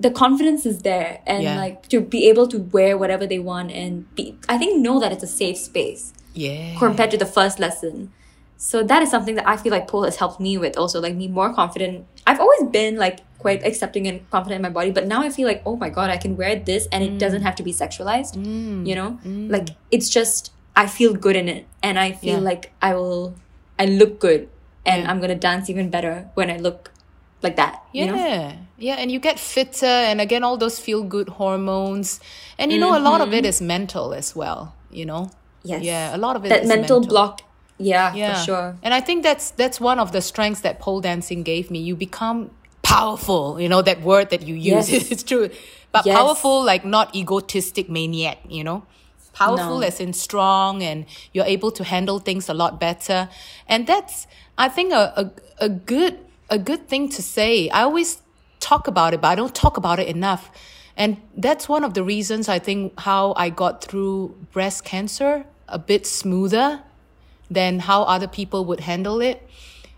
the 0.00 0.10
confidence 0.10 0.64
is 0.64 0.78
there 0.82 1.20
and 1.26 1.42
Yeah. 1.42 1.56
like 1.56 1.88
to 1.88 2.00
be 2.00 2.28
able 2.28 2.46
to 2.48 2.58
wear 2.58 2.96
whatever 2.98 3.26
they 3.26 3.38
want 3.38 3.70
and 3.70 4.12
be 4.14 4.36
i 4.48 4.56
think 4.58 4.80
know 4.80 4.98
that 5.00 5.12
it's 5.12 5.22
a 5.22 5.32
safe 5.42 5.58
space 5.58 6.12
yeah. 6.34 6.76
compared 6.78 7.10
to 7.10 7.18
the 7.18 7.26
first 7.26 7.58
lesson 7.58 8.12
so 8.56 8.82
that 8.82 9.02
is 9.02 9.10
something 9.10 9.34
that 9.36 9.46
i 9.46 9.56
feel 9.56 9.70
like 9.72 9.86
pole 9.86 10.04
has 10.04 10.16
helped 10.16 10.40
me 10.40 10.56
with 10.58 10.76
also 10.76 11.00
like 11.00 11.14
me 11.14 11.28
more 11.28 11.52
confident 11.54 12.06
i've 12.26 12.40
always 12.40 12.64
been 12.70 12.96
like 12.96 13.18
quite 13.38 13.64
accepting 13.64 14.06
and 14.06 14.28
confident 14.30 14.56
in 14.58 14.62
my 14.62 14.70
body 14.70 14.90
but 14.90 15.06
now 15.06 15.22
i 15.22 15.30
feel 15.30 15.46
like 15.46 15.62
oh 15.64 15.76
my 15.76 15.88
god 15.88 16.10
i 16.10 16.16
can 16.16 16.36
wear 16.36 16.56
this 16.56 16.88
and 16.90 17.04
it 17.04 17.18
doesn't 17.18 17.40
mm. 17.40 17.44
have 17.44 17.54
to 17.54 17.62
be 17.62 17.72
sexualized 17.72 18.34
mm. 18.36 18.86
you 18.86 18.94
know 18.94 19.18
mm. 19.24 19.50
like 19.50 19.68
it's 19.90 20.08
just 20.08 20.52
i 20.76 20.86
feel 20.86 21.14
good 21.14 21.36
in 21.36 21.48
it 21.48 21.66
and 21.82 21.98
i 21.98 22.12
feel 22.12 22.38
Yeah. 22.38 22.50
like 22.50 22.72
i 22.82 22.94
will 22.94 23.34
i 23.78 23.86
look 23.86 24.18
good 24.18 24.48
and 24.84 25.02
Yeah. 25.02 25.10
i'm 25.10 25.20
gonna 25.20 25.36
dance 25.36 25.70
even 25.70 25.88
better 25.88 26.28
when 26.34 26.50
i 26.50 26.56
look 26.56 26.90
like 27.42 27.56
that 27.56 27.82
you 27.92 28.06
know 28.06 28.16
Yeah. 28.16 28.56
Yeah. 28.78 28.94
And 28.94 29.10
you 29.10 29.18
get 29.18 29.38
fitter 29.38 29.86
and 29.86 30.20
again, 30.20 30.44
all 30.44 30.56
those 30.56 30.78
feel 30.78 31.02
good 31.02 31.28
hormones. 31.28 32.20
And 32.58 32.72
you 32.72 32.78
know, 32.78 32.96
a 32.96 33.02
lot 33.02 33.20
of 33.20 33.32
it 33.34 33.38
mm-hmm. 33.38 33.46
is 33.46 33.60
mental 33.60 34.14
as 34.14 34.34
well, 34.34 34.74
you 34.90 35.04
know? 35.04 35.30
yes 35.64 35.82
Yeah. 35.82 36.16
A 36.16 36.18
lot 36.18 36.36
of 36.36 36.44
it 36.44 36.48
that 36.50 36.62
is 36.62 36.68
mental, 36.68 37.00
block 37.00 37.42
yeah, 37.78 38.14
Yeah. 38.14 38.34
for 38.34 38.44
sure 38.44 38.76
And 38.82 38.94
I 38.94 39.00
think 39.00 39.22
that's 39.22 39.50
that's 39.50 39.80
one 39.80 39.98
of 39.98 40.12
the 40.12 40.20
strengths 40.20 40.60
that 40.62 40.78
pole 40.78 41.00
dancing 41.00 41.42
gave 41.42 41.70
me. 41.70 41.80
You 41.80 41.96
become 41.96 42.50
powerful, 42.88 43.60
you 43.60 43.68
know, 43.68 43.82
that 43.82 44.00
word 44.02 44.30
that 44.30 44.42
you 44.42 44.54
use. 44.54 44.90
Yes. 44.90 45.10
it's 45.12 45.22
true. 45.22 45.50
But 45.92 46.06
Yes. 46.06 46.16
powerful, 46.18 46.64
like 46.64 46.84
not 46.84 47.14
egotistic 47.14 47.88
maniac, 47.88 48.38
you 48.48 48.64
know? 48.64 48.84
Powerful 49.32 49.78
No. 49.80 49.86
as 49.86 50.00
in 50.00 50.12
strong 50.12 50.82
and 50.82 51.06
you're 51.32 51.44
able 51.56 51.70
to 51.72 51.84
handle 51.84 52.18
things 52.18 52.48
a 52.48 52.54
lot 52.54 52.80
better. 52.80 53.28
And 53.68 53.86
that's 53.86 54.26
I 54.56 54.68
think 54.68 54.92
a, 54.92 55.04
a, 55.22 55.66
a 55.66 55.68
good 55.68 56.18
a 56.50 56.58
good 56.58 56.88
thing 56.88 57.08
to 57.10 57.22
say. 57.22 57.68
I 57.68 57.82
always 57.82 58.22
talk 58.58 58.88
about 58.88 59.14
it, 59.14 59.20
but 59.20 59.28
I 59.28 59.34
don't 59.36 59.54
talk 59.54 59.76
about 59.76 59.98
it 60.00 60.08
enough. 60.08 60.50
And 60.96 61.18
that's 61.36 61.68
one 61.68 61.84
of 61.84 61.94
the 61.94 62.02
reasons 62.02 62.48
I 62.48 62.58
think 62.58 62.98
how 62.98 63.32
I 63.36 63.50
got 63.50 63.84
through 63.84 64.34
breast 64.52 64.84
cancer 64.84 65.44
a 65.68 65.78
bit 65.78 66.06
smoother 66.06 66.80
than 67.50 67.78
how 67.80 68.02
other 68.02 68.26
people 68.26 68.64
would 68.64 68.80
handle 68.80 69.20
it. 69.20 69.46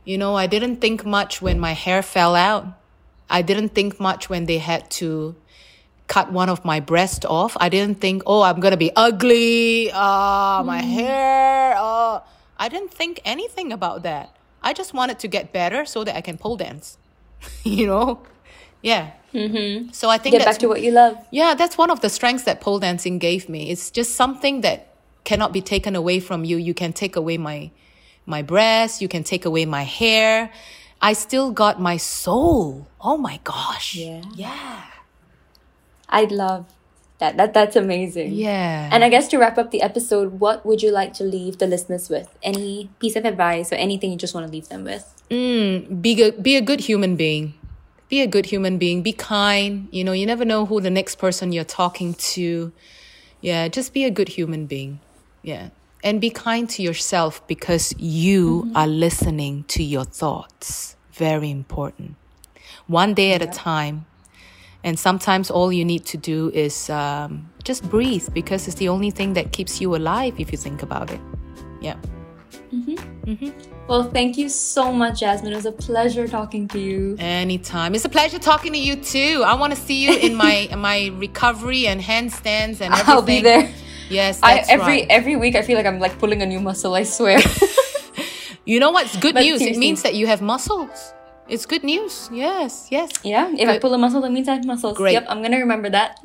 You 0.04 0.18
know, 0.18 0.34
I 0.36 0.46
didn't 0.46 0.80
think 0.80 1.06
much 1.06 1.40
when 1.40 1.58
my 1.58 1.72
hair 1.72 2.02
fell 2.02 2.34
out. 2.36 2.66
I 3.30 3.42
didn't 3.42 3.70
think 3.70 4.00
much 4.00 4.28
when 4.28 4.46
they 4.46 4.58
had 4.58 4.90
to 5.02 5.36
cut 6.08 6.32
one 6.32 6.48
of 6.48 6.64
my 6.64 6.80
breast 6.80 7.24
off. 7.24 7.56
I 7.60 7.68
didn't 7.68 8.00
think, 8.00 8.24
oh, 8.26 8.42
I'm 8.42 8.58
gonna 8.58 8.76
be 8.76 8.90
ugly. 8.96 9.90
Ah, 9.94 10.62
my 10.66 10.82
hair. 10.82 11.74
Oh, 11.78 12.22
I 12.58 12.68
didn't 12.68 12.92
think 12.92 13.20
anything 13.24 13.72
about 13.72 14.02
that. 14.02 14.36
I 14.62 14.72
just 14.72 14.92
wanted 14.92 15.20
to 15.20 15.28
get 15.28 15.52
better 15.52 15.84
so 15.84 16.04
that 16.04 16.16
I 16.16 16.20
can 16.20 16.36
pole 16.36 16.56
dance. 16.56 16.98
you 17.64 17.86
know, 17.86 18.20
yeah. 18.82 19.12
Mm-hmm. 19.32 19.92
So 19.92 20.10
I 20.10 20.18
think 20.18 20.32
get 20.32 20.44
that's 20.44 20.56
back 20.56 20.60
to 20.60 20.68
what 20.68 20.82
you 20.82 20.90
love 20.90 21.16
yeah, 21.30 21.54
that's 21.54 21.78
one 21.78 21.88
of 21.88 22.00
the 22.00 22.10
strengths 22.10 22.42
that 22.44 22.60
pole 22.60 22.80
dancing 22.80 23.18
gave 23.18 23.48
me. 23.48 23.70
It's 23.70 23.92
just 23.92 24.16
something 24.16 24.62
that 24.62 24.88
cannot 25.22 25.52
be 25.52 25.62
taken 25.62 25.94
away 25.94 26.18
from 26.18 26.44
you. 26.44 26.56
You 26.56 26.74
can 26.74 26.92
take 26.92 27.14
away 27.14 27.38
my 27.38 27.70
my 28.26 28.42
breasts, 28.42 29.00
you 29.00 29.08
can 29.08 29.22
take 29.22 29.44
away 29.44 29.64
my 29.64 29.84
hair. 29.84 30.50
I 31.02 31.12
still 31.14 31.50
got 31.50 31.80
my 31.80 31.96
soul. 31.96 32.86
Oh 33.00 33.16
my 33.16 33.40
gosh. 33.44 33.94
Yeah. 33.96 34.22
Yeah. 34.34 34.84
i 36.12 36.24
love 36.24 36.66
that 37.20 37.36
that 37.36 37.54
that's 37.54 37.76
amazing 37.76 38.32
Yeah. 38.32 38.88
And 38.92 39.04
I 39.04 39.08
guess 39.08 39.28
to 39.28 39.38
wrap 39.38 39.58
up 39.58 39.70
the 39.70 39.82
episode, 39.82 40.40
what 40.40 40.64
would 40.66 40.82
you 40.82 40.90
like 40.90 41.12
to 41.14 41.24
leave 41.24 41.58
the 41.58 41.66
listeners 41.66 42.08
with? 42.10 42.28
Any 42.42 42.90
piece 42.98 43.14
of 43.14 43.24
advice 43.24 43.70
or 43.72 43.76
anything 43.76 44.10
you 44.10 44.16
just 44.18 44.34
want 44.34 44.46
to 44.46 44.52
leave 44.52 44.68
them 44.68 44.84
with? 44.84 45.04
Mm, 45.30 46.02
be 46.02 46.22
a, 46.22 46.32
be 46.32 46.56
a 46.56 46.60
good 46.60 46.80
human 46.80 47.14
being. 47.16 47.54
Be 48.08 48.22
a 48.22 48.26
good 48.26 48.46
human 48.46 48.78
being. 48.78 49.02
Be 49.02 49.12
kind. 49.12 49.86
You 49.92 50.02
know, 50.02 50.12
you 50.12 50.26
never 50.26 50.44
know 50.44 50.66
who 50.66 50.80
the 50.80 50.90
next 50.90 51.16
person 51.16 51.52
you're 51.52 51.62
talking 51.64 52.14
to. 52.34 52.72
Yeah, 53.40 53.68
just 53.68 53.92
be 53.92 54.04
a 54.04 54.10
good 54.10 54.30
human 54.30 54.66
being. 54.66 54.98
Yeah. 55.42 55.70
And 56.02 56.20
be 56.20 56.30
kind 56.30 56.68
to 56.70 56.82
yourself 56.82 57.46
because 57.46 57.94
you 57.98 58.62
mm-hmm. 58.62 58.76
are 58.76 58.86
listening 58.86 59.64
to 59.68 59.82
your 59.82 60.04
thoughts. 60.04 60.96
Very 61.12 61.50
important. 61.50 62.16
One 62.86 63.14
day 63.14 63.32
at 63.32 63.42
a 63.42 63.46
time. 63.46 64.06
And 64.82 64.98
sometimes 64.98 65.50
all 65.50 65.70
you 65.70 65.84
need 65.84 66.06
to 66.06 66.16
do 66.16 66.50
is 66.54 66.88
um, 66.88 67.50
just 67.64 67.84
breathe 67.90 68.28
because 68.32 68.66
it's 68.66 68.78
the 68.78 68.88
only 68.88 69.10
thing 69.10 69.34
that 69.34 69.52
keeps 69.52 69.78
you 69.78 69.94
alive 69.94 70.34
if 70.38 70.52
you 70.52 70.56
think 70.56 70.82
about 70.82 71.10
it. 71.10 71.20
Yeah. 71.82 71.96
Mm-hmm. 72.72 73.30
Mm-hmm. 73.30 73.86
Well, 73.88 74.04
thank 74.04 74.38
you 74.38 74.48
so 74.48 74.92
much, 74.92 75.20
Jasmine. 75.20 75.52
It 75.52 75.56
was 75.56 75.66
a 75.66 75.72
pleasure 75.72 76.28
talking 76.28 76.68
to 76.68 76.78
you. 76.78 77.16
Anytime. 77.18 77.94
It's 77.94 78.04
a 78.04 78.08
pleasure 78.08 78.38
talking 78.38 78.72
to 78.72 78.78
you 78.78 78.96
too. 78.96 79.42
I 79.44 79.54
want 79.54 79.74
to 79.74 79.80
see 79.80 80.04
you 80.04 80.16
in 80.16 80.34
my 80.36 80.68
my 80.76 81.10
recovery 81.18 81.88
and 81.88 82.00
handstands 82.00 82.80
and 82.80 82.94
everything. 82.94 83.04
I'll 83.08 83.22
be 83.22 83.40
there. 83.40 83.72
Yes, 84.10 84.40
I, 84.42 84.58
every 84.68 84.86
right. 84.86 85.06
every 85.08 85.36
week 85.36 85.54
I 85.54 85.62
feel 85.62 85.76
like 85.76 85.86
I'm 85.86 86.00
like 86.00 86.18
pulling 86.18 86.42
a 86.42 86.46
new 86.46 86.60
muscle. 86.60 86.94
I 86.94 87.04
swear. 87.04 87.38
You 88.70 88.78
know 88.78 88.90
what's 88.90 89.16
good 89.16 89.34
But 89.34 89.42
news? 89.42 89.60
It 89.62 89.76
means 89.78 90.02
that 90.02 90.14
you 90.14 90.26
have 90.26 90.42
muscles. 90.42 91.12
It's 91.48 91.66
good 91.66 91.82
news. 91.82 92.28
Yes, 92.32 92.86
yes. 92.90 93.10
yeah, 93.24 93.50
if 93.50 93.68
I 93.68 93.78
pull 93.80 93.92
a 93.94 93.98
muscle, 93.98 94.20
that 94.20 94.30
means 94.30 94.46
I 94.46 94.54
have 94.54 94.64
muscles. 94.64 94.96
Great. 94.96 95.14
Yep, 95.14 95.26
I'm 95.28 95.42
gonna 95.42 95.58
remember 95.58 95.90
that. 95.90 96.18